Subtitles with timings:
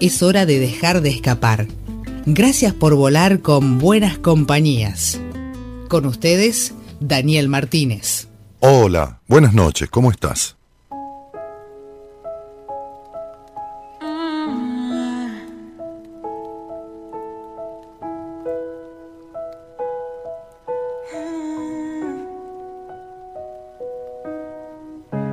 [0.00, 1.66] Es hora de dejar de escapar.
[2.24, 5.20] Gracias por volar con buenas compañías.
[5.88, 8.28] Con ustedes, Daniel Martínez.
[8.60, 10.56] Hola, buenas noches, ¿cómo estás?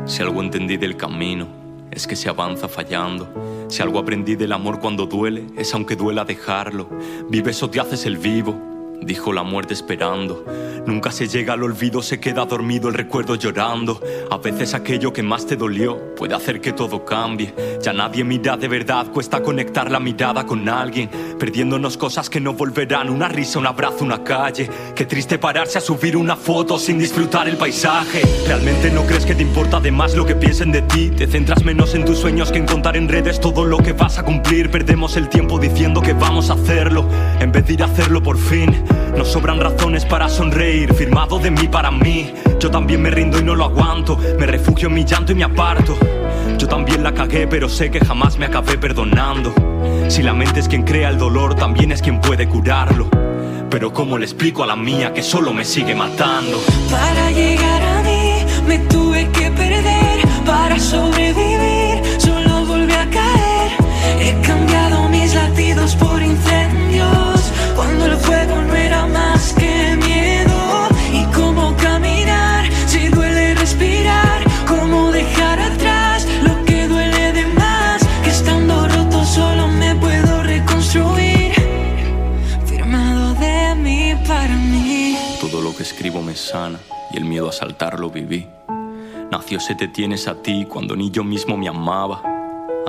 [0.06, 1.67] Si algo entendí del camino,
[1.98, 3.66] es que se avanza fallando.
[3.70, 6.88] Si algo aprendí del amor cuando duele, es aunque duela dejarlo.
[7.28, 8.67] Vives o te haces el vivo
[9.02, 10.46] dijo la muerte esperando.
[10.86, 14.00] Nunca se llega al olvido, se queda dormido el recuerdo llorando.
[14.32, 17.54] A veces aquello que más te dolió puede hacer que todo cambie.
[17.82, 21.10] Ya nadie mira de verdad, cuesta conectar la mirada con alguien.
[21.38, 24.70] Perdiéndonos cosas que no volverán, una risa, un abrazo, una calle.
[24.96, 28.22] Qué triste pararse a subir una foto sin disfrutar el paisaje.
[28.48, 31.12] ¿Realmente no crees que te importa de más lo que piensen de ti?
[31.12, 34.20] Te centras menos en tus sueños que en contar en redes todo lo que vas
[34.20, 34.72] a cumplir.
[34.72, 37.08] Perdemos el tiempo diciendo que vamos a hacerlo,
[37.42, 38.87] en vez de ir a hacerlo por fin.
[39.18, 42.32] No sobran razones para sonreír, firmado de mí para mí.
[42.60, 45.44] Yo también me rindo y no lo aguanto, me refugio en mi llanto y me
[45.44, 45.98] aparto.
[46.58, 49.54] Yo también la cagué, pero sé que jamás me acabé perdonando.
[50.08, 53.10] Si la mente es quien crea el dolor, también es quien puede curarlo.
[53.70, 56.60] Pero ¿cómo le explico a la mía que solo me sigue matando?
[56.90, 61.77] Para llegar a mí me tuve que perder, para sobrevivir
[87.12, 88.48] y el miedo a saltar lo viví.
[89.32, 92.37] Nació se te tienes a ti cuando ni yo mismo me amaba.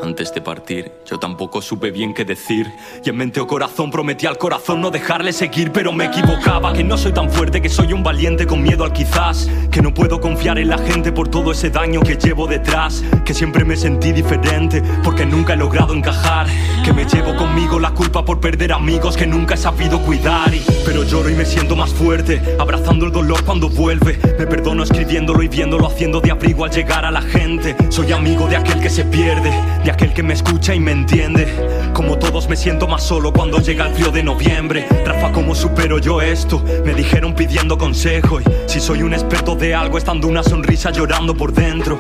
[0.02, 2.66] Antes de partir, yo tampoco supe bien qué decir.
[3.04, 6.72] Y en mente o corazón prometí al corazón no dejarle seguir, pero me equivocaba.
[6.72, 9.50] Que no soy tan fuerte, que soy un valiente con miedo al quizás.
[9.70, 13.02] Que no puedo confiar en la gente por todo ese daño que llevo detrás.
[13.24, 16.46] Que siempre me sentí diferente porque nunca he logrado encajar.
[16.84, 20.52] Que me llevo conmigo la culpa por perder amigos que nunca he sabido cuidar.
[20.84, 24.18] pero lloro y me siento más fuerte, abrazando el dolor cuando vuelve.
[24.38, 27.74] Me perdono escribiéndolo y viéndolo haciendo de abrigo al llegar a la gente.
[27.88, 29.52] Soy amigo de aquel que se pierde
[29.90, 31.46] aquel que me escucha y me entiende.
[31.94, 34.86] Como todos me siento más solo cuando llega el frío de noviembre.
[35.04, 36.62] Rafa, ¿cómo supero yo esto?
[36.84, 41.34] Me dijeron pidiendo consejo y si soy un experto de algo estando una sonrisa llorando
[41.34, 41.98] por dentro.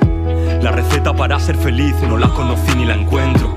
[0.62, 3.54] La receta para ser feliz no la conocí ni la encuentro.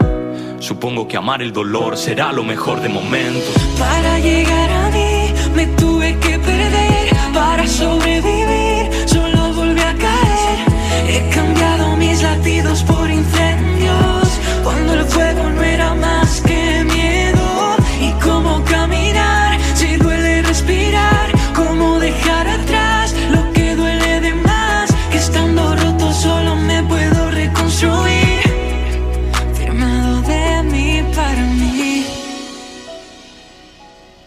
[0.60, 3.52] Supongo que amar el dolor será lo mejor de momento.
[3.80, 8.92] Para llegar a mí me tuve que perder para sobrevivir.
[9.08, 10.60] Solo volví a caer.
[11.08, 13.01] He cambiado mis latidos por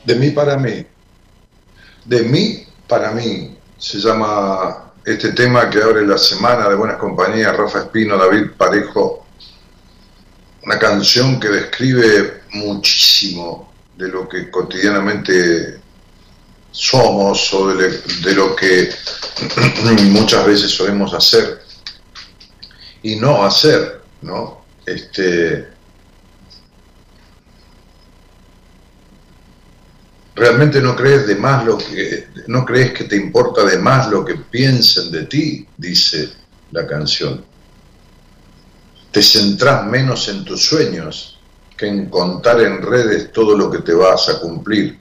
[0.04, 0.86] De mí para mí.
[2.04, 3.56] De mí para mí.
[3.78, 9.24] Se llama este tema que abre la semana de Buenas Compañías, Rafa Espino, David Parejo
[10.64, 15.80] una canción que describe muchísimo de lo que cotidianamente
[16.70, 18.90] somos o de, lo que
[20.10, 21.62] muchas veces solemos hacer
[23.02, 24.64] y no hacer, ¿no?
[24.86, 25.68] Este,
[30.34, 34.24] realmente no crees de más lo que no crees que te importa de más lo
[34.24, 36.30] que piensen de ti, dice
[36.72, 37.54] la canción
[39.14, 41.38] te centrás menos en tus sueños
[41.76, 44.98] que en contar en redes todo lo que te vas a cumplir.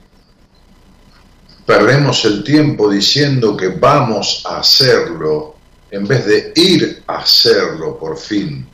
[1.66, 5.56] Perdemos el tiempo diciendo que vamos a hacerlo
[5.90, 8.64] en vez de ir a hacerlo por fin.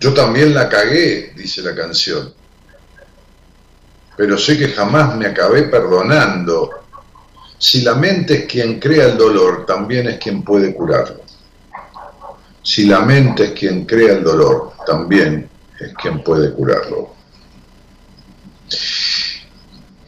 [0.00, 2.32] Yo también la cagué, dice la canción,
[4.16, 6.70] pero sé que jamás me acabé perdonando
[7.58, 11.20] Si la mente es quien crea el dolor, también es quien puede curarlo.
[12.62, 15.46] Si la mente es quien crea el dolor, también
[15.78, 17.14] es quien puede curarlo.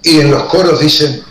[0.03, 1.23] Y en los coros dicen,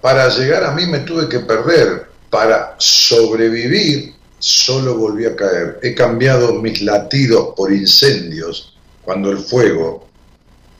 [0.00, 5.78] para llegar a mí me tuve que perder, para sobrevivir solo volví a caer.
[5.82, 10.08] He cambiado mis latidos por incendios cuando el fuego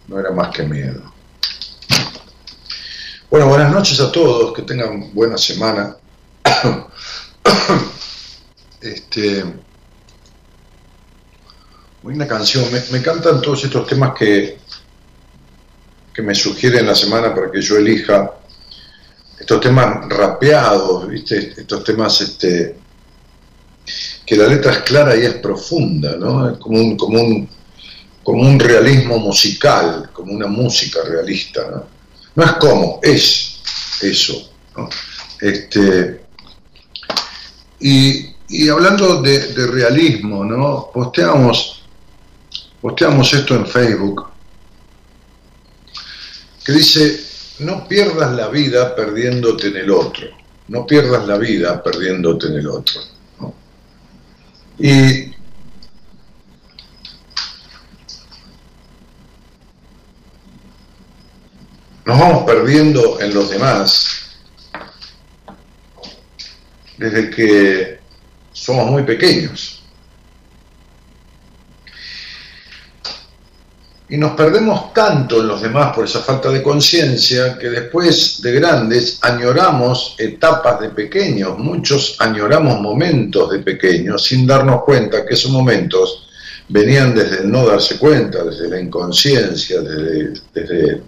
[0.09, 1.13] no era más que miedo.
[3.31, 5.97] Bueno, buenas noches a todos, que tengan buena semana.
[8.81, 9.45] este,
[12.03, 14.59] una canción, me, me, encantan todos estos temas que,
[16.13, 18.33] que me sugieren la semana para que yo elija,
[19.39, 21.55] estos temas rapeados, ¿viste?
[21.57, 22.77] estos temas este,
[24.31, 26.49] que la letra es clara y es profunda, ¿no?
[26.51, 27.49] Es como un, como un,
[28.23, 31.85] como un realismo musical, como una música realista, ¿no?
[32.37, 33.61] No es como, es
[34.01, 34.53] eso.
[35.41, 36.21] Este,
[37.81, 40.93] y, hablando de, realismo, ¿no?
[40.95, 41.83] Posteamos,
[42.81, 44.29] posteamos esto en Facebook,
[46.65, 47.21] que dice,
[47.59, 50.29] no pierdas la vida perdiéndote en el otro,
[50.69, 53.01] no pierdas la vida perdiéndote en el otro.
[54.83, 55.35] Y
[62.07, 64.39] nos vamos perdiendo en los demás
[66.97, 68.01] desde que
[68.53, 69.80] somos muy pequeños.
[74.11, 78.53] Y nos perdemos tanto en los demás por esa falta de conciencia que después de
[78.53, 85.53] grandes añoramos etapas de pequeños, muchos añoramos momentos de pequeños sin darnos cuenta que esos
[85.53, 86.27] momentos
[86.69, 91.03] venían desde el no darse cuenta, desde la inconsciencia, desde, desde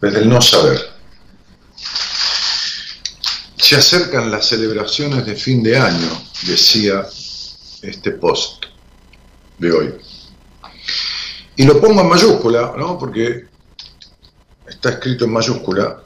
[0.00, 0.80] desde el no saber.
[3.56, 7.06] Se acercan las celebraciones de fin de año, decía
[7.82, 8.64] este post
[9.58, 9.94] de hoy.
[11.60, 12.96] Y lo pongo en mayúscula, ¿no?
[12.96, 13.44] Porque
[14.66, 16.02] está escrito en mayúscula,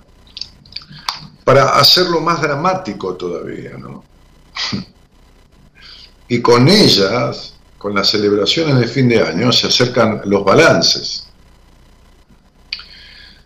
[1.44, 4.02] para hacerlo más dramático todavía, ¿no?
[6.26, 11.28] Y con ellas, con las celebraciones de fin de año, se acercan los balances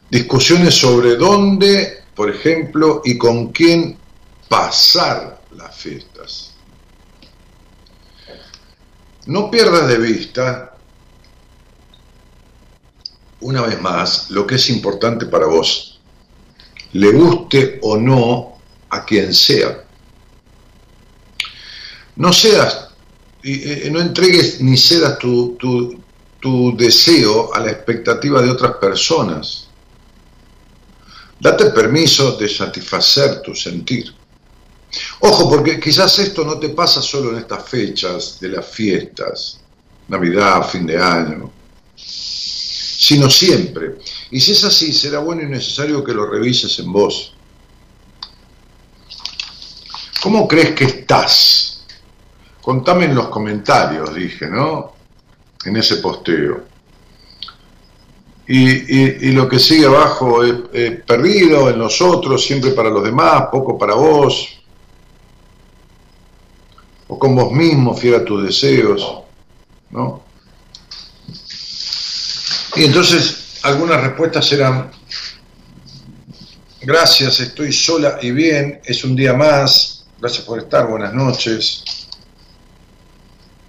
[0.09, 3.99] discusiones sobre dónde, por ejemplo, y con quién
[4.49, 6.55] pasar las fiestas.
[9.27, 10.78] No pierdas de vista,
[13.41, 16.01] una vez más, lo que es importante para vos,
[16.93, 18.59] le guste o no
[18.91, 19.85] a quien sea.
[22.17, 22.89] No seas,
[23.43, 26.01] y, no entregues ni cedas tu, tu,
[26.41, 29.69] tu deseo a la expectativa de otras personas
[31.41, 34.13] Date permiso de satisfacer tu sentir.
[35.21, 39.61] Ojo, porque quizás esto no te pasa solo en estas fechas de las fiestas,
[40.09, 41.53] Navidad, fin de año,
[43.01, 43.99] sino siempre.
[44.33, 47.33] Y si es así, será bueno y necesario que lo revises en vos.
[50.21, 51.87] ¿Cómo crees que estás?
[52.61, 54.95] Contame en los comentarios, dije, ¿no?
[55.65, 56.65] En ese posteo.
[58.49, 63.79] Y, lo que sigue abajo es perdido en los otros, siempre para los demás, poco
[63.79, 64.59] para vos,
[67.07, 69.21] o con vos mismo, fiel a tus deseos,
[69.91, 70.28] ¿no?
[72.79, 74.89] Y entonces algunas respuestas eran,
[76.81, 81.83] gracias, estoy sola y bien, es un día más, gracias por estar, buenas noches.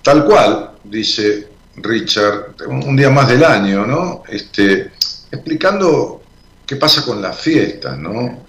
[0.04, 4.22] Tal cual, dice Richard, un día más del año, ¿no?
[4.30, 4.92] Este,
[5.32, 6.22] explicando
[6.68, 8.46] qué pasa con las fiestas, ¿no?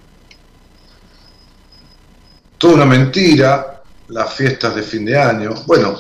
[2.59, 5.55] Toda una mentira, las fiestas de fin de año.
[5.67, 5.99] Bueno,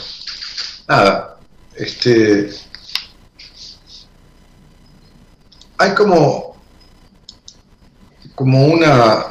[0.86, 1.38] nada,
[1.74, 2.68] este.
[5.80, 6.56] Hay como.
[8.34, 9.24] como una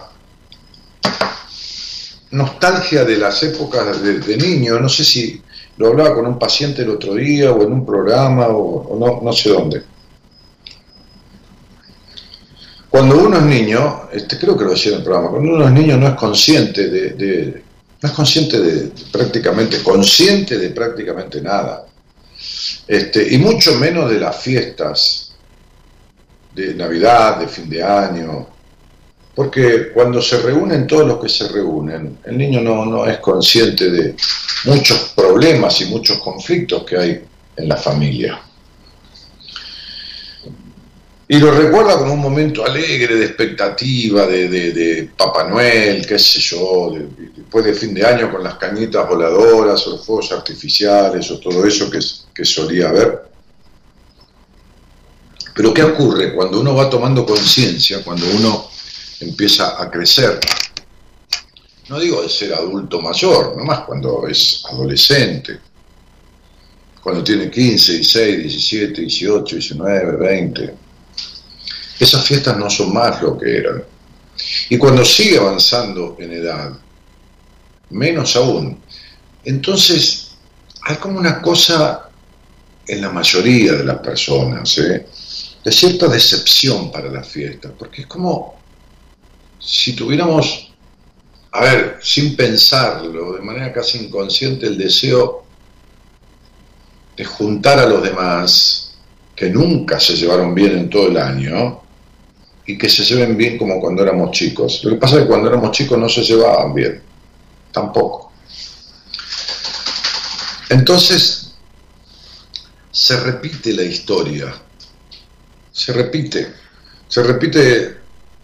[2.31, 5.41] nostalgia de las épocas de, de niño, no sé si
[5.77, 9.49] lo hablaba con un paciente el otro día o en un programa o, no, sé
[9.49, 9.83] dónde.
[12.89, 15.71] Cuando uno es niño, este, creo que lo decía en el programa, cuando uno es
[15.71, 17.63] niño no es consciente de,
[18.01, 21.85] no es consciente de, prácticamente, consciente de prácticamente nada.
[22.87, 25.28] Este, y mucho menos de las fiestas
[26.59, 28.47] de Navidad, de fin de año,
[29.35, 33.89] porque cuando se reúnen todos los que se reúnen, el niño no, no es consciente
[33.89, 34.15] de
[34.65, 37.23] muchos problemas y muchos conflictos que hay
[37.55, 38.41] en la familia.
[41.31, 46.91] Y lo recuerda como un momento alegre, de expectativa, de, Papá Noel, qué sé yo,
[47.35, 51.65] después de fin de año con las cañitas voladoras o los fuegos artificiales o todo
[51.65, 51.99] eso que,
[52.33, 53.29] que solía haber.
[55.59, 58.69] Pero ¿qué ocurre cuando uno va tomando conciencia, cuando uno
[59.19, 60.39] empieza a crecer?
[61.89, 65.59] No digo de ser adulto mayor, nomás cuando es adolescente,
[67.03, 70.75] cuando tiene 15, 16, 17, 18, 19, 20
[71.99, 73.83] esas fiestas no son más lo que eran.
[74.69, 76.71] Y cuando sigue avanzando en edad,
[77.89, 78.79] menos aún.
[79.43, 80.37] Entonces,
[80.83, 82.09] hay como una cosa
[82.87, 85.05] en la mayoría de las personas, ¿eh?
[85.63, 88.59] De cierta decepción para la fiesta, porque es como
[89.59, 90.71] si tuviéramos,
[91.51, 95.43] a ver, sin pensarlo, de manera casi inconsciente, el deseo
[97.17, 98.95] de juntar a los demás,
[99.35, 101.81] que nunca se llevaron bien en todo el año,
[102.65, 104.83] y que se lleven bien como cuando éramos chicos.
[104.83, 107.01] Lo que pasa es que cuando éramos chicos no se llevaban bien,
[107.71, 108.31] tampoco.
[110.69, 111.55] Entonces,
[112.91, 114.53] se repite la historia,
[115.79, 116.53] se repite,
[117.07, 117.97] se repite,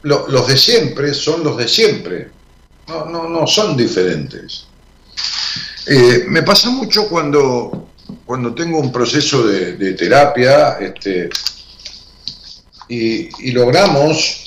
[0.04, 2.30] los de siempre son los de siempre,
[2.88, 4.68] no, no, no son diferentes.
[5.86, 7.90] Eh, me pasa mucho cuando,
[8.26, 11.30] cuando tengo un proceso de, de terapia, este,
[12.88, 14.46] y, logramos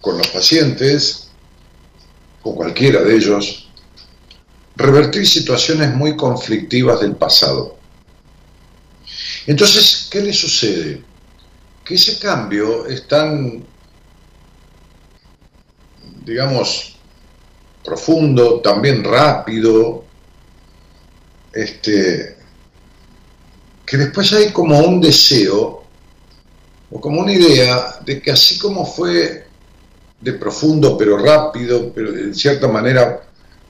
[0.00, 1.28] con los pacientes,
[2.42, 3.68] con cualquiera de ellos,
[4.74, 7.78] revertir situaciones muy conflictivas del pasado.
[9.46, 11.09] Entonces, ¿qué le sucede?
[11.90, 13.64] Que ese cambio es tan,
[16.24, 16.94] digamos,
[17.84, 20.04] profundo, también rápido,
[21.52, 22.36] este,
[23.84, 25.82] que después hay como un deseo
[26.92, 29.48] o como una idea de que así como fue
[30.20, 33.20] de profundo pero rápido, pero de cierta manera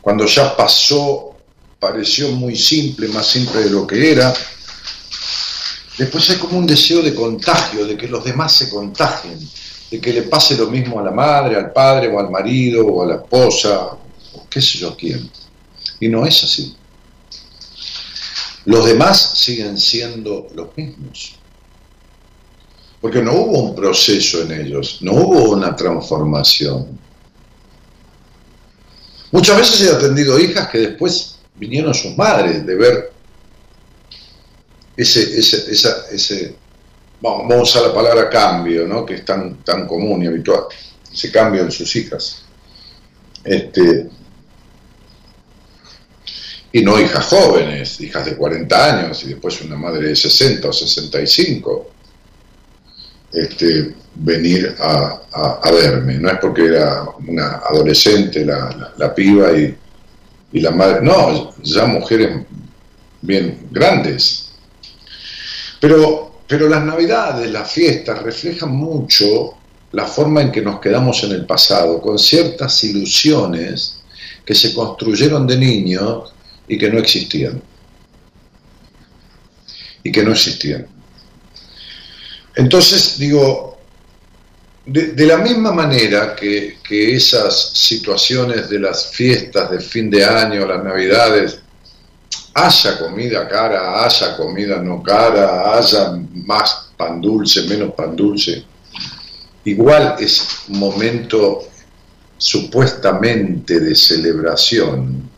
[0.02, 1.36] cuando ya pasó
[1.78, 4.34] pareció muy simple, más simple de lo que era,
[6.00, 9.38] después hay como un deseo de contagio, de que los demás se contagien,
[9.90, 13.02] de que le pase lo mismo a la madre, al padre o al marido o
[13.02, 13.90] a la esposa,
[14.34, 15.30] o qué sé yo quién.
[16.00, 16.74] Y no es así.
[18.64, 21.40] Los demás siguen siendo los mismos
[23.00, 26.98] porque no hubo un proceso en ellos, no hubo una transformación.
[29.32, 33.09] Muchas veces he atendido hijas que después vinieron sus madres de ver
[34.96, 36.56] ese, ese, esa, ese
[37.20, 39.04] vamos, a usar la palabra cambio, ¿no?
[39.04, 40.64] que es tan, tan común y habitual,
[41.12, 42.42] ese cambio en sus hijas.
[43.44, 44.08] Este,
[46.72, 50.72] y no hijas jóvenes, hijas de 40 años y después una madre de 60 o
[50.72, 51.90] 65
[53.32, 56.18] este, venir a, verme.
[56.18, 59.76] No es porque era una adolescente la, piba y,
[60.52, 62.44] y, la madre, no, ya mujeres
[63.22, 64.39] bien grandes.
[65.80, 69.54] Pero, pero las navidades, las fiestas reflejan mucho
[69.92, 74.02] la forma en que nos quedamos en el pasado, con ciertas ilusiones
[74.44, 76.32] que se construyeron de niños
[76.68, 77.60] y que no existían.
[80.02, 80.86] Y que no existían.
[82.54, 83.78] Entonces, digo,
[84.86, 90.82] de, la misma manera que, esas situaciones de las fiestas de fin de año, las
[90.82, 91.60] navidades,
[92.54, 98.64] haya comida cara, haya comida no cara, haya más pan dulce, menos pan dulce,
[99.64, 101.62] igual es un momento
[102.36, 105.30] supuestamente de celebración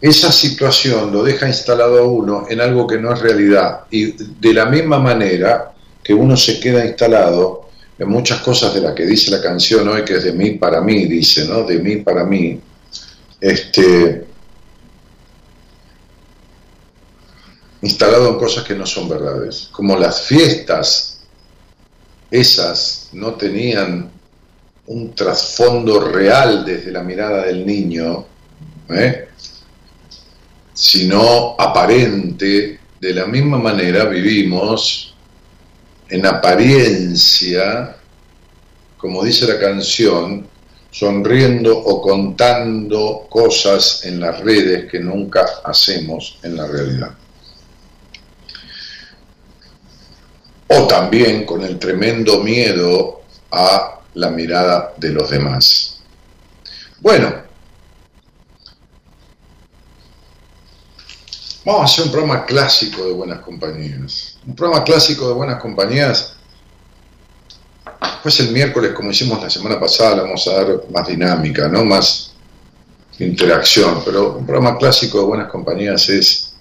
[0.00, 3.80] esa situación lo deja instalado a uno en algo que no es realidad.
[3.90, 8.94] Y de la misma manera que uno se queda instalado en muchas cosas de las
[8.94, 11.64] que dice la canción hoy, que es de mí para mí, dice, ¿no?
[11.64, 12.60] De mí para mí.
[13.40, 14.26] Este,
[17.82, 19.68] instalado en cosas que no son verdades.
[19.72, 21.20] Como las fiestas,
[22.30, 24.10] esas no tenían
[24.86, 28.26] un trasfondo real desde la mirada del niño,
[28.88, 29.28] ¿eh?
[30.72, 35.14] sino aparente, de la misma manera vivimos
[36.08, 37.96] en apariencia,
[38.96, 40.46] como dice la canción,
[40.98, 47.10] sonriendo o contando cosas en las redes que nunca hacemos en la realidad.
[50.66, 56.00] O también con el tremendo miedo a la mirada de los demás.
[57.00, 57.46] Bueno,
[61.64, 64.38] Vamos a hacer un programa clásico de buenas compañías.
[64.46, 66.37] Un programa clásico de buenas compañías.
[68.22, 71.84] Pues el miércoles, como hicimos la semana pasada, le vamos a dar más dinámica, ¿no?
[71.84, 72.32] Más
[73.18, 74.02] interacción.
[74.04, 76.54] Pero un programa clásico de buenas compañías es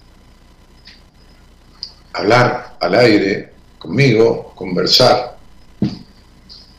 [2.13, 5.37] hablar al aire conmigo, conversar.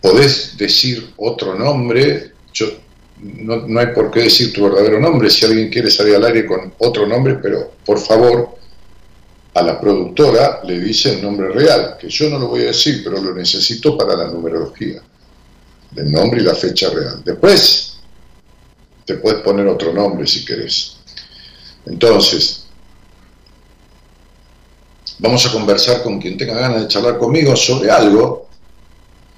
[0.01, 2.33] Podés decir otro nombre.
[2.53, 2.67] Yo
[3.21, 6.73] no, hay por qué decir tu verdadero nombre si alguien quiere salir al aire con
[6.79, 8.58] otro nombre, pero por favor
[9.59, 13.03] a la productora le dice el nombre real, que yo no lo voy a decir,
[13.03, 15.03] pero lo necesito para la numerología,
[15.91, 17.23] del nombre y la fecha real.
[17.25, 17.99] Después
[19.05, 20.97] te puedes poner otro nombre si querés.
[21.87, 22.67] Entonces,
[25.19, 28.49] vamos a conversar con quien tenga ganas de charlar conmigo sobre algo,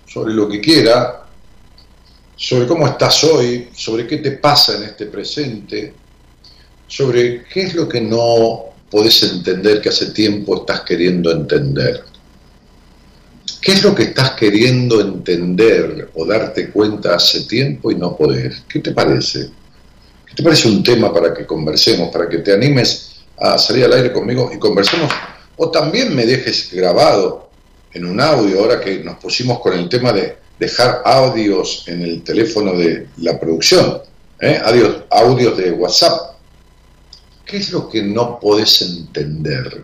[0.06, 1.24] sobre lo que quiera,
[2.36, 5.94] sobre cómo estás hoy, sobre qué te pasa en este presente,
[6.86, 12.04] sobre qué es lo que no podés entender que hace tiempo estás queriendo entender.
[13.60, 18.62] ¿Qué es lo que estás queriendo entender o darte cuenta hace tiempo y no podés?
[18.68, 19.50] ¿Qué te parece?
[20.26, 23.92] ¿Qué te parece un tema para que conversemos, para que te animes a salir al
[23.92, 25.12] aire conmigo y conversemos?
[25.56, 27.50] O también me dejes grabado
[27.92, 32.22] en un audio, ahora que nos pusimos con el tema de dejar audios en el
[32.22, 34.00] teléfono de la producción,
[34.40, 34.60] ¿eh?
[34.64, 36.29] audios, audios de WhatsApp.
[37.50, 39.82] ¿Qué es lo que no podés entender?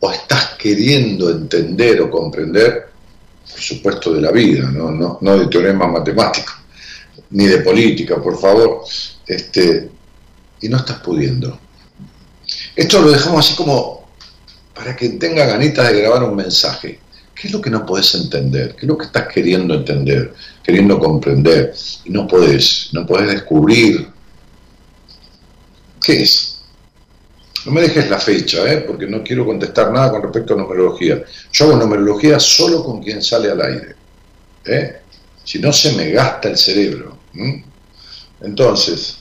[0.00, 2.88] ¿O estás queriendo entender o comprender?
[3.50, 6.54] Por supuesto de la vida, no, no, de teorema matemático,
[7.32, 8.84] ni de política, por favor.
[9.26, 9.90] Este,
[10.62, 11.60] y no estás pudiendo.
[12.74, 14.08] Esto lo dejamos así como
[14.74, 16.98] para que tenga ganitas de grabar un mensaje.
[17.34, 18.74] ¿Qué es lo que no podés entender?
[18.74, 20.32] ¿Qué es lo que estás queriendo entender,
[20.62, 21.74] queriendo comprender?
[22.06, 24.08] Y no podés, no podés descubrir.
[26.02, 26.49] ¿Qué es?
[27.66, 28.78] No me dejes la fecha, ¿eh?
[28.78, 31.22] porque no quiero contestar nada con respecto a numerología.
[31.52, 33.94] Yo hago numerología solo con quien sale al aire.
[34.64, 35.00] ¿eh?
[35.44, 37.18] Si no, se me gasta el cerebro.
[38.40, 39.18] Entonces,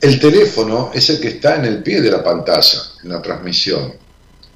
[0.00, 3.94] el teléfono es el que está en el pie de la pantalla, en la transmisión.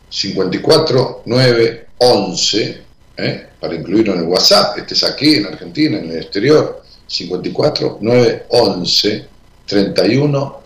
[0.09, 2.83] 54 9 11,
[3.17, 3.47] ¿eh?
[3.61, 8.47] para incluirlo en el WhatsApp, este es aquí en Argentina, en el exterior, 54 9
[8.49, 9.30] 11
[9.71, 10.61] 31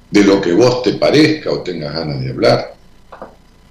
[0.10, 2.76] de lo que vos te parezca o tengas ganas de hablar.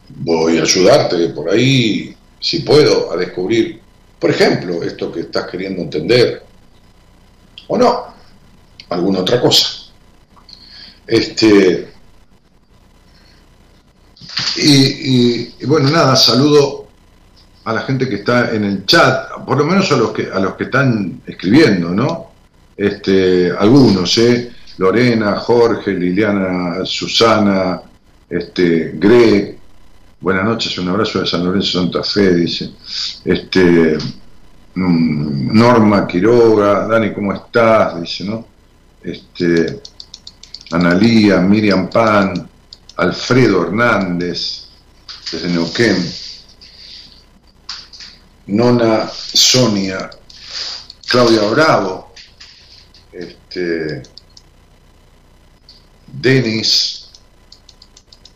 [0.09, 3.83] Voy a ayudarte por ahí, si puedo, a descubrir
[4.19, 6.43] por ejemplo, esto que estás queriendo entender,
[7.69, 8.07] o no,
[8.89, 9.93] alguna otra cosa.
[11.07, 11.89] Este,
[14.57, 16.88] y, bueno, nada, saludo
[17.64, 20.38] a la gente que está en el chat, por lo menos a los que, a
[20.38, 22.31] los que están escribiendo, ¿no?
[22.76, 24.53] Este, algunos, ¿eh?
[24.79, 27.83] Lorena, Jorge, Liliana, Susana,
[28.29, 29.61] este, Greg,
[30.22, 32.72] Buenas noches, un abrazo de San Lorenzo Santa Fe, dice.
[33.24, 33.96] Este,
[34.74, 37.98] mm, Norma Quiroga, Dani, ¿cómo estás?
[37.98, 38.46] Dice, ¿no?
[39.03, 39.81] Este,
[40.72, 42.50] Analía, Miriam Pan,
[43.01, 44.67] Alfredo Hernández,
[45.33, 46.15] desde Neuquén,
[48.49, 50.11] Nona Sonia,
[51.07, 52.13] Claudia Bravo,
[53.11, 54.03] este,
[56.09, 57.09] Denis,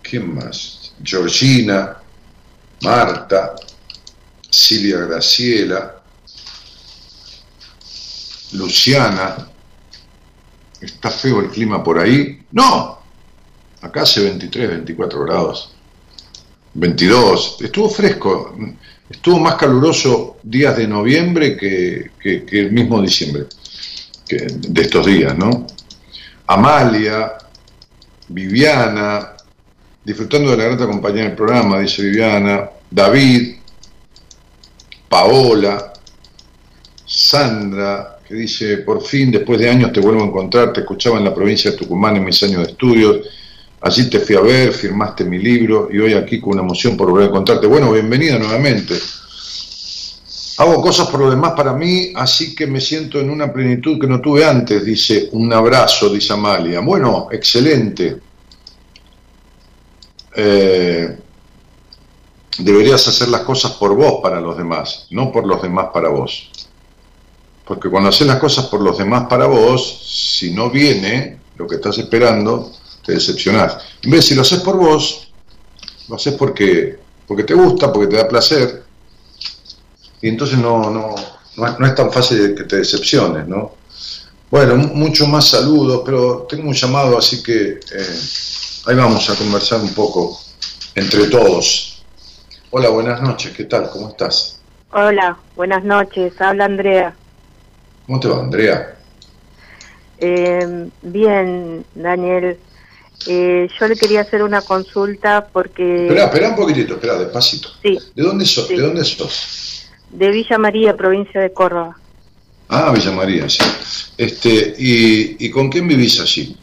[0.00, 0.94] ¿quién más?
[1.02, 1.98] Georgina,
[2.80, 3.56] Marta,
[4.48, 6.02] Silvia Graciela,
[8.52, 9.46] Luciana.
[10.80, 12.46] ¿Está feo el clima por ahí?
[12.52, 12.93] No,
[13.84, 15.70] acá hace 23, 24 grados.
[16.74, 18.56] 22, estuvo fresco.
[19.08, 23.44] Estuvo más caluroso días de noviembre que, el mismo diciembre,
[24.26, 25.66] de estos días, ¿no?
[26.46, 27.34] Amalia,
[28.28, 29.34] Viviana,
[30.02, 33.56] disfrutando de la grata compañía del programa, dice Viviana, David,
[35.08, 35.92] Paola,
[37.04, 41.24] Sandra, que dice, por fin, después de años te vuelvo a encontrar, te escuchaba en
[41.24, 43.28] la provincia de Tucumán en mis años de estudios,
[43.84, 47.10] allí te fui a ver, firmaste mi libro y hoy aquí con una emoción por
[47.10, 47.66] volver a encontrarte.
[47.66, 48.94] Bueno, bienvenida nuevamente.
[50.56, 54.06] Hago cosas por lo demás para mí, así que me siento en una plenitud que
[54.06, 56.80] no tuve antes, dice un abrazo, dice Amalia.
[56.80, 58.16] Bueno, excelente.
[60.34, 61.18] Eh,
[62.58, 66.50] deberías hacer las cosas por vos para los demás, no por los demás para vos.
[67.66, 71.74] Porque cuando haces las cosas por los demás para vos, si no viene lo que
[71.76, 72.72] estás esperando,
[73.04, 73.78] te decepcionás.
[74.02, 75.34] En vez, si lo haces por vos,
[76.08, 78.84] lo haces porque, porque te gusta, porque te da placer,
[80.22, 81.14] y entonces no, no,
[81.56, 83.76] no, es, no es tan fácil que te decepciones, ¿no?
[84.50, 88.18] Bueno, mu- mucho más saludos, pero tengo un llamado, así que eh,
[88.86, 90.38] ahí vamos a conversar un poco
[90.94, 92.06] entre todos.
[92.70, 93.90] Hola, buenas noches, ¿qué tal?
[93.90, 94.62] ¿Cómo estás?
[94.92, 96.40] Hola, buenas noches.
[96.40, 97.18] Habla Andrea.
[98.06, 98.98] ¿Cómo te va, Andrea?
[100.18, 102.58] Eh, bien, Daniel.
[103.26, 107.68] Eh, yo le quería hacer una consulta porque Espera, espera un poquitito, espera, despacito.
[107.82, 108.68] sí, ¿De dónde sos?
[108.68, 108.76] Sí.
[108.76, 109.70] ¿De dónde sos?
[110.10, 111.96] de Villa María, provincia de Córdoba.
[112.68, 113.64] Ah, Villa María, sí.
[114.16, 116.56] Este, ¿y, y con quién vivís allí?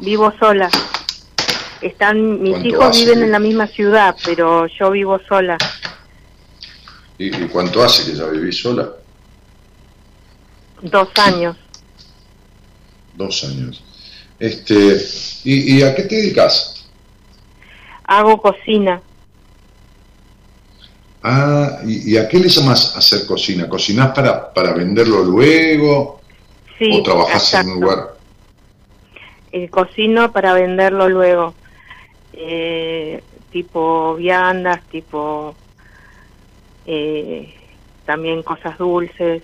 [0.00, 0.68] Vivo sola.
[1.80, 3.04] Están mis ¿Cuánto hijos hace?
[3.04, 5.56] viven en la misma ciudad, pero yo vivo sola.
[7.18, 8.90] ¿Y, y cuánto hace que ya vivís sola?
[10.82, 11.56] Dos años.
[13.14, 13.82] Dos años.
[14.38, 14.96] Este,
[15.44, 16.86] ¿y, y a qué te dedicas?
[18.04, 19.02] Hago cocina.
[21.22, 23.68] Ah, ¿y, y a qué le llamas hacer cocina?
[23.68, 26.20] ¿Cocinás para, para venderlo luego?
[26.78, 27.80] Sí, ¿O trabajás en un exacto.
[27.80, 28.18] lugar?
[29.52, 31.54] Eh, cocino para venderlo luego.
[32.32, 35.56] Eh, tipo viandas, tipo
[36.86, 37.54] eh,
[38.06, 39.42] también cosas dulces.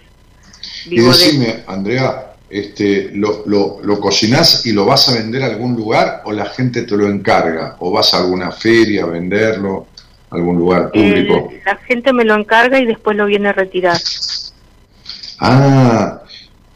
[0.91, 5.43] Y Vivo de- decime, Andrea, este, ¿lo, lo, ¿lo cocinás y lo vas a vender
[5.43, 7.75] a algún lugar o la gente te lo encarga?
[7.81, 9.89] ¿O vas a alguna feria a venderlo,
[10.31, 11.51] a algún lugar público?
[11.53, 13.99] Eh, la gente me lo encarga y después lo viene a retirar.
[15.41, 16.23] Ah,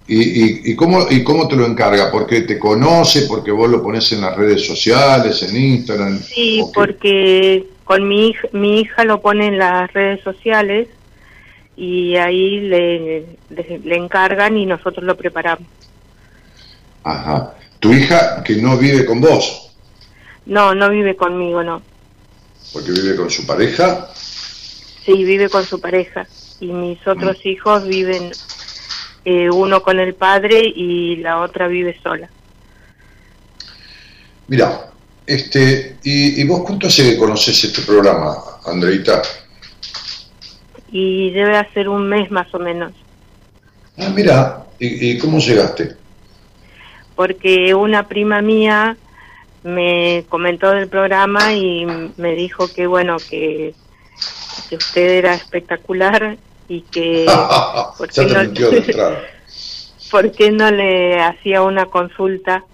[0.09, 2.11] ¿y, y, y cómo, ¿y cómo te lo encarga?
[2.11, 3.27] ¿Porque te conoce?
[3.29, 6.19] ¿Porque vos lo pones en las redes sociales, en Instagram?
[6.19, 10.89] Sí, porque con mi mi hija lo pone en las redes sociales
[11.79, 15.67] y ahí le, le, le encargan y nosotros lo preparamos.
[17.05, 17.55] Ajá.
[17.79, 19.71] ¿Tu hija que no vive con vos?
[20.47, 21.81] No, no vive conmigo, no.
[22.73, 24.09] Porque vive con su pareja.
[25.05, 26.27] Sí, vive con su pareja.
[26.61, 27.49] Y mis otros Mm.
[27.49, 28.33] hijos viven,
[29.25, 32.29] eh, uno con el padre y la otra vive sola.
[34.49, 34.91] Mira,
[35.27, 38.37] este, y, ¿y vos cuánto hace que conoces este programa,
[38.67, 39.23] Andreita?
[40.91, 42.93] Y debe hacer un mes más o menos.
[43.99, 45.97] Ah, mira, ¿y, y cómo llegaste?
[47.15, 48.97] Porque una prima mía
[49.65, 51.85] me comentó del programa y
[52.17, 53.75] me dijo que bueno, que,
[54.69, 57.27] que usted era espectacular y que
[57.99, 59.19] ¿por qué no- de
[60.11, 62.65] por qué no le hacía una consulta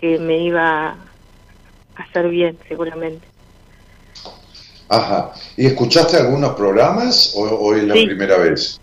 [0.00, 0.96] que me iba a
[1.96, 3.26] hacer bien seguramente.
[4.88, 5.32] Ajá.
[5.56, 8.06] ¿Y escuchaste algunos programas o, o es la Sí.
[8.06, 8.80] primera vez?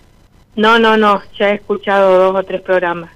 [0.55, 3.11] No, no, no, ya he escuchado dos o tres programas.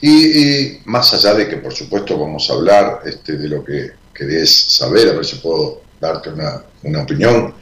[0.00, 0.10] Y,
[0.42, 4.50] y más allá de que, por supuesto, vamos a hablar este, de lo que querés
[4.54, 7.54] saber, a ver si puedo darte una, una opinión.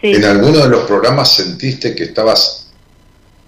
[0.00, 2.72] Sí, ¿En alguno de los programas sentiste que estabas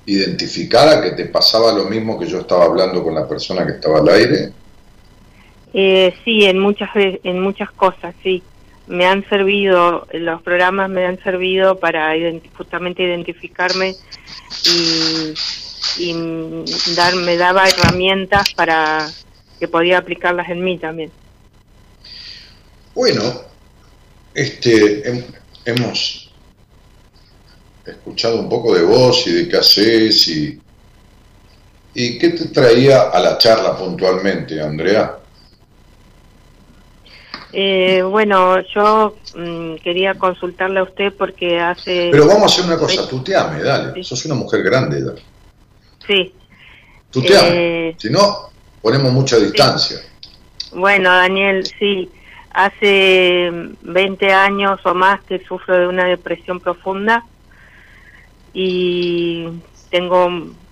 [0.07, 3.99] identificada, que te pasaba lo mismo que yo estaba hablando con la persona que estaba
[3.99, 4.53] al aire?
[5.73, 8.41] eh, sí, en muchas en muchas cosas, sí.
[8.87, 12.13] Me han servido, los programas me han servido para
[12.57, 13.95] justamente identificarme
[14.67, 15.35] y,
[16.95, 19.09] dar, me daba herramientas para
[19.59, 21.11] que podía aplicarlas en mí también.
[22.95, 23.23] Bueno,
[24.35, 26.33] este, hem- hemos
[27.87, 30.61] escuchado un poco de vos y de qué haces y,
[31.95, 35.19] y qué te traía a la charla puntualmente, Andrea.
[37.57, 42.09] Eh, bueno, yo mm, quería consultarle a usted porque hace...
[42.11, 44.03] Pero vamos a hacer una cosa, tuteame, dale, Sí.
[44.03, 45.23] sos una mujer grande, dale.
[46.05, 46.35] Sí,
[47.11, 47.49] Tuteame,
[47.91, 48.51] Eh, si no,
[48.83, 49.99] ponemos mucha distancia.
[50.73, 52.11] Bueno, Daniel, sí.
[52.51, 53.51] Hace
[53.83, 57.25] 20 años o más que sufro de una depresión profunda
[58.53, 59.47] y
[59.91, 60.29] tengo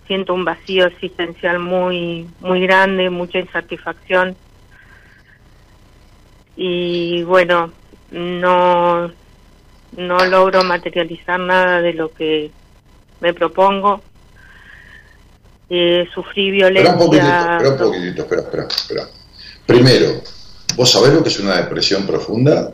[0.07, 4.37] siento un vacío existencial muy muy grande, mucha insatisfacción
[6.57, 7.73] y bueno,
[8.11, 9.11] no
[9.97, 12.51] no logro materializar nada de lo que
[13.21, 14.01] me propongo.
[15.69, 16.93] Eh, sufrí violencia.
[16.93, 19.09] Espera un poquitito, espera espera, espera, espera.
[19.67, 20.23] Primero,
[20.77, 22.73] ¿vos sabés lo que es una depresión profunda?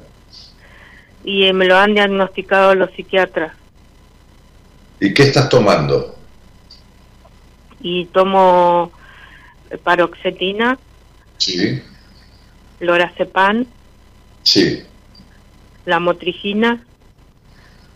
[1.25, 3.53] Y eh, me lo han diagnosticado los psiquiatras.
[5.01, 6.17] ¿Y qué estás tomando?
[7.81, 8.91] Y tomo
[9.85, 10.79] paroxetina,
[11.37, 11.81] Sí,
[12.81, 13.67] lorazepam,
[14.43, 14.83] sí.
[15.87, 16.85] la motrigina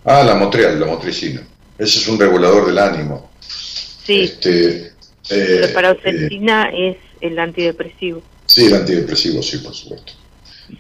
[0.05, 1.43] Ah, la motrial, la motricina.
[1.79, 3.31] Ese es un regulador del ánimo.
[3.41, 4.93] Sí, Este,
[5.31, 8.23] eh, la eh, paroxetina es el antidepresivo.
[8.47, 10.13] sí, el antidepresivo, sí, por supuesto.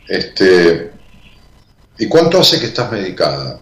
[0.08, 0.90] Este,
[1.98, 3.60] ¿Y cuánto hace que estás medicada?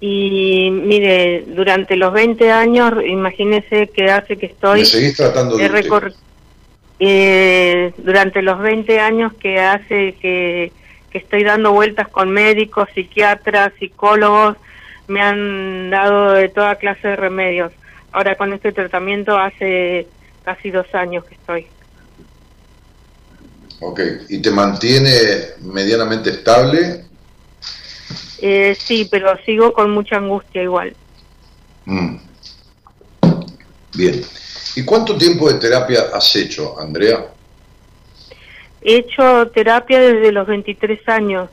[0.00, 4.80] Y mire, durante los 20 años, imagínese que hace que estoy...
[4.80, 5.68] ¿Me seguís tratando de
[7.00, 10.72] eh, durante los 20 años que hace que,
[11.10, 14.56] que estoy dando vueltas con médicos, psiquiatras, psicólogos,
[15.06, 17.72] me han dado de toda clase de remedios.
[18.12, 20.06] Ahora con este tratamiento hace
[20.44, 21.66] casi dos años que estoy.
[23.80, 25.10] Ok, ¿y te mantiene
[25.60, 27.04] medianamente estable?
[28.40, 30.94] Eh, sí, pero sigo con mucha angustia igual.
[31.84, 32.16] Mm.
[33.94, 34.22] Bien.
[34.78, 37.26] ¿Y cuánto tiempo de terapia has hecho, Andrea?
[38.80, 41.50] He hecho terapia desde los 23 años,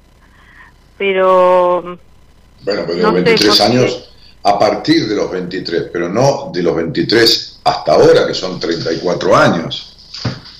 [0.95, 4.09] pero Bueno, pero de No los sé, 23 porque- años,
[4.43, 9.35] a partir de los 23, pero no de los 23 hasta ahora, que son 34
[9.35, 9.97] años.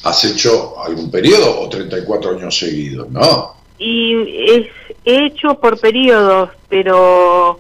[0.04, 3.10] ¿Has hecho algún periodo o 34 años seguidos?
[3.12, 3.54] No.
[3.78, 4.67] y es,
[5.04, 7.60] he hecho por periodos, pero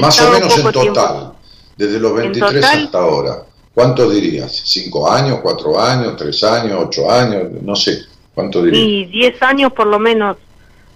[0.00, 1.34] Más o menos en total, tiempo.
[1.76, 2.84] desde los 23 total?
[2.84, 3.42] hasta ahora.
[3.74, 4.62] ¿Cuánto dirías?
[4.64, 7.50] ¿Cinco años, cuatro años, tres años, ocho años?
[7.62, 8.00] No sé.
[8.34, 8.82] ¿Cuánto dirías?
[8.84, 10.36] Y 10 años por lo menos.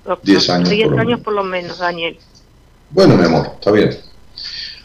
[0.04, 0.24] doctor.
[0.24, 1.24] 10 años 10 por lo años menos.
[1.24, 2.18] por lo menos, Daniel.
[2.90, 3.96] Bueno, mi amor, está bien.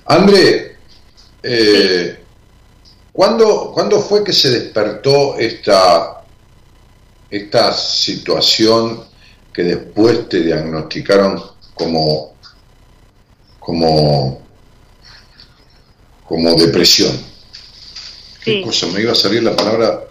[0.06, 0.78] André,
[1.44, 2.24] eh,
[3.12, 6.24] ¿cuándo, cuándo fue que se despertó esta,
[7.30, 9.04] esta situación
[9.54, 11.42] que después te diagnosticaron
[11.76, 12.34] como,
[13.60, 14.42] como,
[16.26, 17.29] como depresión?
[18.50, 18.62] ¿Qué Sí.
[18.64, 18.88] cosa?
[18.88, 20.04] Me iba a salir la palabra,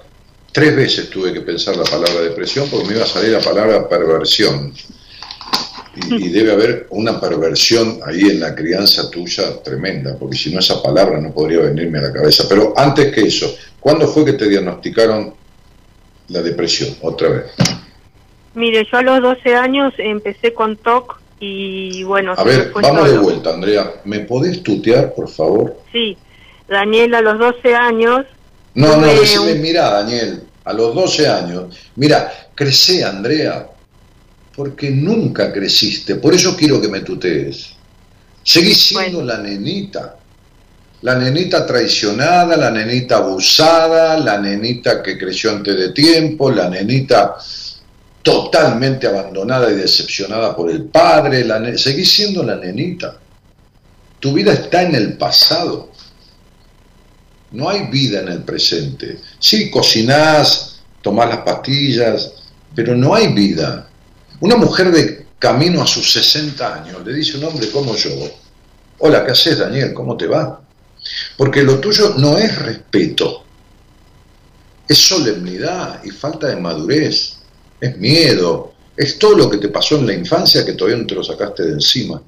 [0.53, 3.89] tres veces tuve que pensar la palabra depresión porque me iba a salir la palabra
[3.89, 4.73] perversión.
[6.11, 10.61] Y, y debe haber una perversión ahí en la crianza tuya tremenda, porque si no
[10.61, 12.45] esa palabra no podría venirme a la cabeza.
[12.49, 15.35] Pero antes que eso, ¿cuándo fue que te diagnosticaron
[16.29, 16.95] la depresión?
[17.03, 17.45] Otra vez.
[18.55, 23.19] Mire, yo a los 12 años empecé con TOC y bueno, A ver, vamos de
[23.19, 23.95] vuelta, Andrea.
[24.05, 25.77] ¿Me podés tutear, por favor?
[25.93, 26.17] Sí,
[26.69, 28.27] Daniel a los 12 años,
[28.75, 33.67] No, no, decime, un- mira, Daniel, a los 12 años, mira, crecé, Andrea,
[34.55, 37.75] porque nunca creciste, por eso quiero que me tutees.
[38.43, 40.17] Seguís siendo la nenita,
[41.03, 47.37] la nenita traicionada, la nenita abusada, la nenita que creció antes de tiempo, la nenita
[48.23, 53.17] totalmente abandonada y decepcionada por el padre, la seguís siendo la nenita.
[54.21, 55.91] Tu vida está en el pasado.
[57.53, 59.21] No hay vida en el presente.
[59.39, 62.33] Sí, cocinás, tomás las pastillas,
[62.75, 63.89] pero no hay vida.
[64.41, 68.11] Una mujer de camino a sus 60 años le dice a un hombre como yo,
[68.99, 69.95] hola, ¿qué haces Daniel?
[69.95, 70.61] ¿Cómo te va?
[71.37, 73.45] Porque lo tuyo no es respeto,
[74.87, 77.37] es solemnidad y falta de madurez,
[77.81, 81.15] es miedo, es todo lo que te pasó en la infancia que todavía no te
[81.15, 82.21] lo sacaste de encima.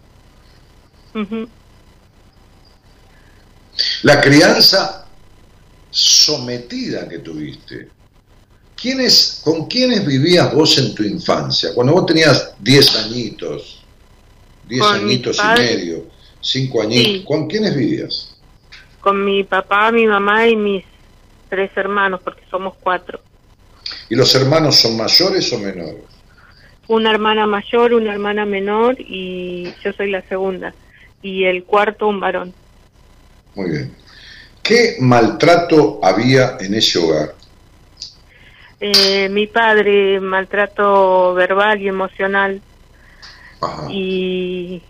[4.03, 5.00] La crianza
[5.91, 7.89] sometida que tuviste.
[8.81, 11.71] ¿Quiénes, ¿Con quiénes vivías vos en tu infancia?
[11.75, 13.85] Cuando vos tenías 10 añitos,
[14.69, 16.05] 10 Con mi añitos y medio,
[16.41, 17.25] 5 añitos, Sí.
[17.27, 18.27] ¿con quiénes vivías?
[19.01, 20.85] con mi papá, mi mamá y mis
[21.49, 23.19] tres hermanos, porque somos cuatro.
[24.11, 26.05] ¿Y los hermanos son mayores o menores?
[26.87, 30.75] Una hermana mayor, una hermana menor y yo soy la segunda.
[31.23, 32.53] Y el cuarto, un varón.
[33.55, 33.95] Muy bien.
[34.63, 37.35] ¿Qué maltrato había en ese hogar?
[38.81, 42.61] Eh, mi padre, maltrato verbal y emocional.
[43.63, 43.89] Ajá.
[43.91, 44.81] y,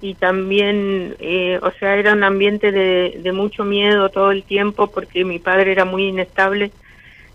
[0.00, 4.86] y también, eh, o sea, era un ambiente de, de mucho miedo todo el tiempo
[4.86, 6.70] porque mi padre era muy inestable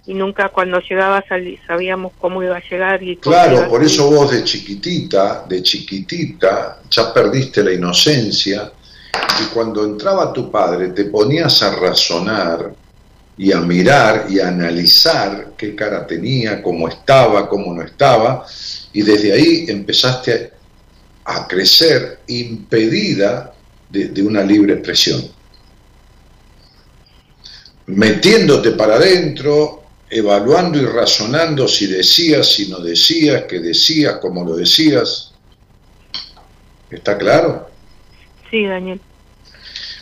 [0.08, 1.24] y nunca cuando llegaba
[1.68, 3.04] sabíamos cómo iba a llegar.
[3.04, 8.72] Y claro, por eso vos de chiquitita, de chiquitita, ya perdiste la inocencia
[9.42, 12.74] y cuando entraba tu padre te ponías a razonar
[13.38, 18.46] y a mirar y a analizar qué cara tenía, cómo estaba, cómo no estaba,
[18.94, 20.52] y desde ahí empezaste
[21.24, 23.54] a crecer impedida
[23.90, 25.22] de, una libre expresión.
[27.88, 34.56] Metiéndote para adentro, evaluando y razonando si decías, si no decías, qué decías, cómo lo
[34.56, 35.34] decías.
[36.90, 37.70] ¿Está claro?
[38.50, 39.00] Sí, Daniel.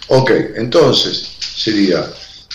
[0.08, 2.06] Ok, entonces sería,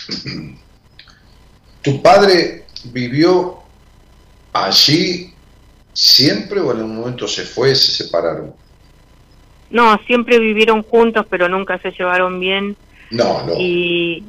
[1.82, 3.58] ¿tu padre vivió
[4.52, 5.34] allí
[5.92, 8.54] siempre o en un momento se fue, se separaron?
[9.70, 12.76] No, siempre vivieron juntos, pero nunca se llevaron bien.
[13.10, 13.54] No, no.
[13.58, 14.24] Y,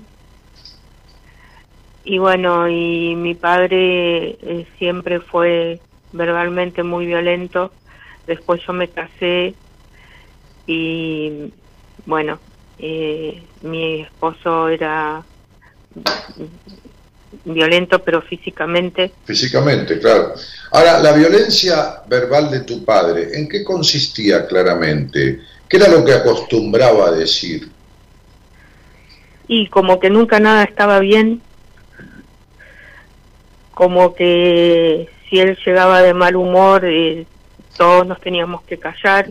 [2.04, 5.80] y bueno, y mi padre eh, siempre fue
[6.12, 7.72] verbalmente muy violento.
[8.28, 9.56] Después yo me casé
[10.68, 11.52] y
[12.06, 12.40] bueno,
[12.82, 15.24] eh, mi esposo era
[17.46, 19.12] violento, pero físicamente.
[19.24, 20.34] Físicamente, claro.
[20.72, 25.42] Ahora, la violencia verbal de tu padre, ¿en qué consistía claramente?
[25.68, 27.70] ¿Qué era lo que acostumbraba a decir?
[29.48, 31.42] Y como que nunca nada estaba bien,
[33.74, 37.26] como que si él llegaba de mal humor, eh,
[37.78, 39.30] todos nos teníamos que callar,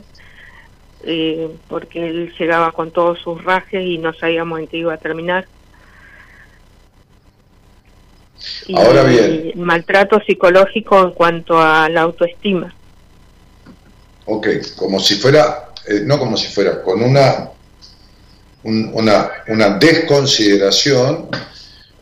[1.04, 4.98] eh, porque él llegaba con todos sus rajes y no sabíamos en qué iba a
[4.98, 5.46] terminar.
[8.74, 9.52] Ahora bien.
[9.56, 12.74] Maltrato psicológico en cuanto a la autoestima.
[14.26, 17.50] Ok, como si fuera, eh, no como si fuera, con una,
[18.62, 21.28] una, una desconsideración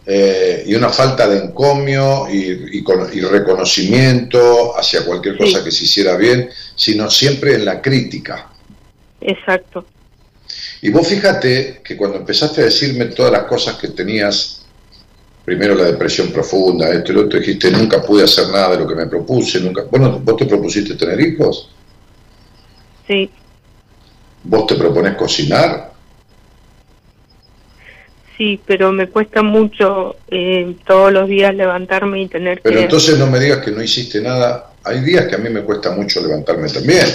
[0.05, 6.17] eh, y una falta de encomio y, y, reconocimiento hacia cualquier cosa que se hiciera
[6.17, 8.49] bien, sino siempre en la crítica.
[9.21, 9.85] Exacto.
[10.83, 14.67] Y vos fíjate que cuando empezaste a decirme todas las cosas que tenías
[15.45, 18.87] primero la depresión profunda, esto y lo otro, dijiste, nunca pude hacer nada de lo
[18.87, 19.85] que me propuse, nunca...
[19.91, 21.71] Bueno, ¿vos te propusiste tener hijos?
[23.07, 23.31] Sí.
[24.45, 25.93] ¿Vos te propones cocinar?
[28.37, 33.27] Sí, pero me cuesta mucho eh, todos los días levantarme y tener pero entonces no
[33.27, 34.73] me digas que no hiciste nada.
[34.89, 37.07] Hay días que a mí me cuesta mucho levantarme también,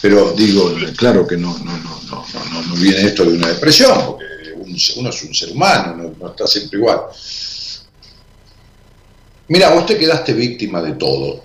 [0.00, 3.98] pero digo, claro que no, no, no, no, no, no viene esto de una depresión,
[4.06, 4.26] porque
[4.96, 7.00] uno es un ser humano, no está siempre igual.
[9.48, 11.44] Mira, vos te quedaste víctima de todo.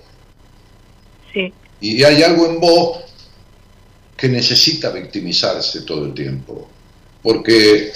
[1.34, 1.54] Sí.
[1.82, 3.00] Y hay algo en vos
[4.16, 6.70] que necesita victimizarse todo el tiempo.
[7.22, 7.92] Porque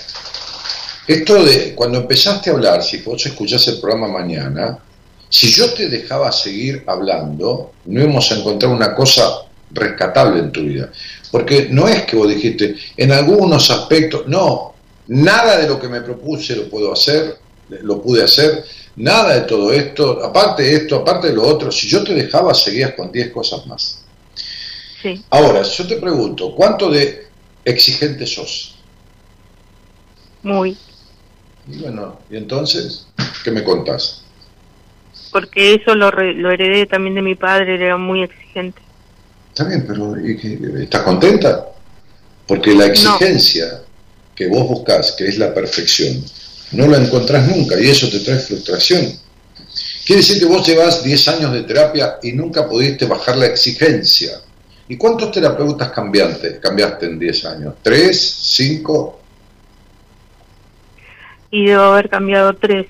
[1.08, 4.80] esto de, cuando empezaste a hablar, si vos escuchás el programa mañana,
[5.30, 10.62] si yo te dejaba seguir hablando, no íbamos a encontrar una cosa rescatable en tu
[10.62, 10.92] vida.
[11.32, 14.74] Porque no es que vos dijiste, en algunos aspectos, no,
[15.08, 17.38] nada de lo que me propuse lo puedo hacer,
[17.70, 18.64] lo pude hacer,
[18.96, 22.54] nada de todo esto, aparte de esto, aparte de lo otro, si yo te dejaba,
[22.54, 24.04] seguías con 10 cosas más.
[25.02, 25.24] Sí.
[25.30, 27.28] Ahora, yo te pregunto, ¿cuánto de
[27.66, 28.76] exigente sos?
[30.44, 30.78] Muy.
[31.68, 33.08] Y bueno, ¿y entonces
[33.44, 34.24] qué me contás?
[35.38, 38.82] Porque eso lo, lo heredé también de mi padre, era muy exigente.
[39.50, 40.16] Está bien, pero
[40.82, 41.64] ¿estás contenta?
[42.48, 43.84] Porque la exigencia
[44.34, 46.24] que vos buscas, que es la perfección,
[46.72, 49.14] no la encontrás nunca y eso te trae frustración.
[50.08, 54.42] Quiere decir que vos llevas 10 años de terapia y nunca pudiste bajar la exigencia.
[54.88, 57.76] ¿Y cuántos terapeutas cambiaste, cambiaste en 10 años?
[57.84, 58.20] ¿Tres?
[58.42, 59.20] ¿Cinco?
[61.52, 62.88] Y debo haber cambiado tres.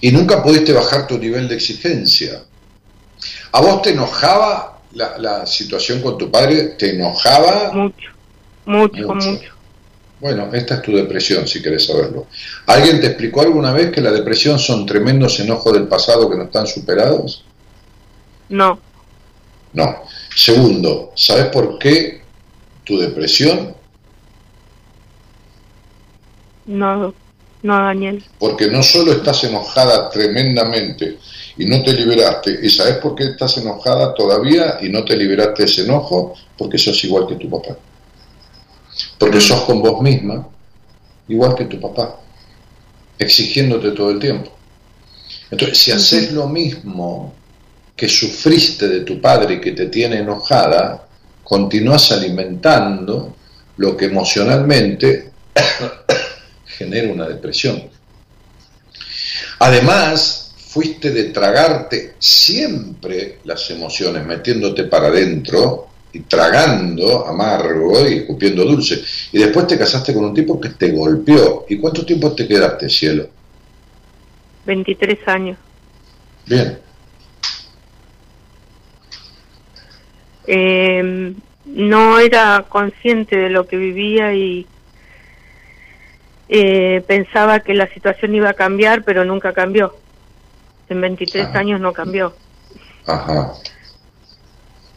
[0.00, 2.42] Y nunca pudiste bajar tu nivel de exigencia.
[3.52, 6.74] ¿A vos te enojaba la, la situación con tu padre?
[6.78, 7.72] ¿Te enojaba?
[7.72, 8.10] Mucho,
[8.66, 9.54] mucho, mucho.
[10.20, 12.26] Bueno, esta es tu depresión, si querés saberlo.
[12.66, 16.44] ¿Alguien te explicó alguna vez que la depresión son tremendos enojos del pasado que no
[16.44, 17.44] están superados?
[18.48, 18.78] No.
[19.72, 20.02] No.
[20.34, 22.22] Segundo, ¿sabes por qué
[22.84, 23.74] tu depresión?
[26.66, 27.12] No,
[27.64, 28.22] no, Daniel.
[28.38, 31.16] Porque no solo estás enojada tremendamente
[31.56, 35.62] y no te liberaste, ¿y sabes por qué estás enojada todavía y no te liberaste
[35.62, 36.34] de ese enojo?
[36.58, 37.74] Porque sos igual que tu papá.
[39.18, 40.46] Porque sos con vos misma,
[41.26, 42.20] igual que tu papá,
[43.18, 44.52] exigiéndote todo el tiempo.
[45.50, 47.32] Entonces, si haces lo mismo
[47.96, 51.08] que sufriste de tu padre y que te tiene enojada,
[51.42, 53.34] continúas alimentando
[53.78, 55.32] lo que emocionalmente
[56.76, 57.82] genera una depresión.
[59.58, 68.64] Además, fuiste de tragarte siempre las emociones, metiéndote para adentro y tragando amargo y escupiendo
[68.64, 69.02] dulce.
[69.32, 71.66] Y después te casaste con un tipo que te golpeó.
[71.68, 73.28] ¿Y cuánto tiempo te quedaste, cielo?
[74.66, 75.58] 23 años.
[76.46, 76.78] Bien.
[80.46, 84.66] Eh, no era consciente de lo que vivía y
[86.48, 89.94] eh, pensaba que la situación iba a cambiar, pero nunca cambió.
[90.88, 91.58] En 23 Ajá.
[91.58, 92.34] años no cambió.
[93.06, 93.54] Ajá.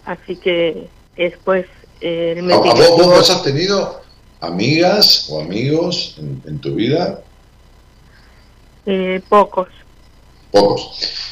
[0.06, 1.66] Así que después
[2.02, 4.02] eh, me ¿A, a vos, vos- has tenido
[4.42, 7.22] amigas o amigos en, en tu vida?
[8.86, 9.68] eh, pocos.
[10.52, 10.92] Pocos.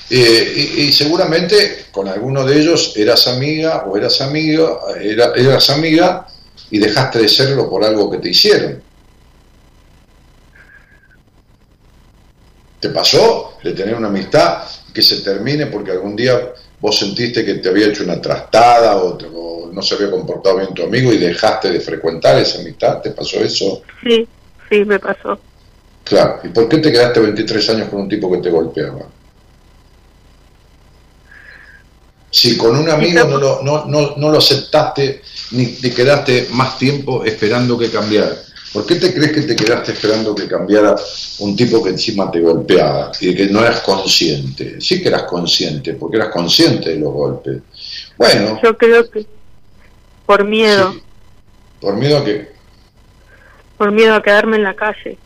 [0.10, 5.70] Eh, y, y seguramente con alguno de ellos eras amiga o eras amigo, era, eras
[5.70, 6.28] amiga
[6.70, 8.84] y dejaste de serlo por algo que te hicieron.
[12.86, 14.60] ¿Te pasó de tener una amistad
[14.94, 19.18] que se termine porque algún día vos sentiste que te había hecho una trastada o,
[19.18, 23.02] te- o no se había comportado bien tu amigo y dejaste de frecuentar esa amistad?
[23.02, 23.82] ¿Te pasó eso?
[24.04, 24.28] Sí,
[24.70, 25.40] sí, me pasó.
[26.04, 26.42] Claro.
[26.44, 29.00] ¿Y por qué te quedaste 23 años con un tipo que te golpeaba?
[32.30, 35.24] Si con un amigo no lo, no, no, no lo aceptaste
[35.54, 38.36] ni te quedaste más tiempo esperando que cambiara.
[38.76, 40.98] ¿Por qué te crees que te quedaste esperando que cambiara
[41.40, 44.82] un tipo que encima te golpeaba y que no eras consciente?
[44.82, 47.62] Sí que eras consciente, porque eras consciente de los golpes.
[48.18, 49.26] Bueno, Yo creo que
[50.26, 51.02] por miedo, sí.
[51.80, 52.52] por miedo a que...
[53.78, 55.18] por miedo a quedarme en la calle.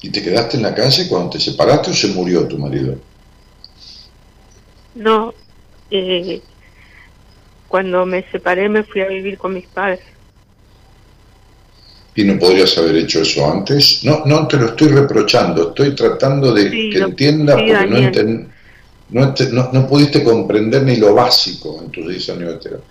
[0.00, 2.94] ¿Y te quedaste en la calle cuando te separaste o se murió tu marido?
[4.94, 5.34] No,
[5.90, 6.40] eh,
[7.68, 10.00] cuando me separé me fui a vivir con mis padres.
[12.14, 14.02] ¿Y no podrías haber hecho eso antes?
[14.04, 17.86] No, no te lo estoy reprochando, estoy tratando de Sí, que no- entiendas sí, porque
[17.86, 18.48] no, enten-
[19.10, 22.86] no, no- no pudiste comprender ni lo básico en tus 10 años de terapia.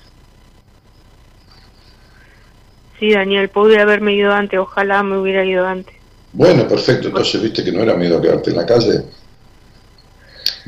[3.00, 5.94] Sí, Daniel, pude haberme ido antes, ojalá me hubiera ido antes.
[6.32, 9.02] Bueno, perfecto, entonces viste que no era miedo a quedarte en la calle.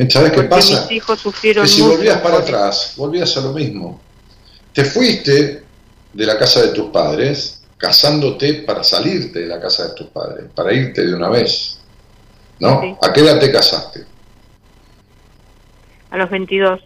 [0.09, 0.81] ¿Sabes qué pasa?
[0.81, 4.01] mis hijos sufrieron Que si volvías para atrás, volvías a lo mismo.
[4.73, 5.63] Te fuiste
[6.13, 10.45] de la casa de tus padres, casándote para salirte de la casa de tus padres,
[10.53, 11.79] para irte de una vez.
[12.59, 12.81] ¿No?
[12.81, 12.95] Sí.
[13.01, 14.05] ¿A qué edad te casaste?
[16.09, 16.81] a los 22.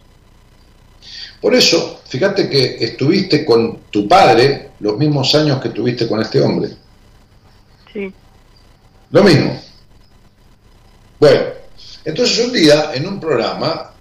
[1.40, 6.40] Por eso, fíjate que estuviste con tu padre los mismos años que tuviste con este
[6.40, 6.70] hombre.
[7.92, 8.12] Sí,
[9.10, 9.60] Lo mismo.
[11.18, 11.40] Bueno,
[12.04, 13.92] entonces un día en un programa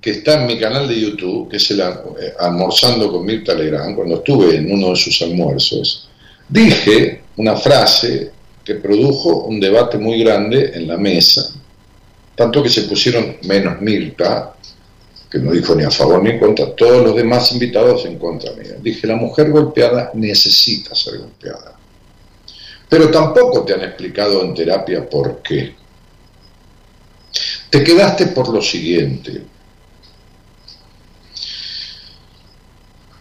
[0.00, 3.96] que está en mi canal de YouTube, que es el eh, Almorzando con Mirta Legrand,
[3.96, 6.08] cuando estuve en uno de sus almuerzos,
[6.48, 8.30] dije una frase
[8.64, 11.50] que produjo un debate muy grande en la mesa,
[12.34, 14.54] tanto que se pusieron menos Mirta,
[15.30, 18.52] que no dijo ni a favor ni en contra, todos los demás invitados en contra
[18.52, 18.76] mía.
[18.80, 21.76] Dije, la mujer golpeada necesita ser golpeada.
[22.88, 25.74] Pero tampoco te han explicado en terapia por qué.
[27.70, 29.42] Te quedaste por lo siguiente.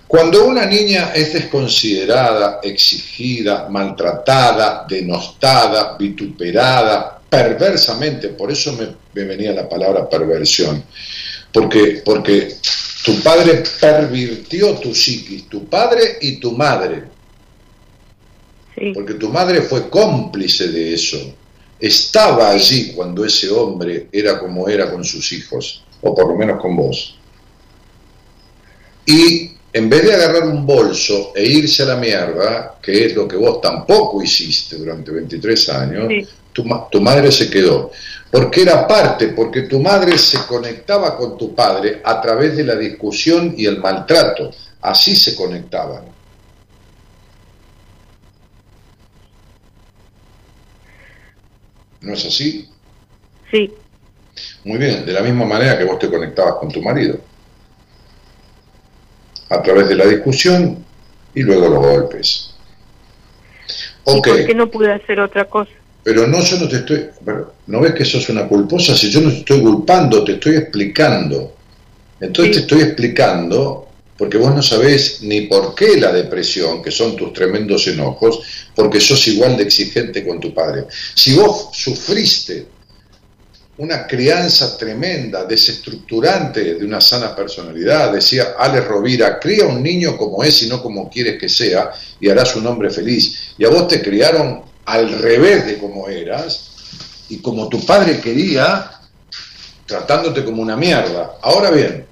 [0.07, 9.51] Cuando una niña es desconsiderada, exigida, maltratada, denostada, vituperada, perversamente, por eso me, me venía
[9.51, 10.81] la palabra perversión,
[11.51, 12.55] porque, porque
[13.03, 17.03] tu padre pervirtió tu psiquis, tu padre y tu madre,
[18.75, 21.35] sí, porque tu madre fue cómplice de eso.
[21.79, 26.59] Estaba allí cuando ese hombre era como era con sus hijos, o por lo menos
[26.61, 27.17] con vos.
[29.05, 33.27] Y en vez de agarrar un bolso e irse a la mierda, que es lo
[33.27, 37.91] que vos tampoco hiciste durante 23 años, sí, tu, tu madre se quedó.
[38.31, 42.75] Porque era parte, porque tu madre se conectaba con tu padre a través de la
[42.75, 44.51] discusión y el maltrato.
[44.81, 46.16] Así se conectaban.
[52.01, 52.67] ¿No es así?
[53.51, 53.77] sí,
[54.65, 57.19] Muy bien, de la misma manera que vos te conectabas con tu marido.
[59.49, 60.85] A través de la discusión
[61.33, 62.55] y luego los golpes.
[64.09, 65.71] ¿Y Ok, por qué no pude hacer otra cosa?
[66.03, 67.09] pero no, yo no te estoy...
[67.25, 68.95] pero, ¿No ves que sos una culposa?
[68.95, 71.53] Si yo no te estoy culpando, te estoy explicando.
[72.19, 72.53] Entonces Sí.
[72.55, 73.86] te estoy explicando
[74.17, 78.41] porque vos no sabés ni por qué la depresión, que son tus tremendos enojos,
[78.75, 80.85] porque sos igual de exigente con tu padre.
[81.13, 82.65] Si vos sufriste
[83.77, 90.43] una crianza tremenda, desestructurante de una sana personalidad, decía Alex Rovira, cría un niño como
[90.43, 93.53] es y no como quieres que sea, y harás un hombre feliz.
[93.57, 96.71] Y a vos te criaron al revés de como eras
[97.29, 98.91] y como tu padre quería,
[99.85, 101.37] tratándote como una mierda.
[101.43, 102.07] Ahora bien,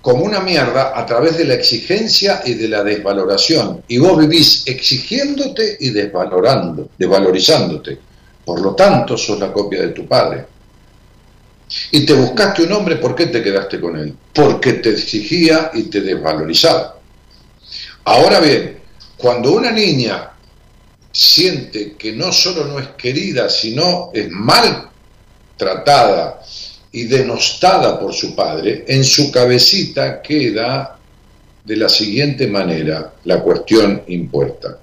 [0.00, 3.82] como una mierda a través de la exigencia y de la desvaloración.
[3.88, 7.98] Y vos vivís exigiéndote y desvalorando, desvalorizándote.
[8.44, 10.46] Por lo tanto, sos la copia de tu padre.
[11.90, 14.14] Y te buscaste un hombre, ¿por qué te quedaste con él?
[14.32, 16.98] Porque te exigía y te desvalorizaba.
[18.04, 18.78] Ahora bien,
[19.18, 20.30] cuando una niña
[21.12, 24.88] siente que no solo no es querida, sino es mal
[25.56, 26.40] tratada
[26.98, 30.98] y denostada por su padre, en su cabecita queda
[31.64, 34.78] de la siguiente manera la cuestión impuesta.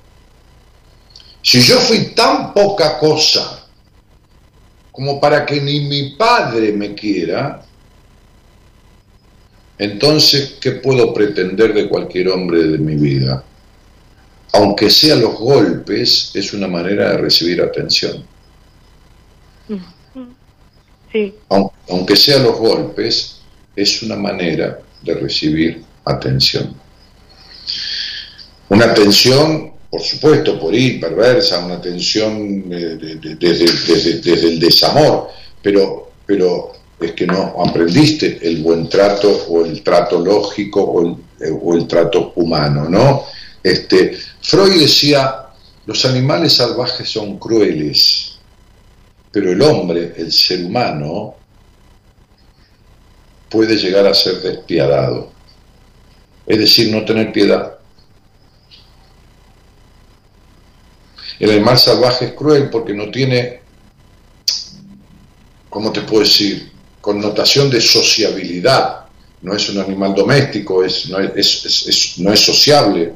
[1.41, 3.67] Si yo fui tan poca cosa
[4.93, 7.61] como para que ni mi padre me quiera,
[9.77, 13.43] entonces, ¿qué puedo pretender de cualquier hombre de mi vida?
[14.53, 18.23] Aunque sea los golpes, es una manera de recibir atención.
[21.87, 23.37] Aunque sea los golpes,
[23.75, 26.75] es una manera de recibir atención.
[28.69, 35.29] Una atención, por supuesto, por ir perversa, una atención desde, el desamor,
[35.61, 41.15] pero, pero es que no aprendiste el buen trato o el trato lógico o el,
[41.61, 43.23] o el trato humano, ¿no?
[43.61, 45.47] Este, Freud decía,
[45.85, 48.34] los animales salvajes son crueles,
[49.35, 51.35] pero el hombre, el ser humano,
[53.49, 55.29] puede llegar a ser despiadado,
[56.47, 57.77] es decir, no tener piedad.
[61.37, 63.59] El animal salvaje es cruel porque no tiene,
[65.69, 66.71] ¿cómo te puedo decir?,
[67.01, 69.07] connotación de sociabilidad.
[69.41, 73.13] No es un animal doméstico, es, no, es, no es sociable,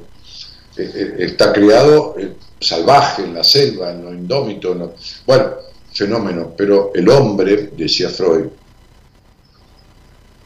[0.75, 4.95] eh, eh, está criado eh, salvaje en la selva, en lo indómito.
[5.25, 5.68] Bueno,
[5.99, 8.45] fenómeno, pero el hombre, decía Freud,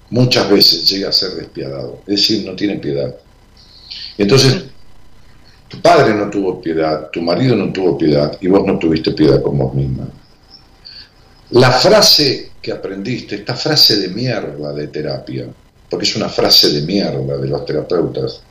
[0.10, 3.16] muchas veces llega a ser despiadado, es decir, no tiene piedad.
[4.18, 4.64] Entonces,
[5.68, 9.42] tu padre no tuvo piedad, tu marido no tuvo piedad y vos no tuviste piedad
[9.44, 10.08] con vos misma.
[11.52, 15.48] La frase que aprendiste, esta frase de mierda de terapia,
[15.88, 18.42] porque es una frase de mierda de los terapeutas,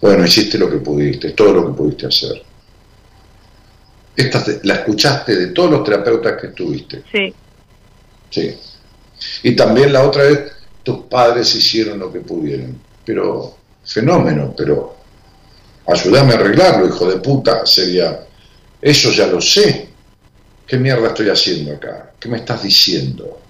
[0.00, 2.51] bueno, hiciste lo que pudiste, todo lo que pudiste hacer.
[4.14, 7.02] Esta la escuchaste de todos los terapeutas que estuviste.
[7.10, 7.34] Sí.
[8.30, 8.58] Sí.
[9.42, 10.52] Y también la otra vez,
[10.82, 12.78] tus padres hicieron lo que pudieron.
[13.04, 14.96] Pero, fenómeno, pero
[15.86, 18.26] ayúdame a arreglarlo, hijo de puta, sería,
[18.80, 19.88] eso ya lo sé.
[20.66, 22.12] ¿Qué mierda estoy haciendo acá?
[22.18, 23.40] ¿Qué me estás diciendo?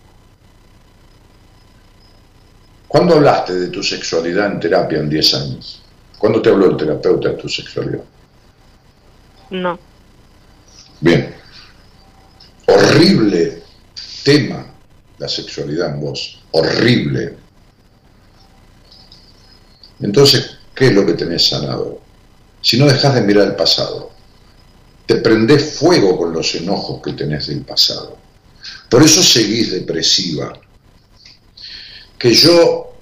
[2.88, 5.82] ¿Cuándo hablaste de tu sexualidad en terapia en 10 años?
[6.18, 8.04] ¿Cuándo te habló el terapeuta de tu sexualidad?
[9.50, 9.78] No.
[11.02, 11.34] Bien.
[12.66, 13.62] Horrible
[14.22, 14.64] tema
[15.18, 16.40] la sexualidad en vos.
[16.52, 17.36] Horrible.
[20.00, 22.00] Entonces, ¿qué es lo que tenés sanado?
[22.60, 24.12] Si no dejas de mirar el pasado,
[25.04, 28.16] te prendés fuego con los enojos que tenés del pasado.
[28.88, 30.52] Por eso seguís depresiva.
[32.16, 32.94] Que yo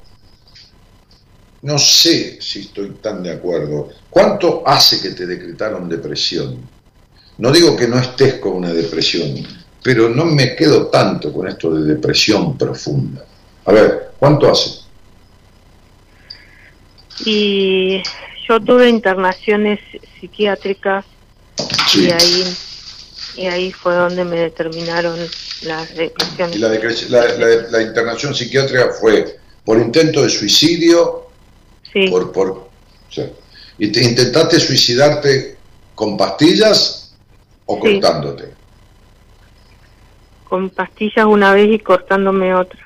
[1.62, 3.90] no sé si estoy tan de acuerdo.
[4.08, 6.79] ¿Cuánto hace que te decretaron depresión?
[7.40, 9.46] No digo que no estés con una depresión,
[9.82, 13.24] pero no me quedo tanto con esto de depresión profunda.
[13.64, 14.80] A ver, ¿cuánto hace?
[17.24, 18.02] Y
[18.46, 19.80] yo tuve internaciones
[20.20, 21.04] psiquiátricas
[21.96, 22.56] y ahí
[23.36, 25.18] y ahí fue donde me determinaron
[25.62, 26.60] las depresiones.
[26.60, 31.30] la internación psiquiátrica fue por intento de suicidio
[32.10, 32.70] por, por,
[33.78, 35.56] ¿Y te intentaste suicidarte
[35.94, 36.99] con pastillas
[37.70, 38.52] o cortándote?
[40.48, 42.80] Con pastillas una vez y cortándome otra.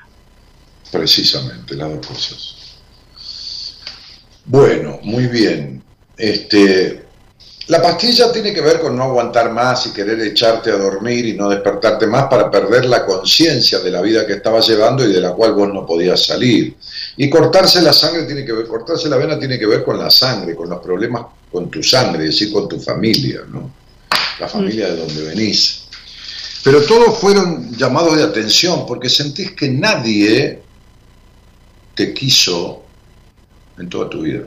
[0.91, 2.55] Precisamente, las dos cosas.
[4.45, 5.83] Bueno, muy bien.
[6.15, 7.03] Este,
[7.67, 11.33] la pastilla tiene que ver con no aguantar más y querer echarte a dormir y
[11.33, 15.19] no despertarte más para perder la conciencia de la vida que estabas llevando y de
[15.19, 16.77] la cual vos no podías salir.
[17.17, 20.11] Y cortarse la sangre tiene que ver, cortarse la vena tiene que ver con la
[20.11, 23.84] sangre, con los problemas con tu sangre, es decir, con tu familia, ¿no?
[24.39, 25.83] La familia de donde venís.
[26.63, 30.61] Pero todos fueron llamados de atención porque sentís que nadie
[31.93, 32.83] te quiso
[33.77, 34.45] en toda tu vida.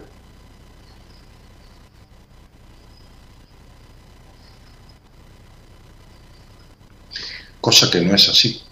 [7.68, 8.62] cosa que no es así.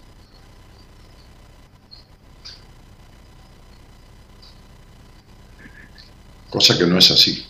[6.49, 7.46] Cosa que no es así.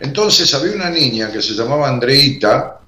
[0.00, 2.80] Entonces había una niña que se llamaba Andreita,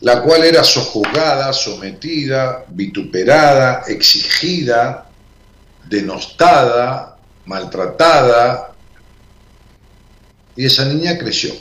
[0.00, 5.08] la cual era sojuzgada, sometida, vituperada, exigida,
[5.88, 7.16] denostada,
[7.46, 8.72] maltratada,
[10.54, 11.52] y esa niña creció.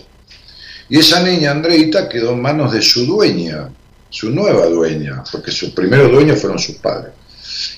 [0.90, 3.70] Y esa niña, Andreita, quedó en manos de su dueña,
[4.10, 7.14] su nueva dueña, porque sus primeros dueños fueron sus padres.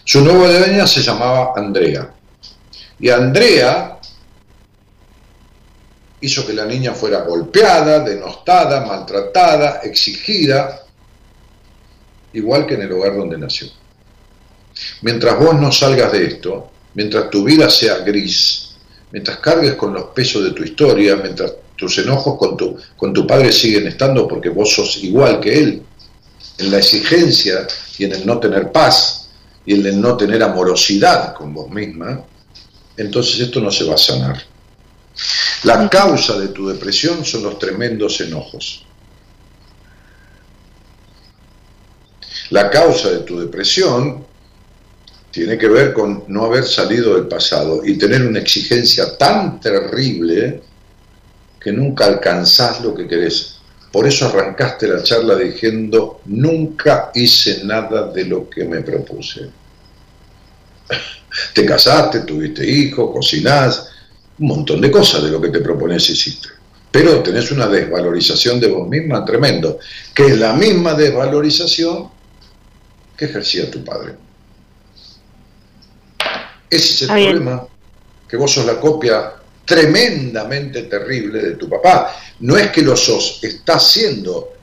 [0.03, 2.09] Su nueva dueña se llamaba Andrea.
[2.99, 3.98] Y Andrea
[6.21, 10.83] hizo que la niña fuera golpeada, denostada, maltratada, exigida,
[12.33, 13.67] igual que en el hogar donde nació.
[15.01, 18.71] Mientras vos no salgas de esto, mientras tu vida sea gris,
[19.11, 23.25] mientras cargues con los pesos de tu historia, mientras tus enojos con tu, con tu
[23.25, 25.83] padre siguen estando porque vos sos igual que él,
[26.57, 27.65] en la exigencia
[27.97, 29.29] y en el no tener paz
[29.65, 32.21] y en el no tener amorosidad con vos misma,
[32.97, 34.48] entonces esto no se va a sanar.
[35.63, 38.85] La causa de tu depresión son los tremendos enojos.
[42.51, 44.25] La causa de tu depresión
[45.31, 50.61] tiene que ver con no haber salido del pasado y tener una exigencia tan terrible
[51.59, 53.59] que nunca alcanzás lo que querés.
[53.91, 59.49] Por eso arrancaste la charla diciendo, nunca hice nada de lo que me propuse.
[61.53, 63.89] Te casaste, tuviste hijos, cocinás,
[64.39, 66.49] un montón de cosas de lo que te propones hiciste.
[66.91, 69.79] Pero tenés una desvalorización de vos misma tremendo,
[70.13, 72.09] que es la misma desvalorización
[73.15, 74.15] que ejercía tu padre.
[76.69, 77.67] Ese es el problema,
[78.27, 79.33] que vos sos la copia
[79.65, 82.15] tremendamente terrible de tu papá.
[82.39, 84.53] No es que lo sos, estás siendo,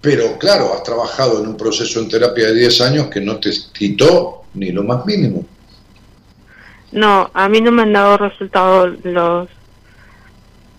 [0.00, 3.50] pero claro, has trabajado en un proceso en terapia de 10 años que no te
[3.72, 5.44] quitó ni lo más mínimo.
[6.92, 9.48] No, a mí no me han dado resultados los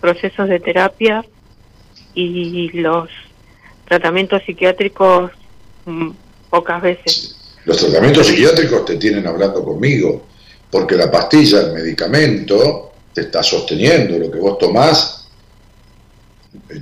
[0.00, 1.24] procesos de terapia
[2.14, 3.08] y los
[3.88, 5.30] tratamientos psiquiátricos
[5.86, 6.10] mm,
[6.50, 7.36] pocas veces.
[7.64, 10.26] Los tratamientos psiquiátricos te tienen hablando conmigo,
[10.70, 14.18] porque la pastilla, el medicamento, te está sosteniendo.
[14.18, 15.28] Lo que vos tomás,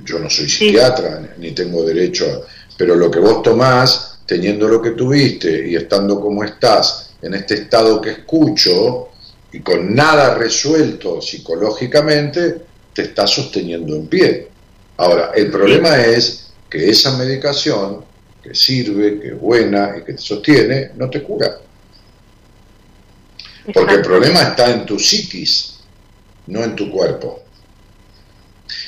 [0.03, 2.47] yo no soy psiquiatra ni tengo derecho a...
[2.77, 7.55] Pero lo que vos tomás, teniendo lo que tuviste y estando como estás, en este
[7.55, 9.09] estado que escucho,
[9.57, 12.61] y con nada resuelto psicológicamente,
[12.93, 14.47] te está sosteniendo en pie.
[14.97, 18.05] Ahora, el problema es que esa medicación
[18.43, 21.57] que sirve, que es buena y que te sostiene, no te cura.
[23.73, 25.79] Porque el problema está en tu psiquis,
[26.45, 27.41] no en tu cuerpo.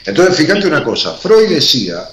[0.05, 2.07] Entonces, fíjate una cosa, Freud decía,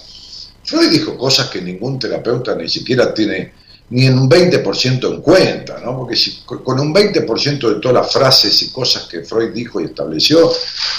[0.64, 3.52] Freud dijo cosas que ningún terapeuta ni siquiera tiene
[3.88, 5.96] ni en un 20% en cuenta, ¿no?
[5.98, 9.84] Porque si con un 20% de todas las frases y cosas que Freud dijo y
[9.84, 10.52] estableció,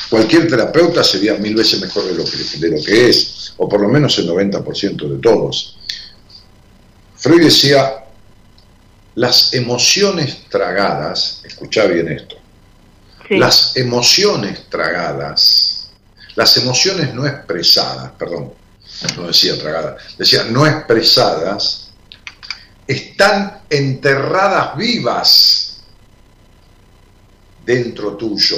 [0.09, 3.81] cualquier terapeuta sería mil veces mejor de lo que, de lo que es, o por
[3.81, 5.77] lo menos el 90% de todos.
[7.17, 8.05] Freud decía,
[9.15, 12.37] las emociones tragadas, escucha bien esto,
[13.31, 15.89] las emociones tragadas,
[16.35, 18.53] las emociones no expresadas, perdón,
[19.17, 21.86] no decía tragadas, decía no expresadas,
[22.87, 25.77] están enterradas vivas
[27.65, 28.57] dentro tuyo.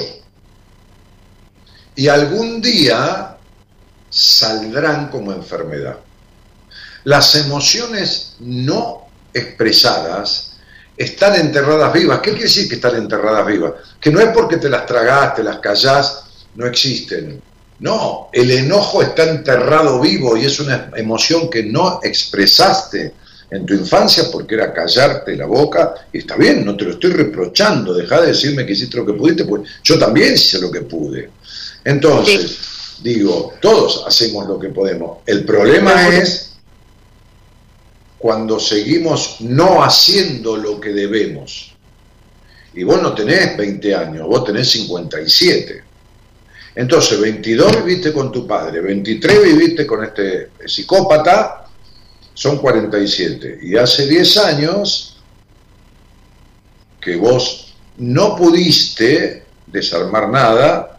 [1.96, 3.36] Y algún día
[4.08, 5.98] saldrán como enfermedad.
[7.04, 10.52] Las emociones no expresadas
[10.96, 12.20] están enterradas vivas.
[12.20, 13.72] ¿Qué quiere decir que están enterradas vivas?
[14.00, 16.24] Que no es porque te las tragaste, las callás,
[16.54, 17.42] no existen.
[17.80, 23.14] No, el enojo está enterrado vivo y es una emoción que no expresaste
[23.50, 27.12] en tu infancia porque era callarte la boca, y está bien, no te lo estoy
[27.12, 30.82] reprochando, deja de decirme que hiciste lo que pudiste, pues yo también hice lo que
[30.82, 31.30] pude.
[31.84, 32.58] Entonces,
[33.02, 35.18] digo, todos hacemos lo que podemos.
[35.26, 36.52] El problema es
[38.18, 41.74] cuando seguimos no haciendo lo que debemos.
[42.74, 45.84] Y vos no tenés 20 años, vos tenés 57.
[46.74, 51.59] Entonces, 22 viviste con tu padre, 23 viviste con este psicópata,
[52.40, 53.58] son 47.
[53.60, 55.14] Y hace 10 años
[56.98, 60.98] que vos no pudiste desarmar nada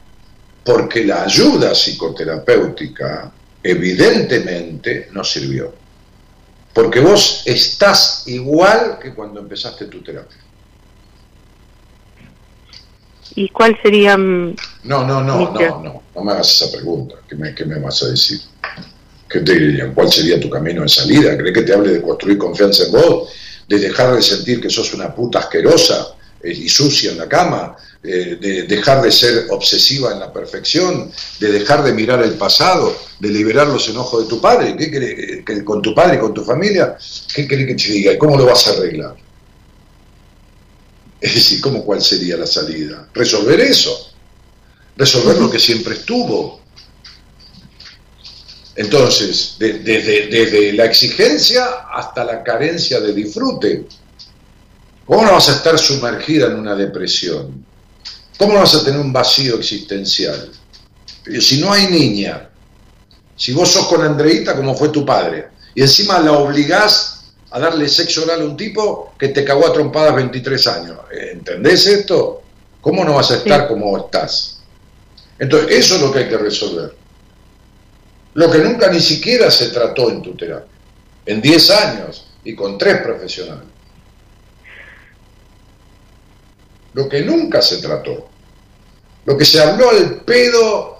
[0.63, 3.31] porque la ayuda psicoterapéutica
[3.63, 5.73] evidentemente no sirvió.
[6.75, 10.37] Porque vos estás igual que cuando empezaste tu terapia.
[13.33, 14.15] ¿Y cuál sería...
[14.15, 17.15] No, no, no, no, no, no me hagas esa pregunta.
[17.27, 18.41] ¿Qué me, qué me vas a decir?
[19.32, 19.91] ¿Qué te?
[19.93, 21.38] ¿Cuál sería tu camino de salida?
[21.38, 23.29] ¿Crees que te hable de construir confianza en vos?
[23.67, 27.77] ¿De dejar de sentir que sos una puta asquerosa eh, y sucia en la cama,
[28.03, 32.97] eh, de dejar de ser obsesiva en la perfección, de dejar de mirar el pasado,
[33.19, 36.34] de liberar los enojos de tu padre, ¿qué quiere, que con tu padre y con
[36.34, 36.97] tu familia?
[37.34, 38.17] ¿Qué quiere que te diga?
[38.17, 39.15] ¿Cómo lo vas a arreglar?
[41.21, 43.07] Es decir, ¿cómo cuál sería la salida?
[43.13, 44.13] Resolver eso,
[44.97, 46.61] resolver lo que siempre estuvo.
[48.76, 53.86] Entonces, desde, desde la exigencia hasta la carencia de disfrute.
[55.05, 57.65] ¿Cómo no vas a estar sumergida en una depresión?
[58.38, 60.49] ¿Cómo no vas a tener un vacío existencial?
[61.39, 62.49] Si no hay niña,
[63.36, 67.89] si vos sos con Andreita como fue tu padre, y encima la obligás a darle
[67.89, 70.97] sexo oral a un tipo que te cagó a trompadas 23 años.
[71.11, 72.41] ¿Entendés esto?
[72.80, 74.59] ¿Cómo no vas a estar como estás?
[75.38, 77.00] Entonces, eso es lo que hay que resolver.
[78.34, 80.67] Lo que nunca ni siquiera se trató en tu terapia.
[81.25, 83.65] En 10 años y con tres profesionales.
[86.93, 88.29] Lo que nunca se trató.
[89.25, 90.99] Lo que se habló al pedo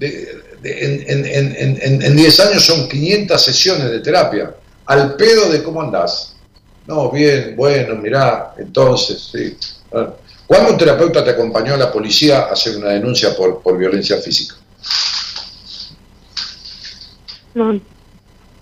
[0.00, 4.54] en 10 años son 500 sesiones de terapia
[4.86, 6.34] al pedo de cómo andás.
[6.86, 9.56] No, bien, bueno, mirá, entonces, sí.
[10.46, 14.16] ¿Cuándo un terapeuta te acompañó a la policía a hacer una denuncia por, por violencia
[14.16, 14.56] física?
[17.54, 17.80] No,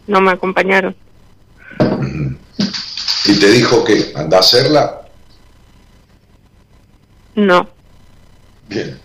[0.06, 0.94] no me acompañaron.
[3.26, 5.02] ¿Y te dijo que anda a hacerla?
[7.34, 7.68] No.
[8.68, 8.98] Bien.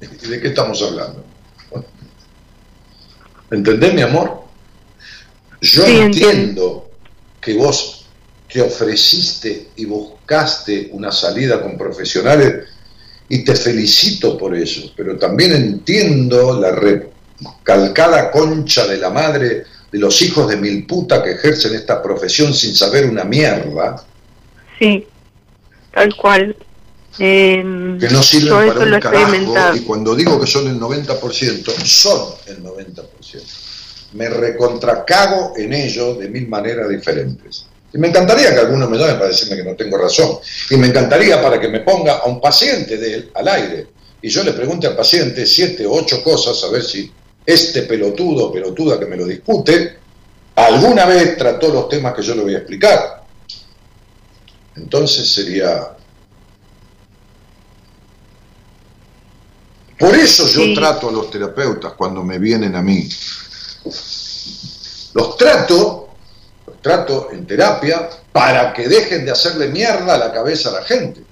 [0.00, 1.24] ¿Y de qué estamos hablando?
[3.50, 4.44] ¿Entendés, mi amor?
[5.60, 6.90] Yo entiendo
[7.40, 8.06] que vos
[8.50, 12.68] te ofreciste y buscaste una salida con profesionales
[13.28, 16.72] y te felicito por eso, pero también entiendo la
[17.40, 22.54] recalcada concha de la madre de los hijos de mil puta que ejercen esta profesión
[22.54, 24.02] sin saber una mierda.
[24.78, 25.06] Sí,
[25.92, 26.56] tal cual.
[27.18, 32.34] Em, que no sirven para un carajo, y cuando digo que son el 90%, son
[32.46, 33.70] el 90%
[34.12, 37.66] me recontracago en ello de mil maneras diferentes.
[37.92, 40.38] Y me encantaría que alguno me llame para decirme que no tengo razón.
[40.70, 43.86] Y me encantaría para que me ponga a un paciente de él al aire
[44.22, 47.10] y yo le pregunte al paciente siete o ocho cosas a ver si
[47.44, 49.98] este pelotudo o pelotuda que me lo discute
[50.54, 53.24] alguna vez trató los temas que yo le voy a explicar.
[54.76, 55.96] Entonces sería...
[59.98, 63.08] Por eso yo trato a los terapeutas cuando me vienen a mí
[65.14, 66.08] los trato,
[66.66, 70.82] los trato en terapia para que dejen de hacerle mierda a la cabeza a la
[70.82, 71.22] gente.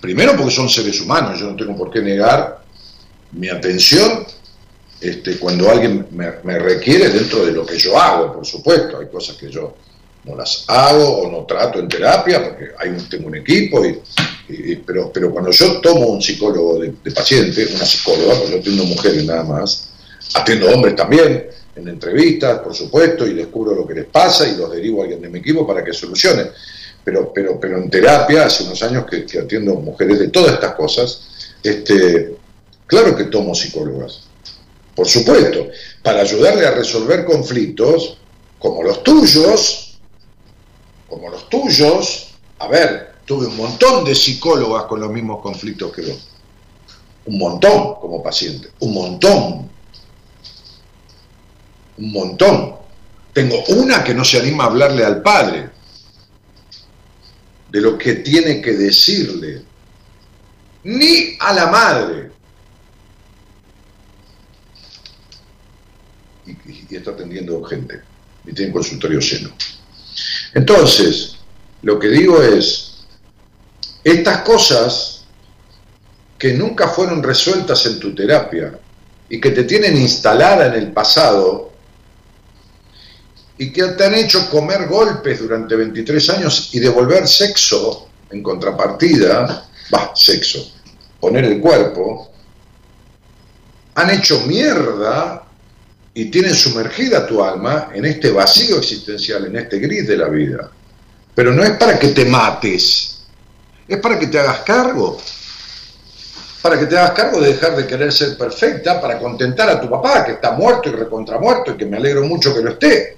[0.00, 2.62] Primero porque son seres humanos, yo no tengo por qué negar
[3.32, 4.26] mi atención
[5.00, 8.98] este, cuando alguien me, requiere dentro de lo que yo hago, por supuesto.
[8.98, 9.74] Hay cosas que yo
[10.24, 14.76] no las hago o no trato en terapia porque hay un, tengo un equipo, y,
[14.76, 19.24] pero, pero cuando yo tomo un psicólogo de, paciente, una psicóloga, porque yo atiendo mujeres
[19.24, 19.90] nada más,
[20.34, 21.46] atiendo hombres también,
[21.76, 25.22] en entrevistas, por supuesto, y descubro lo que les pasa y los derivo a alguien
[25.22, 26.46] de mi equipo para que solucione.
[27.04, 31.20] Pero, pero, pero en terapia, hace unos años que, atiendo mujeres de todas estas cosas,
[31.62, 32.34] este,
[32.86, 34.27] claro que tomo psicólogas,
[34.98, 35.68] por supuesto,
[36.02, 38.18] para ayudarle a resolver conflictos
[38.58, 39.96] como los tuyos,
[41.08, 46.02] como los tuyos, a ver, tuve un montón de psicólogas con los mismos conflictos que
[46.02, 46.28] vos,
[47.26, 49.70] un montón como paciente, un montón,
[51.98, 52.74] un montón.
[53.32, 55.70] Tengo una que no se anima a hablarle al padre
[57.70, 59.62] de lo que tiene que decirle,
[60.82, 62.37] ni a la madre.
[66.48, 68.00] Y, está atendiendo gente,
[68.46, 69.50] y tiene consultorio lleno.
[70.54, 71.36] Entonces,
[71.82, 73.04] lo que digo es,
[74.02, 75.24] estas cosas
[76.38, 78.78] que nunca fueron resueltas en tu terapia
[79.28, 81.68] y que te tienen instalada en el pasado,
[83.58, 89.68] y que te han hecho comer golpes durante 23 años y devolver sexo en contrapartida,
[89.92, 90.70] va, sexo,
[91.18, 92.30] poner el cuerpo,
[93.96, 95.47] han hecho mierda
[96.18, 100.68] y tienen sumergida tu alma en este vacío existencial, en este gris de la vida.
[101.32, 103.20] Pero no es para que te mates,
[103.86, 105.16] es para que te hagas cargo.
[106.60, 109.88] Para que te hagas cargo de dejar de querer ser perfecta, para contentar a tu
[109.88, 113.16] papá, que está muerto y recontramuerto y que me alegro mucho que lo esté.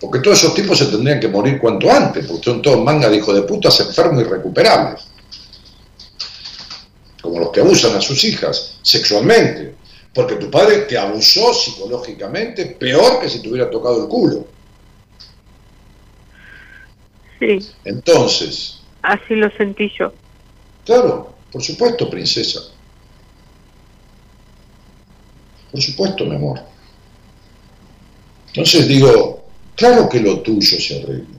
[0.00, 3.18] Porque todos esos tipos se tendrían que morir cuanto antes, porque son todos mangas de
[3.18, 5.17] hijos de putas enfermos irrecuperables.
[7.22, 9.74] Como los que abusan a sus hijas sexualmente.
[10.14, 14.46] Porque tu padre te abusó psicológicamente peor que si te hubiera tocado el culo.
[17.38, 20.12] Sí, Entonces, así lo sentí yo.
[20.84, 22.60] claro, por supuesto, princesa.
[25.70, 26.60] Por supuesto, mi amor.
[28.48, 29.44] Entonces digo,
[29.76, 31.38] claro que lo tuyo se arregla.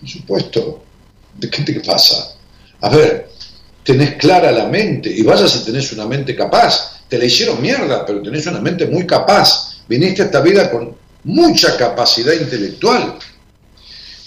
[0.00, 0.82] Por supuesto.
[1.34, 2.36] ¿De qué te pasa?
[2.80, 3.30] A ver,
[3.88, 7.00] tenés clara la mente y vaya si tenés una mente capaz.
[7.08, 9.80] Te la hicieron mierda, pero tenés una mente muy capaz.
[9.88, 13.18] Viniste a esta vida con mucha capacidad intelectual.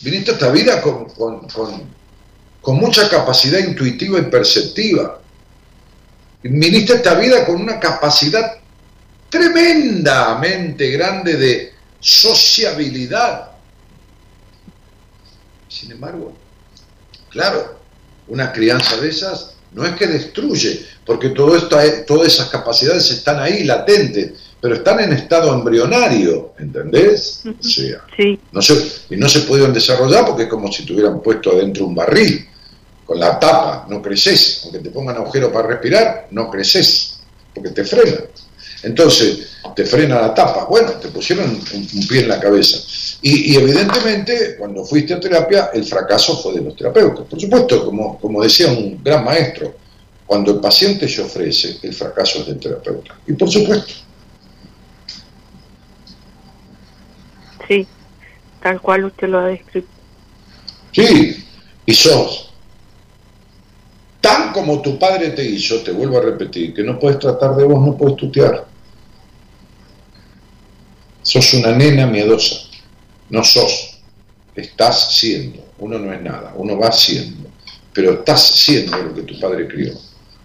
[0.02, 1.84] Viniste a esta vida con, con, con,
[2.60, 5.22] con mucha capacidad intuitiva y perceptiva.
[6.42, 8.58] Viniste a esta vida con una capacidad
[9.30, 13.52] tremendamente grande de sociabilidad.
[15.70, 16.34] Sin embargo,
[17.30, 17.81] claro,
[18.28, 23.40] una crianza de esas no es que destruye, porque todo esto, todas esas capacidades están
[23.40, 27.44] ahí latentes, pero están en estado embrionario, ¿entendés?
[27.46, 28.74] O sea, Sí, no se,
[29.10, 32.48] y no se pudieron desarrollar porque es como si te hubieran puesto adentro un barril,
[33.06, 37.20] con la tapa, no creces, aunque te pongan agujero para respirar, no creces,
[37.54, 38.20] porque te frena.
[38.84, 42.80] Entonces, te frena la tapa, bueno, te pusieron un, un pie en la cabeza.
[43.22, 47.26] Y, y evidentemente, cuando fuiste a terapia, el fracaso fue de los terapeutas.
[47.28, 49.76] Por supuesto, como, como decía un gran maestro,
[50.26, 53.16] cuando el paciente se ofrece, el fracaso es del terapeuta.
[53.28, 53.94] Y por supuesto,
[57.68, 57.88] sí,
[58.64, 59.90] tal cual usted lo ha descrito.
[60.92, 61.46] Sí,
[61.86, 62.52] y sos
[64.22, 67.64] tan como tu padre te hizo, te vuelvo a repetir, que no puedes tratar de
[67.64, 68.71] vos, no puedes tutear.
[71.24, 72.56] Sos una nena miedosa,
[73.30, 74.00] no sos,
[74.56, 77.50] estás siendo, uno no es nada, uno va siendo,
[77.94, 79.94] pero estás siendo lo que tu padre crió.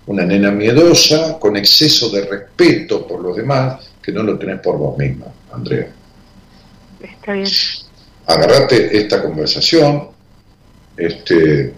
[0.06, 4.78] Una nena miedosa, con exceso de respeto por los demás, que no lo tenés por
[4.78, 5.88] vos misma, Andrea.
[7.00, 7.48] Está bien.
[8.26, 10.08] agarrate esta conversación,
[10.96, 11.74] este,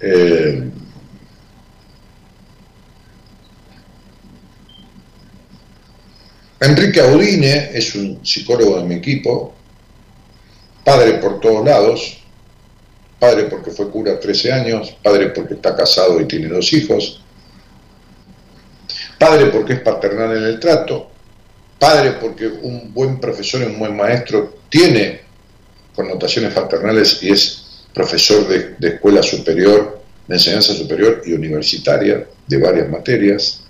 [0.00, 0.70] eh,
[6.60, 9.54] Enrique Audine es un psicólogo de mi equipo,
[10.84, 12.18] padre por todos lados,
[13.18, 17.22] padre porque fue cura 13 años, padre porque está casado y tiene dos hijos,
[19.18, 21.10] padre porque es paternal en el trato,
[21.78, 25.20] padre porque un buen profesor y un buen maestro tiene
[25.94, 32.56] connotaciones paternales y es profesor de, de, escuela superior, de enseñanza superior y universitaria de
[32.58, 33.67] varias materias.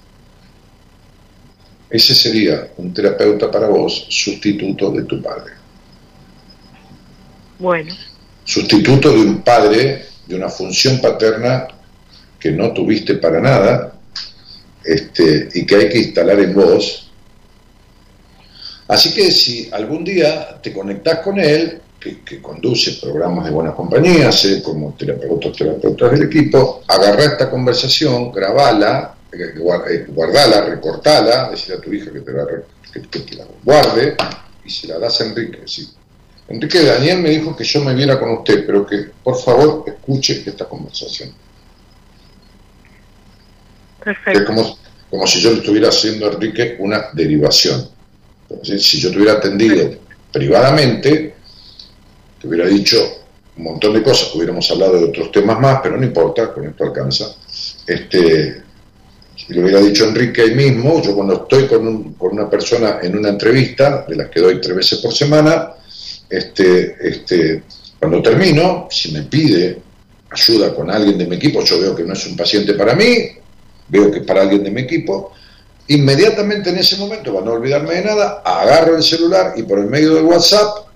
[1.90, 5.52] Ese sería un terapeuta para vos, sustituto de tu padre.
[7.58, 7.94] Bueno,
[8.48, 11.68] Sustituto de un padre, de una función paterna
[12.40, 13.92] que no tuviste para nada
[14.82, 17.10] este, y que hay que instalar en vos.
[18.88, 23.74] Así que si algún día te conectás con él, que, que conduce programas de buenas
[23.74, 29.14] compañías, eh, como terapeutas, terapeutas del equipo, agarrá esta conversación, grabala,
[30.08, 32.46] guardala, recortala, decirle a tu hija que te la,
[32.92, 34.16] que, que te la guarde
[34.64, 35.62] y se la das a Enrique.
[35.66, 35.88] sí.
[36.48, 40.42] Enrique Daniel me dijo que yo me viera con usted, pero que por favor escuche
[40.46, 41.30] esta conversación.
[44.02, 44.46] Que es perfecto.
[44.46, 44.78] como,
[45.10, 47.90] como si yo le estuviera haciendo a Enrique una derivación.
[48.48, 49.98] Entonces, si yo te hubiera atendido
[50.32, 51.34] privadamente,
[52.40, 52.96] te hubiera dicho
[53.58, 56.84] un montón de cosas, hubiéramos hablado de otros temas más, pero no importa, con esto
[56.84, 57.26] alcanza.
[57.86, 58.62] Este,
[59.48, 62.98] si le hubiera dicho Enrique ahí mismo, yo cuando estoy con, un- con una persona
[63.02, 65.70] en una entrevista, de las que doy tres veces por semana,
[66.28, 67.62] este, este,
[67.98, 69.78] cuando termino, si me pide
[70.30, 73.30] ayuda con alguien de mi equipo, yo veo que no es un paciente para mí,
[73.88, 75.32] veo que es para alguien de mi equipo,
[75.86, 79.86] inmediatamente en ese momento, para no olvidarme de nada, agarro el celular y por el
[79.86, 80.86] medio del WhatsApp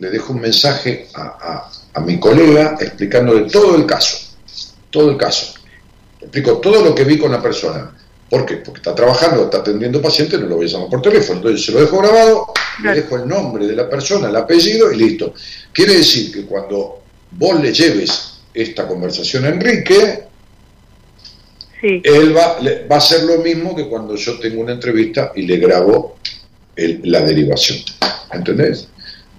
[0.00, 4.16] le dejo un mensaje a, a- a mi colega explicándole todo el caso,
[4.90, 5.54] todo el caso.
[6.22, 7.94] Explico todo lo que vi con la persona.
[8.30, 8.56] ¿Por qué?
[8.56, 11.38] Porque está trabajando, está atendiendo pacientes, no lo voy a llamar por teléfono.
[11.38, 12.46] Entonces se lo dejo grabado,
[12.82, 15.34] le dejo el nombre de la persona, el apellido y listo.
[15.72, 17.02] Quiere decir que cuando
[17.32, 20.24] vos le lleves esta conversación a Enrique,
[21.80, 22.58] Sí, él va,
[22.88, 26.16] a hacer lo mismo que cuando yo tengo una entrevista y le grabo
[26.76, 27.78] el- la derivación.
[28.32, 28.86] ¿Entendés?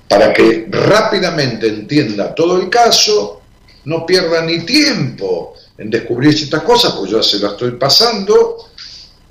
[0.10, 3.42] Para que rápidamente entienda todo el caso,
[3.86, 5.54] no pierda ni tiempo
[5.84, 8.70] en descubrir ciertas cosas, porque yo ya se la estoy pasando,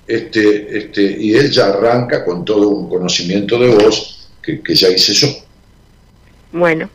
[0.06, 4.88] este, este, y él ya arranca con todo un conocimiento de voz que, que ya
[4.88, 5.28] hice yo.
[6.52, 6.90] bueno,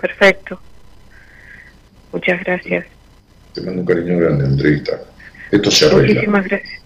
[0.00, 0.60] perfecto.
[2.12, 2.86] Muchas gracias.
[3.52, 5.00] Te mando un cariño grande, Andreita.
[5.50, 6.06] Esto se arregla.
[6.08, 6.82] Muchísimas gracias.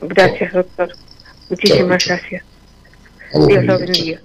[0.00, 0.88] Gracias, doctor.
[1.48, 2.44] Muchísimas Chao, gracias.
[3.46, 4.20] Dios lo bendiga.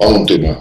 [0.00, 0.58] A un tema.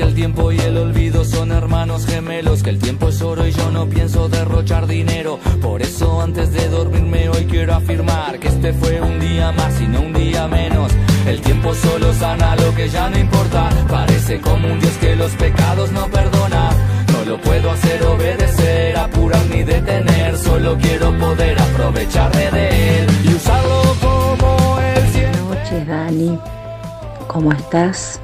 [0.00, 3.52] Que el tiempo y el olvido son hermanos gemelos, que el tiempo es oro y
[3.52, 5.38] yo no pienso derrochar dinero.
[5.60, 9.86] Por eso antes de dormirme hoy quiero afirmar que este fue un día más y
[9.86, 10.90] no un día menos.
[11.26, 13.68] El tiempo solo sana lo que ya no importa.
[13.90, 16.70] Parece como un Dios que los pecados no perdona.
[17.12, 20.38] No lo puedo hacer obedecer, apurar ni detener.
[20.38, 26.38] Solo quiero poder aprovecharme de él y usarlo como él Buenas noches, Dani.
[27.28, 28.18] ¿Cómo estás?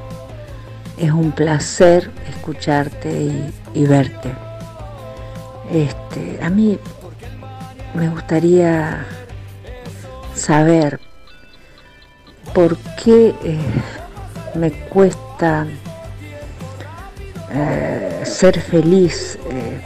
[0.97, 3.31] Es un placer escucharte
[3.73, 4.33] y, verte.
[5.71, 6.79] Este, a mí
[7.93, 9.05] me gustaría
[10.33, 10.99] saber
[12.53, 13.59] por qué eh,
[14.55, 15.67] me cuesta
[17.51, 19.37] eh, ser feliz.
[19.51, 19.81] eh,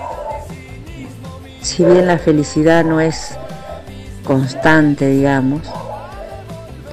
[1.62, 3.38] si bien la felicidad no es
[4.24, 5.62] constante, digamos,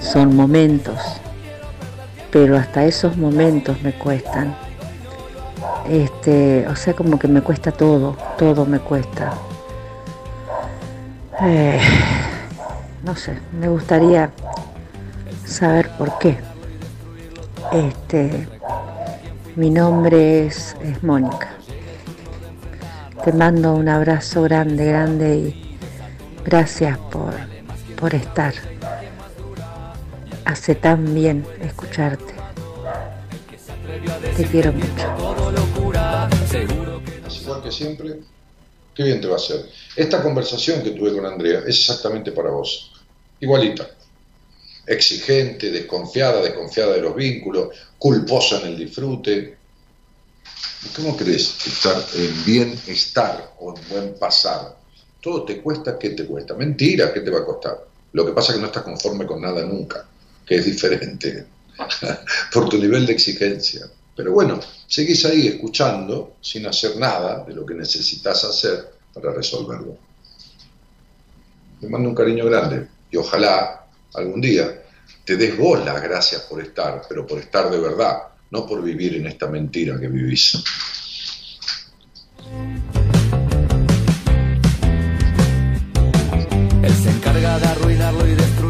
[0.01, 0.99] son momentos,
[2.31, 4.55] pero hasta esos momentos me cuestan.
[5.89, 9.33] Este, o sea, como que me cuesta todo, todo me cuesta.
[11.41, 11.81] Eh,
[13.05, 14.31] no sé, me gustaría
[15.45, 16.39] saber por qué.
[17.73, 18.49] Este,
[19.57, 21.49] mi nombre es, es Mónica.
[23.25, 25.79] Te mando un abrazo grande, grande y
[26.45, 27.35] gracias por,
[27.99, 28.55] por estar.
[30.49, 32.33] Hace tan bien escucharte.
[34.35, 35.45] Te quiero mucho.
[37.27, 38.21] Es igual que siempre,
[38.95, 39.69] qué bien te va a hacer.
[39.95, 42.93] Esta conversación que tuve con Andrea es exactamente para vos.
[43.41, 43.91] Igualita.
[44.87, 47.69] Exigente, desconfiada, desconfiada de los vínculos,
[47.99, 49.59] culposa en el disfrute.
[50.83, 54.79] ¿Y ¿Cómo crees estar en bienestar o en buen pasar?
[55.21, 56.55] Todo te cuesta, ¿qué te cuesta?
[56.55, 57.87] Mentira, ¿qué te va a costar?
[58.15, 60.09] Lo que pasa es que no estás conforme con nada nunca,
[60.49, 61.47] que es diferente
[62.53, 63.87] por tu nivel de exigencia.
[64.17, 69.97] Pero bueno, seguís ahí escuchando sin hacer nada de lo que necesitas hacer para resolverlo.
[71.81, 74.83] Te mando un cariño grande y ojalá algún día
[75.25, 79.17] te des vos las gracias por estar, pero por estar de verdad, no por vivir
[79.17, 80.55] en esta mentira que vivís.
[86.83, 88.68] Él se encarga de arruinarlo y destruirlo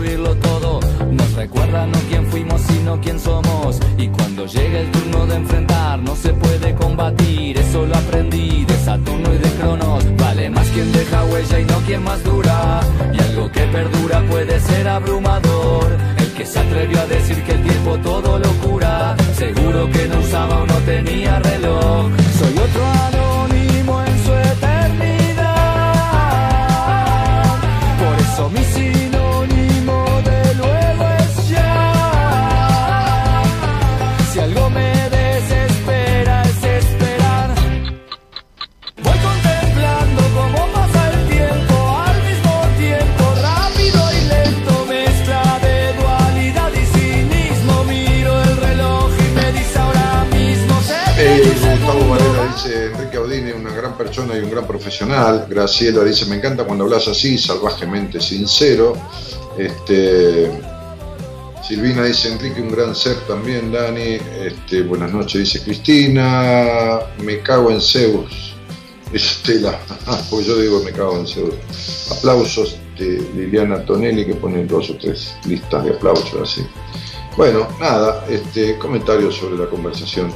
[1.48, 3.80] recuerda no quién fuimos, sino quién somos.
[3.96, 7.58] Y cuando llega el turno de enfrentar, no se puede combatir.
[7.58, 10.04] Eso lo aprendí de Saturno y de Cronos.
[10.16, 12.80] Vale más quien deja huella y no quien más dura.
[13.12, 15.96] Y algo que perdura puede ser abrumador.
[16.18, 19.16] El que se atrevió a decir que el tiempo todo lo cura.
[19.34, 22.10] Seguro que no usaba o no tenía reloj.
[22.38, 23.17] Soy otro
[52.66, 55.46] Enrique Audini, una gran persona y un gran profesional.
[55.48, 58.96] Graciela dice, me encanta cuando hablas así, salvajemente sincero.
[59.56, 60.50] Este,
[61.66, 64.18] Silvina dice, Enrique, un gran ser también, Dani.
[64.44, 66.98] Este, buenas noches, dice Cristina.
[67.22, 68.54] Me cago en Zeus.
[69.12, 69.78] Estela,
[70.28, 71.54] pues yo digo me cago en Zeus.
[72.10, 76.66] Aplausos de Liliana Tonelli que pone dos o tres listas de aplausos así.
[77.36, 80.32] Bueno, nada, este, comentarios sobre la conversación.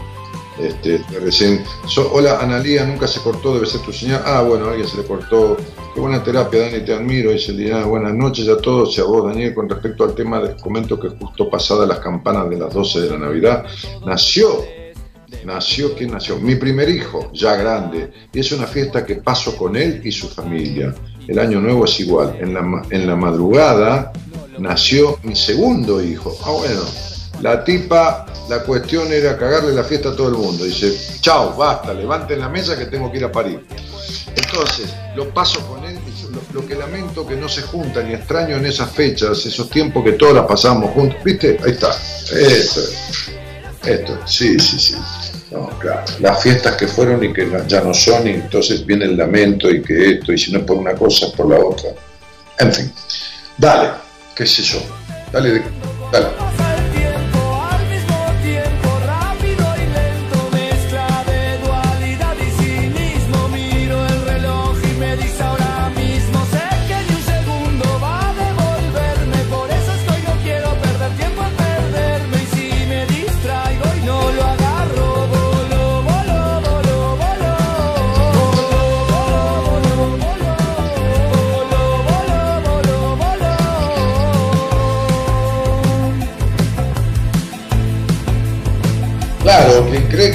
[0.58, 1.62] Este, recién.
[1.86, 4.22] So- hola, Analía, nunca se cortó, debe ser tu señal.
[4.24, 5.56] Ah, bueno, alguien se le cortó.
[5.94, 7.30] Qué buena terapia, Dani, te admiro.
[7.32, 9.54] Dice Liliana, buenas noches a todos y a vos, Daniel.
[9.54, 13.10] Con respecto al tema, les comento que justo pasadas las campanas de las 12 de
[13.10, 13.64] la Navidad,
[14.06, 14.64] nació,
[15.44, 16.38] nació, ¿quién nació?
[16.38, 18.12] Mi primer hijo, ya grande.
[18.32, 20.94] Y es una fiesta que paso con él y su familia.
[21.26, 22.36] El año nuevo es igual.
[22.40, 24.12] En la, en la madrugada
[24.58, 26.36] nació mi segundo hijo.
[26.44, 26.80] Ah, bueno.
[27.42, 30.64] La tipa, la cuestión era cagarle la fiesta a todo el mundo.
[30.64, 33.64] Dice, chao, basta, levanten la mesa que tengo que ir a parir.
[34.36, 35.98] Entonces, lo paso con él,
[36.54, 40.12] lo, que lamento que no se juntan y extraño en esas fechas, esos tiempos que
[40.12, 41.18] todas las pasamos juntos.
[41.24, 41.58] ¿Viste?
[41.64, 41.90] Ahí está.
[41.90, 43.30] Esto es.
[43.84, 44.30] Esto es.
[44.30, 44.94] Sí, sí, sí.
[45.80, 46.04] Claro.
[46.20, 49.82] Las fiestas que fueron y que ya no son, y entonces viene el lamento y
[49.82, 51.90] que esto, y si no es por una cosa, es por la otra.
[52.60, 52.92] En fin.
[53.58, 53.90] Dale,
[54.34, 54.78] qué sé yo.
[55.32, 55.62] Dale,
[56.12, 56.71] dale.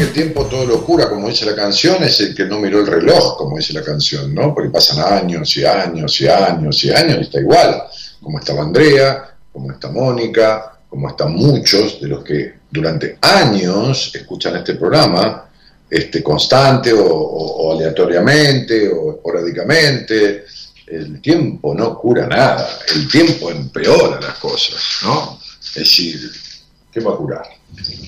[0.06, 3.38] Tiempo todo lo cura, como dice la canción, es el que no miró el reloj,
[3.38, 4.54] como dice la canción, ¿no?
[4.54, 7.84] Porque pasan años y años y años y años y está igual,
[8.22, 14.56] como estaba Andrea, como está Mónica, como están muchos de los que durante años escuchan
[14.58, 15.50] este programa,
[15.90, 20.46] este, constante o, aleatoriamente o esporádicamente.
[20.86, 25.40] El tiempo no cura nada, el tiempo empeora las cosas, ¿no?
[25.62, 26.32] Es decir,
[26.92, 27.46] ¿qué va a curar?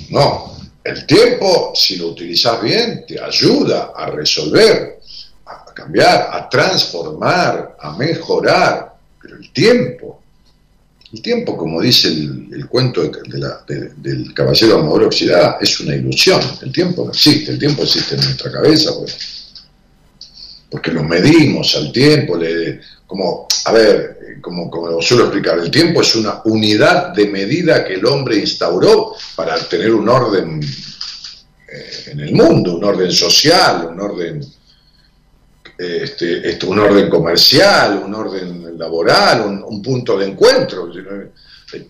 [0.09, 0.55] No,
[0.89, 4.99] el tiempo, si lo utilizas bien, te ayuda a resolver,
[5.45, 10.19] a cambiar, a transformar, a mejorar, pero el tiempo
[11.11, 16.39] el tiempo, como dice el, cuento del caballero Amador Oxidada, es una ilusión.
[16.61, 19.17] El tiempo no existe, el tiempo existe en nuestra cabeza, pues.
[20.69, 25.71] Porque lo medimos al tiempo, le, como, a ver, como, como lo suelo explicar, el
[25.71, 32.11] tiempo es una unidad de medida que el hombre instauró para tener un orden eh,
[32.11, 34.45] en el mundo, un orden social, un orden
[35.79, 40.91] este, un orden comercial, un orden laboral, un, punto de encuentro.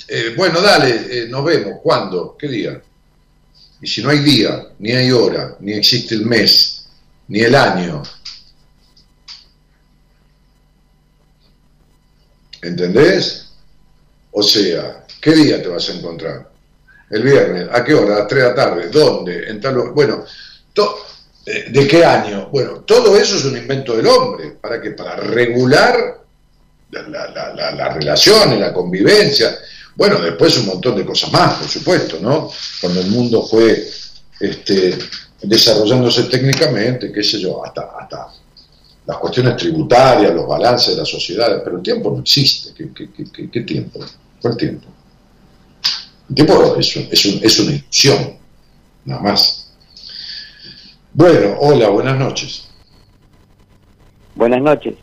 [0.07, 1.79] Eh, bueno, dale, eh, nos vemos.
[1.81, 2.37] ¿Cuándo?
[2.37, 2.79] ¿Qué día?
[3.81, 6.85] Y si no hay día, ni hay hora, ni existe el mes,
[7.29, 8.03] ni el año,
[12.61, 13.47] ¿entendés?
[14.31, 16.49] O sea, ¿qué día te vas a encontrar?
[17.09, 18.15] El viernes, ¿a qué hora?
[18.15, 19.49] A las 3 de la tarde, ¿dónde?
[19.49, 19.75] En tal...
[19.93, 20.25] Bueno,
[21.45, 22.49] ¿De qué año?
[22.51, 24.51] Bueno, todo eso es un invento del hombre.
[24.61, 24.91] ¿Para qué?
[24.91, 26.19] Para regular
[26.91, 29.57] la, la, relación, la convivencia.
[29.95, 32.51] Bueno, después un montón de cosas más, por supuesto, ¿no?
[32.81, 33.89] Cuando el mundo fue
[34.39, 34.97] este,
[35.41, 38.27] desarrollándose técnicamente, qué sé yo, hasta, hasta
[39.09, 42.75] las cuestiones tributarias, los balances de las sociedades, pero el tiempo no existe.
[42.75, 44.01] ¿Qué, tiempo?
[44.39, 44.87] ¿Cuál tiempo?
[46.29, 48.37] El tiempo es, es, es una ilusión,
[49.05, 49.73] nada más.
[51.11, 52.69] Bueno, hola, buenas noches.
[54.35, 54.93] Buenas noches.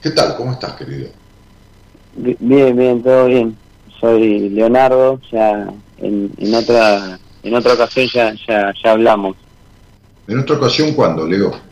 [0.00, 0.36] ¿Qué tal?
[0.36, 1.08] ¿Cómo estás, querido?
[2.14, 3.58] Bien, bien, todo bien.
[3.98, 5.68] Soy Leonardo, ya
[5.98, 9.36] en, en otra en otra ocasión ya, ya, ya hablamos.
[10.28, 11.66] ¿En otra ocasión cuándo, Leo?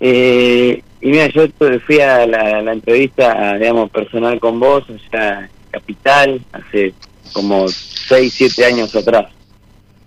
[0.00, 1.46] Eh, y mira, yo
[1.86, 6.94] fui a la, la, entrevista, digamos, personal con vos, sea, Capital, hace
[7.32, 9.26] como 6, 7 años atrás.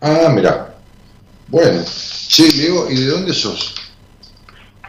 [0.02, 0.76] Ah, mira.
[1.48, 1.82] Bueno,
[2.30, 3.74] Sí, Diego, ¿y de dónde sos?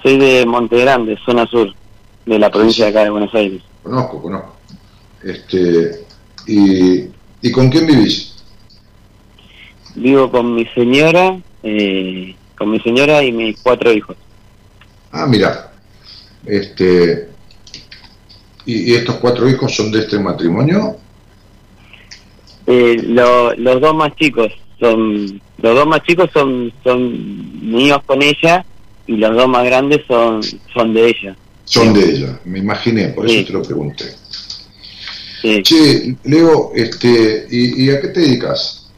[0.02, 1.72] Soy de Monte Grande, zona sur,
[2.26, 3.62] de la provincia de acá de Buenos Aires.
[3.82, 4.56] Conozco, conozco.
[5.24, 6.04] Este,
[6.46, 7.06] ¿y,
[7.40, 8.36] ¿y con quién vivís?
[9.94, 14.18] Vivo con mi señora, eh, con mi señora y mis cuatro hijos.
[15.12, 15.72] Ah, mira.
[16.46, 17.28] Este,
[18.64, 20.96] ¿y, estos cuatro hijos son de este matrimonio?
[22.66, 28.64] Eh, los dos más chicos son los dos más chicos son son niños con ella
[29.06, 30.42] y los dos más grandes son
[30.72, 34.04] son de ella son de ella me imaginé por eso te lo pregunté
[35.42, 36.16] sí.
[36.24, 38.90] Leo este ¿y, a qué te dedicas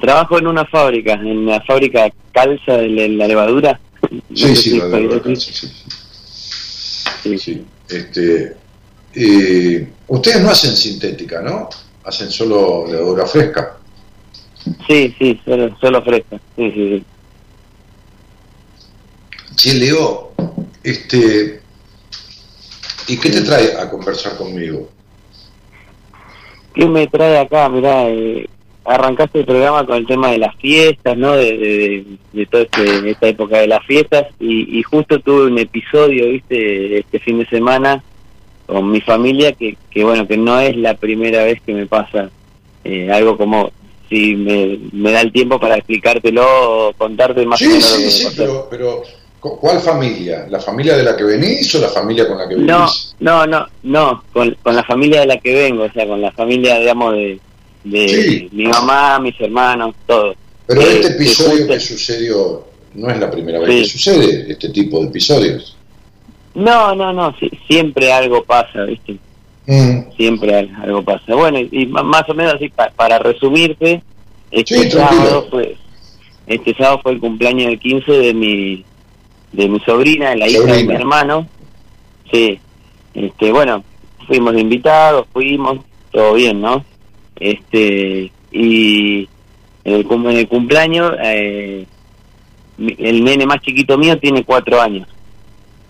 [0.00, 3.80] trabajo en una fábrica en la fábrica calza de la levadura
[4.34, 5.68] sí sí, la sí,
[7.22, 7.64] sí, sí.
[7.88, 8.56] este
[9.14, 11.68] eh, ustedes no hacen sintética no
[12.04, 13.78] hacen solo levadura fresca
[14.86, 16.40] Sí, sí, solo, solo fresca.
[16.56, 17.04] Sí, sí, sí.
[19.56, 20.32] Che, Leo,
[20.82, 21.60] este,
[23.08, 24.88] ¿y qué te trae a conversar conmigo?
[26.74, 27.68] ¿Qué me trae acá?
[27.68, 28.48] Mirá, eh,
[28.84, 31.32] arrancaste el programa con el tema de las fiestas, ¿no?
[31.32, 35.58] De, de, de toda este, esta época de las fiestas y, y, justo tuve un
[35.58, 36.98] episodio, ¿viste?
[36.98, 38.02] Este fin de semana
[38.66, 42.30] con mi familia que, que bueno, que no es la primera vez que me pasa
[42.82, 43.70] eh, algo como
[44.08, 48.26] si me, da el tiempo para explicártelo o contarte más sí, o menos sí, sí,
[48.36, 49.02] pero, pero
[49.40, 50.46] ¿cuál familia?
[50.48, 52.66] ¿La familia de la que venís o la familia con la que venís?
[52.68, 52.86] No,
[53.20, 56.32] no, no, no con, con la familia de la que vengo, o sea, con la
[56.32, 57.40] familia, digamos, de,
[57.84, 60.34] de mi mamá, mis hermanos, todo.
[60.66, 65.00] Pero eh, este episodio que, sucedió no es la primera vez que sucede este tipo
[65.00, 65.76] de episodios.
[66.54, 67.34] No, no, no,
[67.66, 69.18] siempre algo pasa, ¿viste?
[69.66, 70.12] Mm.
[70.16, 71.34] Siempre algo pasa.
[71.34, 74.02] Bueno, y, más o menos así, para resumirte,
[74.50, 75.76] este sábado fue
[76.46, 78.84] este sábado fue el cumpleaños de 15 de mi
[79.52, 81.48] de mi sobrina, la hija de mi hermano.
[82.30, 82.58] Sí.
[83.14, 83.84] Este, bueno,
[84.26, 85.78] fuimos invitados, fuimos,
[86.10, 86.84] todo bien, ¿no?
[87.36, 89.28] Este, y
[89.84, 91.86] en el, cumpleaños, eh,
[92.78, 95.08] el nene más chiquito mío tiene cuatro años.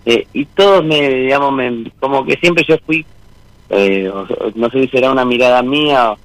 [0.05, 3.05] Eh, y todos me, digamos, me, como que siempre yo fui
[3.69, 4.11] eh,
[4.53, 6.15] no sé si será una mirada mía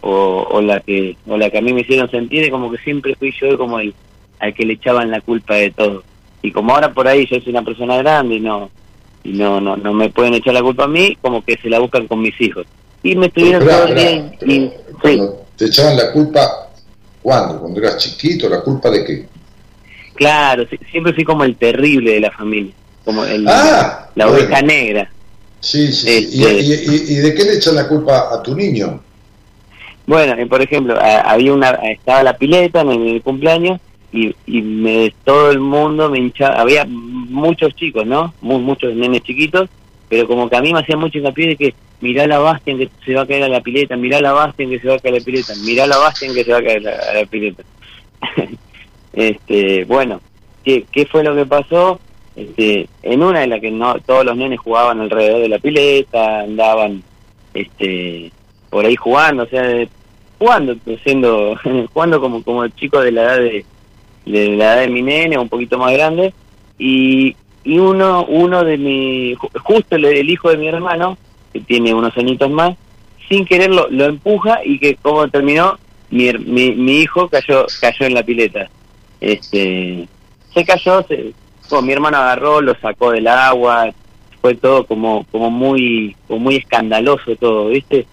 [0.00, 3.32] o, la que o la que a mí me hicieron sentir, como que siempre fui
[3.40, 3.94] yo como el
[4.38, 6.02] al que le echaban la culpa de todo.
[6.42, 8.70] Y como ahora por ahí yo soy una persona grande y no
[9.24, 11.78] y no no no me pueden echar la culpa a mí, como que se la
[11.78, 12.66] buscan con mis hijos.
[13.04, 14.72] Y me estuvieron todo el día y,
[15.56, 16.64] te echaban la culpa
[17.24, 17.58] ¿cuándo?
[17.58, 19.24] Cuando eras chiquito, la culpa de qué?
[20.14, 22.72] Claro, siempre fui como el terrible de la familia,
[23.04, 25.10] como el, ah, la oveja negra.
[25.58, 29.00] Sí, sí, este, ¿Y, de qué le echan la culpa a tu niño?
[30.06, 33.80] Bueno, por ejemplo, había una, estaba la pileta en el cumpleaños
[34.12, 38.34] y, y me, todo el mundo me hinchaba, había muchos chicos, ¿no?
[38.42, 39.70] muchos nenes chiquitos,
[40.10, 41.74] pero como que a mí me hacía mucho hincapié de que
[42.04, 44.78] mirá la Bastian que se va a caer a la pileta, mirá la Bastian que
[44.78, 46.86] se va a caer a la pileta, mirá la Bastian que se va a caer
[46.86, 47.62] a la, pileta.
[49.14, 50.20] este, bueno,
[50.62, 51.98] ¿qué, ¿qué fue lo que pasó?
[52.36, 56.40] Este, en una de las que no todos los nenes jugaban alrededor de la pileta,
[56.40, 57.02] andaban
[57.54, 58.30] este
[58.68, 59.86] por ahí jugando, o sea,
[60.38, 61.56] jugando, siendo
[61.94, 63.64] jugando como como chico de la edad de,
[64.26, 66.34] de la edad de mi nene, un poquito más grande,
[66.78, 71.16] y, y uno uno de mi justo el, el hijo de mi hermano,
[71.54, 72.76] que tiene unos añitos más,
[73.28, 75.78] sin quererlo lo empuja y que como terminó
[76.10, 78.68] mi, mi, mi hijo cayó cayó en la pileta.
[79.20, 80.06] Este
[80.52, 81.32] se cayó, se,
[81.82, 83.92] mi hermano agarró, lo sacó del agua,
[84.42, 88.06] fue todo como como muy como muy escandaloso todo, ¿viste?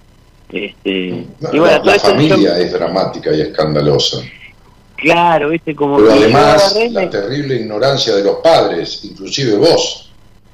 [0.52, 4.22] Este, y bueno, la, familia es dramática y escandalosa.
[4.98, 5.74] Claro, ¿viste?
[5.74, 10.12] Como Pero además la terrible ignorancia de los padres, inclusive vos,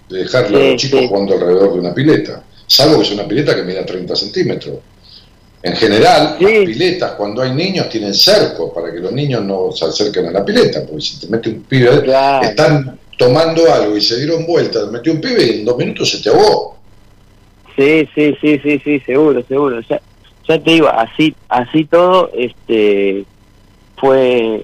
[0.07, 3.55] de dejarle a los chicos jugando alrededor de una pileta, salvo que es una pileta
[3.55, 4.75] que mide 30 centímetros.
[5.63, 9.85] En general, las piletas cuando hay niños tienen cerco para que los niños no se
[9.85, 12.03] acerquen a la pileta, porque si te mete un pibe,
[12.43, 16.11] están tomando algo y se dieron vuelta, te metió un pibe y en dos minutos
[16.11, 16.77] se te ahogó.
[17.75, 19.81] Sí, sí, sí, sí, sí, seguro, seguro.
[19.89, 19.99] Ya,
[20.47, 23.25] ya te digo, así, así todo, este,
[23.97, 24.63] fue,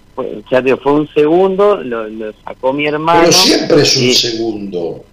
[0.51, 2.05] ya te digo, fue un segundo, lo,
[2.43, 3.21] sacó mi hermano.
[3.21, 5.05] Pero siempre es un segundo.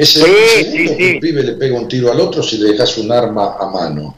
[0.00, 3.12] Ese segundo que el pibe le pega un tiro al otro si le dejas un
[3.12, 4.16] arma a mano.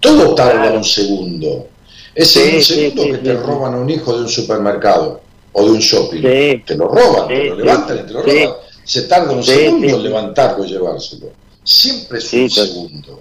[0.00, 1.68] Todo tarda un segundo.
[2.14, 5.20] Ese un segundo que te roban a un hijo de un supermercado
[5.52, 6.22] o de un shopping.
[6.22, 8.54] Te lo roban, te lo levantan y te lo roban.
[8.84, 11.26] Se tarda un segundo en levantarlo y llevárselo.
[11.62, 13.20] Siempre es un segundo.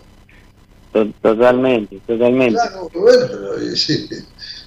[1.22, 2.54] Totalmente, totalmente.
[2.54, 4.08] Claro, bueno, sí.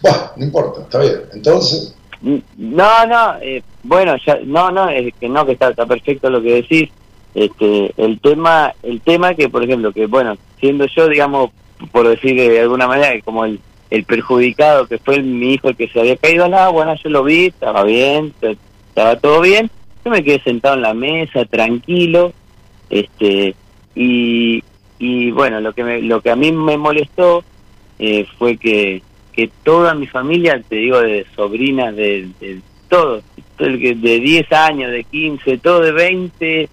[0.02, 1.22] Bueno, no importa, está bien.
[1.32, 1.94] Entonces.
[2.20, 6.42] No, no, eh, bueno, ya, no, no, es que no, que está, está perfecto lo
[6.42, 6.90] que decís.
[7.34, 11.50] Este, el tema, el tema que, por ejemplo, que bueno, siendo yo, digamos,
[11.92, 15.88] por decir de alguna manera, como el, el perjudicado que fue mi hijo el que
[15.88, 18.32] se había caído al agua, bueno, yo lo vi, estaba bien,
[18.88, 19.70] estaba todo bien,
[20.04, 22.32] yo me quedé sentado en la mesa, tranquilo,
[22.88, 23.54] este,
[23.94, 24.62] y,
[24.98, 27.44] y bueno, lo que me, lo que a mí me molestó
[27.98, 29.02] eh, fue que,
[29.32, 33.22] que toda mi familia, te digo, de sobrinas, de, de todo,
[33.58, 36.68] de 10 años, de 15, todo de 20, eh,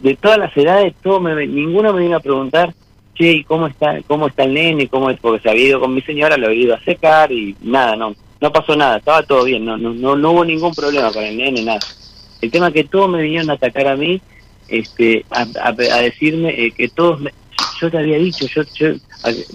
[0.00, 2.74] de todas las edades, todo me, ninguno me vino a preguntar
[3.14, 4.88] che, ¿y cómo está, cómo está el nene?
[4.88, 5.18] ¿Cómo es?
[5.18, 8.14] Porque se había ido con mi señora, lo había ido a secar y nada, no,
[8.40, 11.62] no pasó nada, estaba todo bien, no, no, no, hubo ningún problema con el nene,
[11.62, 11.80] nada.
[12.42, 14.20] El tema es que todos me vinieron a atacar a mí,
[14.68, 17.20] este, a, decirme eh, que todos,
[17.80, 18.94] yo te había dicho, yo, yo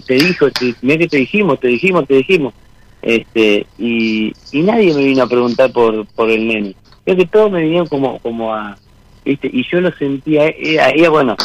[0.06, 0.46] te dijo,
[0.82, 2.54] mira que te dijimos, te dijimos, te dijimos,
[3.00, 6.74] este, y, y nadie me vino a preguntar por, por el nene.
[7.04, 8.76] Creo que todos me vinieron como, como a,
[9.24, 9.50] ¿viste?
[9.52, 11.36] y yo lo sentía, ahí, bueno,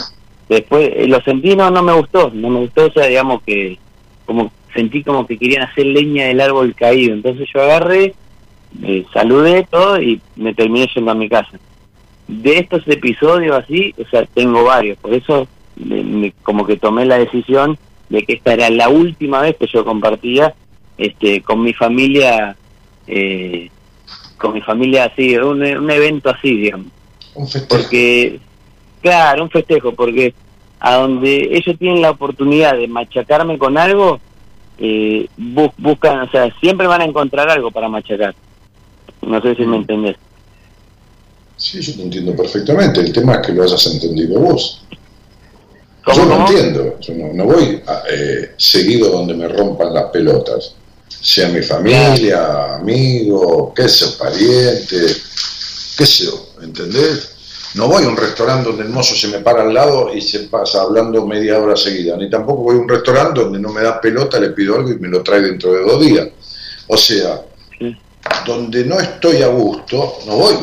[0.49, 3.77] Después eh, lo sentí, no, no me gustó, no me gustó, o sea, digamos que
[4.25, 7.13] como sentí como que querían hacer leña del árbol caído.
[7.13, 8.13] Entonces yo agarré,
[8.83, 11.59] eh, saludé todo y me terminé yendo a mi casa.
[12.27, 15.47] De estos episodios así, o sea, tengo varios, por eso
[16.41, 17.77] como que tomé la decisión
[18.09, 20.55] de que esta era la última vez que yo compartía
[20.97, 22.55] este con mi familia,
[23.05, 23.69] eh,
[24.37, 26.96] con mi familia así, un, un evento así, digamos.
[27.37, 28.39] Un Porque
[29.01, 30.33] Claro, un festejo, porque
[30.79, 34.19] a donde ellos tienen la oportunidad de machacarme con algo,
[34.79, 38.35] eh, buscan, o sea, siempre van a encontrar algo para machacar.
[39.21, 39.81] No sé si me mm.
[39.81, 40.15] entendés.
[41.55, 42.99] Sí, yo te entiendo perfectamente.
[42.99, 44.83] El tema es que lo hayas entendido vos.
[46.13, 46.99] Yo no entiendo.
[46.99, 47.81] Yo no, voy
[48.11, 50.75] eh, seguido donde me rompan las pelotas.
[51.07, 54.97] Sea mi familia, amigo, qué sé pariente,
[55.97, 57.35] qué sé yo, ¿entendés?
[57.75, 60.41] No voy a un restaurante donde el mozo se me para al lado y se
[60.41, 63.99] pasa hablando media hora seguida, ni tampoco voy a un restaurante donde no me da
[63.99, 66.27] pelota, le pido algo y me lo trae dentro de dos días.
[66.87, 67.41] O sea,
[68.45, 70.55] donde no estoy a gusto, no voy.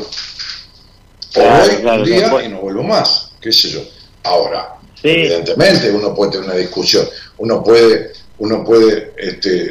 [1.37, 3.81] O voy un día y no vuelvo más, qué sé yo.
[4.23, 7.07] Ahora, evidentemente uno puede tener una discusión,
[7.39, 9.71] uno puede uno puede este,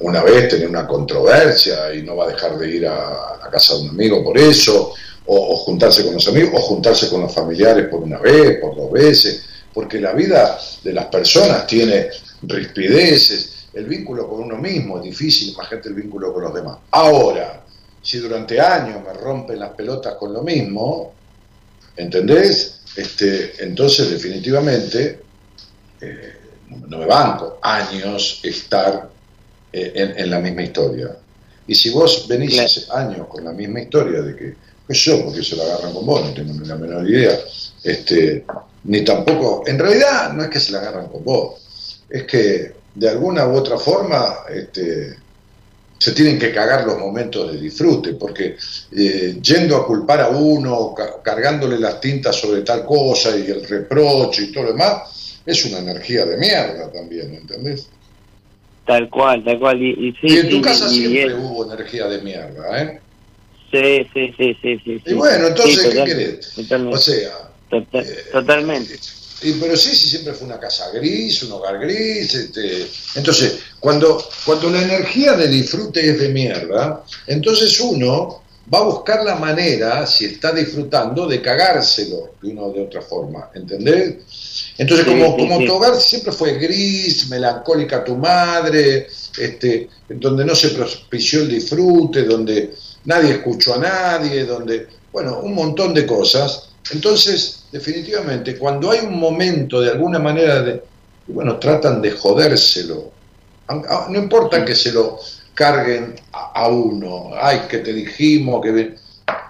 [0.00, 3.74] una vez tener una controversia y no va a dejar de ir a la casa
[3.74, 4.92] de un amigo por eso,
[5.30, 8.90] o, juntarse con los amigos, o juntarse con los familiares por una vez, por dos
[8.90, 9.44] veces,
[9.74, 12.08] porque la vida de las personas tiene
[12.42, 16.78] rispideces, el vínculo con uno mismo es difícil, imagínate el vínculo con los demás.
[16.90, 17.62] Ahora,
[18.02, 21.12] si durante años me rompen las pelotas con lo mismo,
[21.94, 22.80] ¿entendés?
[22.96, 25.20] Este, entonces definitivamente
[26.00, 26.32] eh,
[26.88, 29.10] no me banco años estar
[29.72, 31.14] eh, en, la misma historia.
[31.66, 35.44] Y si vos venís hace años con la misma historia de que, pues yo, porque
[35.44, 37.38] se la agarran con vos, no tengo ni la menor idea,
[37.84, 38.42] este,
[38.84, 43.08] ni tampoco, en realidad no es que se la agarran con vos, es que de
[43.10, 45.14] alguna u otra forma este,
[45.98, 48.56] se tienen que cagar los momentos de disfrute, porque
[48.96, 54.44] eh, yendo a culpar a uno, cargándole las tintas sobre tal cosa y el reproche
[54.44, 57.90] y todo lo demás, es una energía de mierda también, ¿entendés?
[58.86, 59.82] Tal cual, tal cual.
[59.82, 63.00] Y, en tu casa siempre hubo energía de mierda, ¿eh?
[63.70, 64.80] Sí, sí, sí, sí.
[64.84, 66.58] sí y bueno, entonces, ¿qué querés?
[66.90, 67.50] O sea...
[67.70, 68.98] Eh, totalmente.
[69.42, 72.34] Y, pero sí, sí, siempre fue una casa gris, un hogar gris.
[72.34, 78.42] Este, entonces, cuando, cuando la energía de disfrute es de mierda, entonces uno
[78.72, 83.00] va a buscar la manera, si está disfrutando, de cagárselo de una o de otra
[83.00, 84.16] forma, ¿entendés?
[84.76, 89.08] Entonces, como, como tu hogar siempre fue gris, melancólica tu madre,
[89.38, 92.74] este, donde no se propició el disfrute, donde
[93.04, 96.70] nadie escuchó a nadie, donde, bueno, un montón de cosas.
[96.90, 100.82] Entonces, definitivamente, cuando hay un momento de alguna manera de,
[101.26, 103.12] bueno, tratan de jodérselo,
[104.08, 105.18] no importa que se lo
[105.54, 108.96] carguen a, uno, ay, que te dijimos, que...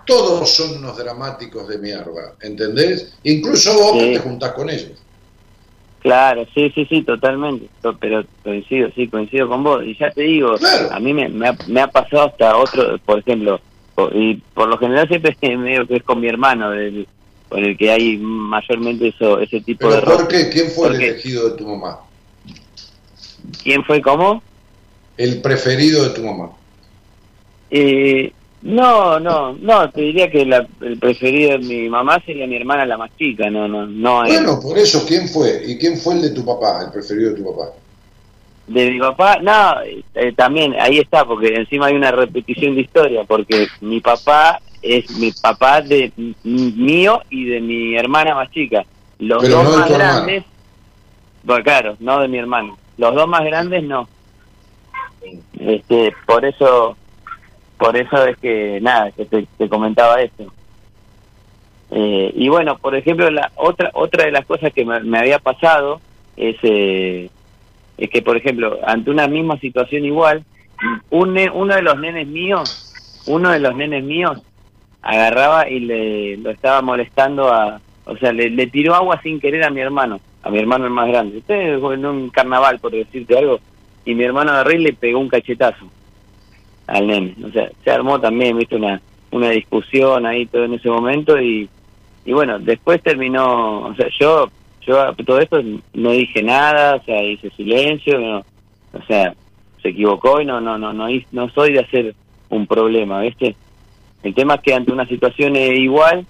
[0.05, 3.13] Todos son unos dramáticos de mierda, ¿entendés?
[3.25, 4.93] Incluso vos que te juntás con ellos.
[6.09, 7.69] Claro, sí, sí, sí, totalmente.
[8.01, 9.85] Pero coincido, sí, coincido con vos.
[9.85, 10.55] Y ya te digo,
[10.91, 13.61] a mí me, me, ha, pasado hasta otro, por ejemplo,
[14.15, 16.71] y por lo general siempre medio que es con mi hermano,
[17.51, 20.01] con el que hay mayormente eso, ese tipo de...
[20.01, 20.49] ¿Por qué?
[20.49, 21.99] ¿Quién fue el elegido de tu mamá?
[23.63, 24.43] ¿Quién fue cómo?
[25.19, 26.53] El preferido de tu mamá.
[27.71, 28.33] Eh,
[28.63, 32.97] no, no, no, te diría que el preferido de mi mamá sería mi hermana la
[32.97, 34.25] más chica, no, no, no.
[34.25, 35.63] Bueno, por eso, ¿quién fue?
[35.65, 37.73] ¿Y quién fue el de tu papá, el preferido de tu papá?
[38.67, 39.77] De mi papá, no,
[40.15, 45.11] eh, también, ahí está, porque encima hay una repetición de historia, porque mi papá es
[45.19, 46.13] mi papá de
[46.45, 48.85] mío y de mi hermana más chica.
[49.19, 50.45] Los dos más grandes,
[51.43, 52.77] bueno, claro, no de mi hermano.
[52.97, 54.09] Los dos más grandes no.
[55.59, 56.97] Este, por eso
[57.79, 60.53] por eso es que nada que te, comentaba esto.
[61.91, 66.03] Eh, y bueno por ejemplo la otra otra de las cosas que me, había pasado
[66.37, 67.31] es eh,
[67.97, 70.45] es que por ejemplo ante una misma situación igual
[71.09, 74.43] un uno de los nenes míos uno de los nenes míos
[75.01, 79.71] agarraba y le lo estaba molestando a o sea le, tiró agua sin querer a
[79.71, 81.43] mi hermano a mi hermano el más grande.
[81.49, 83.61] En un carnaval por decirte algo
[84.05, 85.89] y mi hermano de rey le pegó un cachetazo
[86.89, 87.35] al nene.
[87.45, 89.01] O sea, se armó también, viste, una,
[89.31, 91.69] una discusión ahí todo en ese momento y,
[92.25, 94.51] y bueno, después terminó, o sea, yo,
[94.81, 95.63] yo todo esto
[95.95, 98.39] no dije nada, o sea, hice silencio,
[98.93, 99.35] o sea,
[99.83, 102.15] se equivocó y no, no, no, no, no soy de hacer
[102.49, 103.55] un problema, ¿viste?
[104.23, 106.27] El tema es que ante una situación igual,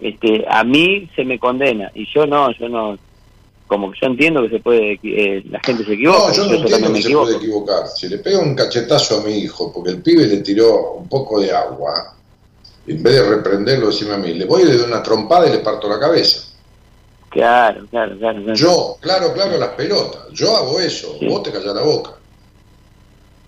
[0.00, 2.98] este, a mí se me condena y yo no, yo no,
[3.68, 6.18] como que yo entiendo que se puede, eh, la gente se equivoca.
[6.18, 7.86] No, yo no entiendo que se puede equivocar.
[7.88, 11.40] Si le pego un cachetazo a mi hijo porque el pibe le tiró un poco
[11.40, 12.16] de agua,
[12.86, 15.88] en vez de reprenderlo, decirme a mí, le voy de una trompada y le parto
[15.88, 16.48] la cabeza.
[17.28, 18.54] Claro, claro, claro.
[18.54, 20.32] Yo, claro, claro, las pelotas.
[20.32, 22.12] Yo hago eso, vos te callas la boca.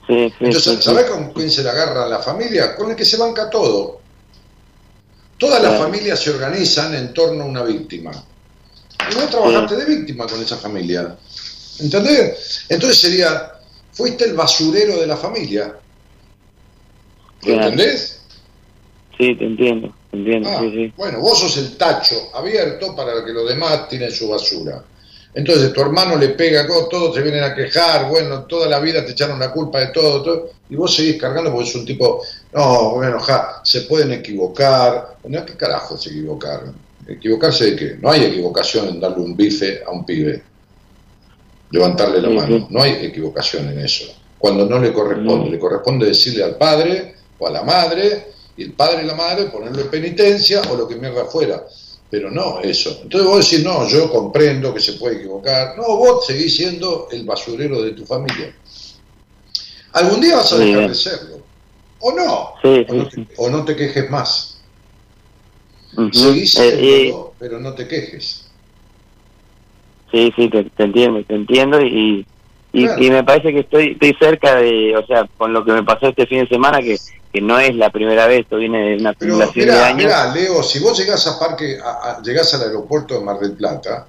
[0.06, 2.76] Sí, sí, Entonces, ¿sabés con quién se le agarra la familia?
[2.76, 4.00] Con el que se banca todo.
[5.38, 8.12] Todas las familias se organizan en torno a una víctima
[9.10, 11.16] y vos trabajaste de víctima con esa familia.
[11.78, 12.64] ¿Entendés?
[12.68, 13.52] Entonces sería,
[13.92, 15.74] fuiste el basurero de la familia.
[17.42, 18.20] ¿Entendés?
[19.16, 20.48] Sí, te entiendo, te entiendo.
[20.50, 20.62] Ah,
[20.96, 24.84] bueno, vos sos el tacho abierto para que los demás tienen su basura.
[25.32, 29.12] Entonces tu hermano le pega, todos te vienen a quejar, bueno, toda la vida te
[29.12, 32.22] echaron la culpa de todo, todo y vos seguís cargando porque es un tipo,
[32.52, 35.16] no, bueno, ja, se pueden equivocar.
[35.22, 36.74] Bueno, ¿qué carajo se equivocaron?
[37.06, 37.96] ¿Equivocarse de qué?
[38.00, 40.42] No hay equivocación en darle un bife a un pibe,
[41.70, 44.04] levantarle la mano, no hay equivocación en eso.
[44.38, 48.72] Cuando no le corresponde, le corresponde decirle al padre o a la madre, y el
[48.72, 51.64] padre y la madre ponerle penitencia o lo que mierda fuera.
[52.10, 53.00] Pero no eso.
[53.02, 55.76] Entonces vos decís, no, yo comprendo que se puede equivocar.
[55.76, 58.52] No, vos seguís siendo el basurero de tu familia.
[59.92, 61.40] Algún día vas a dejar de serlo.
[62.00, 62.54] O no.
[63.36, 64.49] o, no te, quejes más.
[66.12, 68.46] Seguís eh, pero no te quejes.
[70.12, 72.26] Sí, sí, te, entiendo, te entiendo y,
[72.72, 76.08] y, me parece que estoy, estoy cerca de, o sea, con lo que me pasó
[76.08, 76.98] este fin de semana, que,
[77.32, 79.96] que no es la primera vez, esto viene de una acumulación de años.
[79.96, 81.78] Mirá, Leo, si vos llegás a Parque,
[82.24, 84.06] llegás al aeropuerto de Mar del Plata,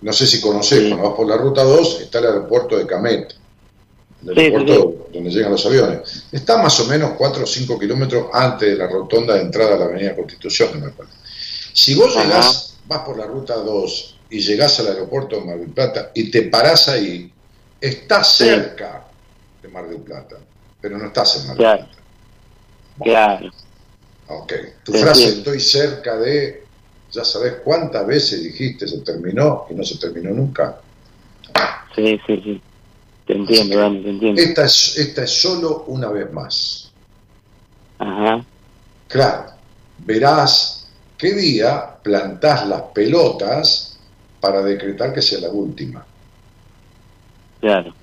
[0.00, 3.34] no sé si conocés, cuando vas por la ruta 2, está el aeropuerto de Camet,
[4.32, 6.24] el aeropuerto donde llegan los aviones.
[6.32, 9.78] Está más o menos 4 o 5 kilómetros antes de la rotonda de entrada a
[9.78, 11.16] la Avenida Constitución, me parece.
[11.72, 15.70] Si vos llegás, vas por la ruta 2 y llegás al aeropuerto de Mar del
[15.70, 17.30] Plata y te parás ahí,
[17.80, 19.04] estás cerca
[19.62, 20.36] de Mar del Plata,
[20.80, 21.88] pero no estás en Mar del Plata.
[23.02, 23.50] Claro.
[24.28, 24.52] Ok.
[24.82, 26.64] Tu frase estoy cerca de,
[27.12, 30.80] ya sabes cuántas veces dijiste se terminó y no se terminó nunca.
[31.94, 32.62] Sí, sí, sí.
[33.26, 34.40] Te entiendo, Dani, te entiendo.
[34.40, 36.92] Esta es, esta es solo una vez más.
[37.98, 38.44] Ajá.
[39.08, 39.46] Claro,
[39.98, 40.86] verás
[41.18, 43.98] qué día plantás las pelotas
[44.40, 46.06] para decretar que sea la última.
[47.60, 47.94] Claro.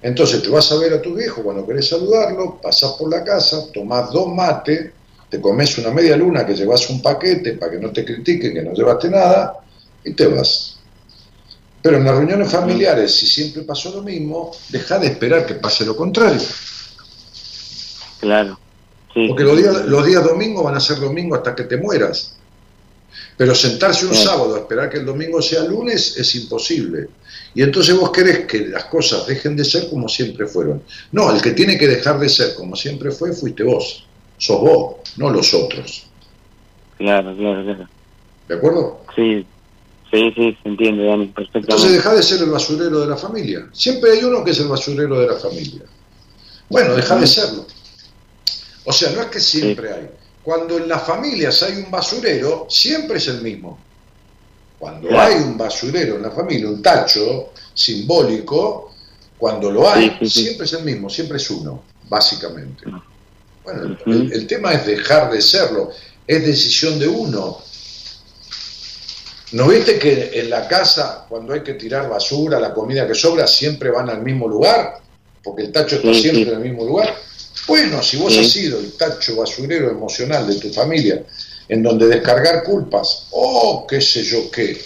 [0.00, 3.70] Entonces te vas a ver a tu viejo cuando querés saludarlo, pasás por la casa,
[3.72, 4.90] tomás dos mates,
[5.30, 8.62] te comes una media luna que llevas un paquete para que no te critiquen que
[8.62, 9.60] no llevaste nada
[10.04, 10.71] y te vas.
[11.82, 15.84] Pero en las reuniones familiares, si siempre pasó lo mismo, deja de esperar que pase
[15.84, 16.40] lo contrario.
[18.20, 18.58] Claro.
[19.12, 22.36] Porque los días, los días domingos van a ser domingos hasta que te mueras.
[23.36, 27.08] Pero sentarse un sábado a esperar que el domingo sea lunes es imposible.
[27.54, 30.82] Y entonces vos querés que las cosas dejen de ser como siempre fueron.
[31.10, 34.06] No, el que tiene que dejar de ser como siempre fue fuiste vos.
[34.38, 36.06] Sos vos, no los otros.
[36.96, 37.88] Claro, claro, claro.
[38.48, 39.00] ¿De acuerdo?
[39.14, 39.46] Sí,
[40.12, 41.72] sí, sí, se entiende, Dani, perfectamente.
[41.72, 43.68] Entonces deja de ser el basurero de la familia.
[43.72, 45.82] Siempre hay uno que es el basurero de la familia.
[46.68, 47.66] Bueno, deja de serlo.
[48.84, 50.08] O sea, no es que siempre hay
[50.42, 53.78] cuando en las familias hay un basurero, siempre es el mismo.
[54.78, 58.92] Cuando hay un basurero en la familia, un tacho simbólico,
[59.38, 62.84] cuando lo hay, siempre es el mismo, siempre es uno, básicamente.
[63.62, 65.90] Bueno, el, tema es dejar de serlo,
[66.26, 67.58] es decisión de uno.
[69.52, 73.46] ¿No viste que en la casa, cuando hay que tirar basura, la comida que sobra,
[73.46, 74.94] siempre van al mismo lugar?
[75.42, 77.14] Porque el tacho está siempre en el mismo lugar.
[77.68, 81.22] Bueno, si vos has sido el tacho basurero emocional de tu familia,
[81.68, 84.80] en donde descargar culpas o qué sé yo qué,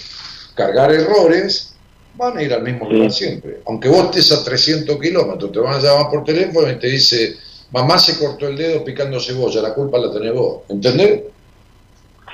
[0.54, 1.74] cargar errores,
[2.16, 3.60] van a ir al mismo lugar siempre.
[3.66, 7.36] Aunque vos estés a 300 kilómetros, te van a llamar por teléfono y te dice,
[7.70, 10.62] mamá se cortó el dedo picando cebolla, la culpa la tenés vos.
[10.68, 11.22] ¿Entendés?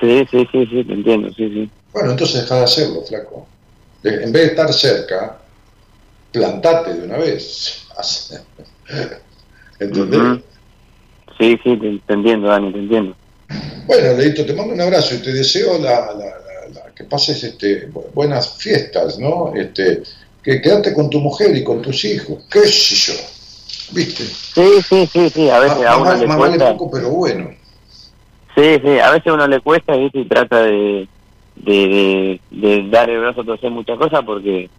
[0.01, 1.69] Sí, sí, sí, sí, te entiendo, sí, sí.
[1.93, 3.47] Bueno, entonces deja de hacerlo, flaco.
[4.03, 5.37] En vez de estar cerca,
[6.31, 7.85] plantate de una vez.
[9.79, 10.41] ¿Entendés?
[11.37, 13.15] Sí, sí, te, entiendo, Dani, te entiendo.
[13.85, 16.09] Bueno, Leito, te mando un abrazo y te deseo la,
[16.95, 19.53] que pases este, buenas fiestas, ¿no?
[19.55, 20.03] Este,
[20.43, 23.19] que quedarte con tu mujer y con tus hijos, qué sé yo,
[23.91, 24.23] ¿viste?
[24.23, 26.73] Sí, sí, sí, sí, a veces a uno le cuesta.
[26.73, 27.49] poco, pero bueno.
[28.55, 30.19] Sí, sí, a veces a uno le cuesta, ¿viste?
[30.19, 31.07] Y trata de,
[31.65, 34.69] de, de, dar el brazo a torcer muchas cosas porque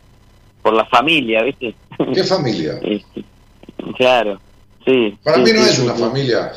[0.63, 1.75] por la familia, ¿viste?
[2.13, 2.79] ¿Qué familia?
[2.83, 3.25] Este,
[3.97, 4.41] claro.
[5.23, 6.53] Para mí no es una familia,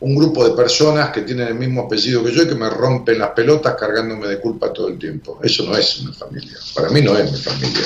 [0.00, 3.18] un grupo de personas que tienen el mismo apellido que yo y que me rompen
[3.18, 5.40] las pelotas cargándome de culpa todo el tiempo.
[5.42, 6.56] Eso no es una familia.
[6.74, 7.82] Para mí no es mi familia.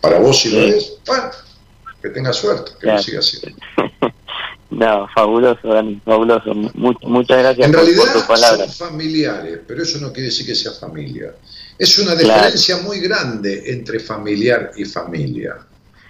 [0.00, 1.30] Para vos si lo es, bueno,
[2.02, 3.56] que tenga suerte, que lo siga siendo.
[4.70, 6.54] No, fabuloso, Dani, fabuloso.
[6.54, 8.68] muchas gracias en realidad, por tu palabra.
[8.68, 11.34] Son familiares, pero eso no quiere decir que sea familia.
[11.76, 15.56] Es una diferencia muy grande entre familiar y familia.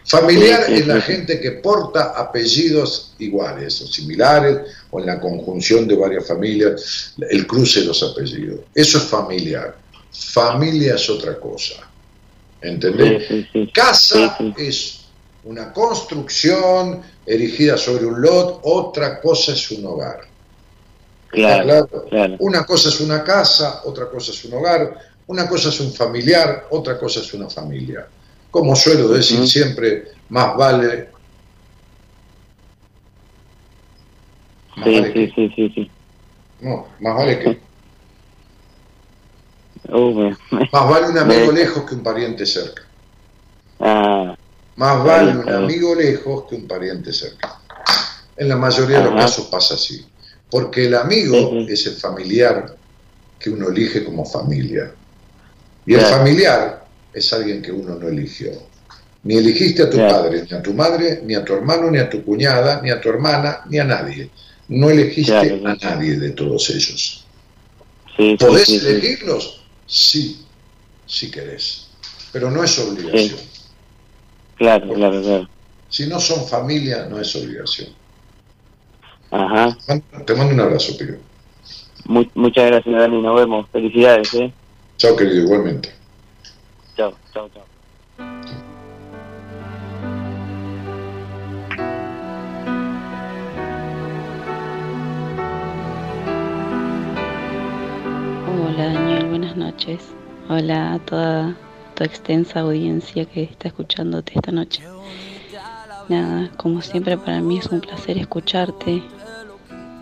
[0.05, 4.59] Familiar es la gente que porta apellidos iguales o similares
[4.91, 8.61] o en la conjunción de varias familias, el cruce de los apellidos.
[8.74, 9.77] Eso es familiar.
[10.11, 11.89] Familia es otra cosa.
[12.61, 13.47] ¿Entendés?
[13.73, 14.99] Casa es
[15.45, 20.21] una construcción erigida sobre un lot, otra cosa es un hogar.
[21.29, 21.89] Claro,
[22.41, 24.99] Una cosa es una casa, otra cosa es un hogar,
[25.29, 28.09] una cosa es un familiar, otra cosa es una familia.
[28.51, 31.11] Como suelo decir siempre, más vale.
[34.85, 35.91] sí, sí, sí, sí, sí.
[36.61, 37.61] No, más vale que.
[40.73, 42.83] más vale un amigo lejos que un pariente cerca.
[43.79, 44.37] Ah,
[44.81, 47.61] más vale un amigo lejos que un pariente cerca.
[48.35, 50.07] En la mayoría de los casos pasa así.
[50.51, 52.77] Porque el amigo es el familiar
[53.39, 54.90] que uno elige como familia.
[55.85, 58.52] Y el familiar es alguien que uno no eligió.
[59.24, 62.09] Ni elegiste a tu padre, ni a tu madre, ni a tu hermano, ni a
[62.09, 64.31] tu cuñada, ni a tu hermana, ni a nadie.
[64.69, 67.27] No elegiste a nadie de todos ellos.
[68.39, 69.62] ¿Podés elegirlos?
[69.86, 70.43] Sí,
[71.07, 71.89] si querés.
[72.32, 73.49] Pero no es obligación.
[74.61, 75.49] Claro, claro, claro.
[75.89, 77.89] Si no son familia, no es obligación.
[79.31, 79.74] Ajá.
[80.27, 81.16] Te mando un abrazo, Pío.
[82.35, 83.23] muchas gracias, Dani.
[83.23, 83.66] Nos vemos.
[83.73, 84.53] Felicidades, ¿eh?
[84.99, 85.95] Chao, querido, igualmente.
[86.95, 87.65] Chao, chao, chao.
[98.47, 100.01] Hola Daniel, buenas noches.
[100.51, 101.57] Hola a toda
[102.05, 104.82] extensa audiencia que está escuchándote esta noche.
[106.09, 109.02] Nada, como siempre para mí es un placer escucharte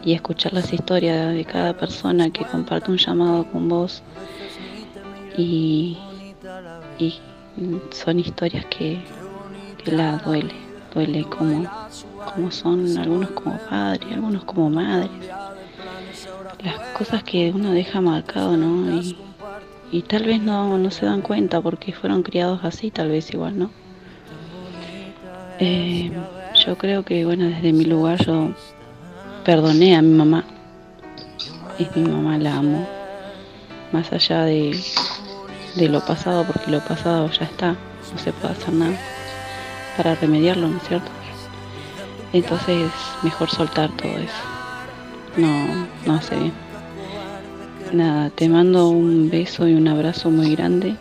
[0.05, 4.03] y escuchar las historias de cada persona que comparte un llamado con vos.
[5.37, 5.99] Y,
[7.91, 9.01] son historias que,
[9.85, 10.55] que la duele,
[10.95, 11.69] duele como,
[12.35, 15.11] como son algunos como padres, algunos como madres
[16.63, 19.01] las cosas que uno deja marcado, ¿no?
[20.09, 23.71] Tal vez no, no se dan cuenta porque fueron criados así, tal vez igual, ¿no?
[25.59, 26.11] Eh,
[26.67, 28.51] yo creo que, bueno, desde mi lugar yo
[29.45, 30.45] perdoné a mi mamá.
[31.79, 32.87] Es mi mamá, la amo.
[33.93, 34.79] Más allá de,
[35.77, 37.77] de lo pasado, porque lo pasado ya está,
[38.13, 38.97] no se puede hacer nada
[39.97, 41.11] para remediarlo, ¿no es cierto?
[42.33, 42.91] Entonces,
[43.23, 44.59] mejor soltar todo eso
[45.39, 46.68] no, no hace bien.
[47.93, 50.95] Nada, te mando un beso y un abrazo muy grande.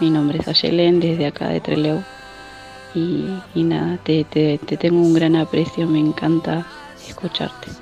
[0.00, 2.02] Mi nombre es Ayelen, desde acá de Treleu.
[2.94, 6.66] Y, nada, te, te, te tengo un gran aprecio, me encanta
[7.06, 7.68] escucharte.
[7.68, 7.74] de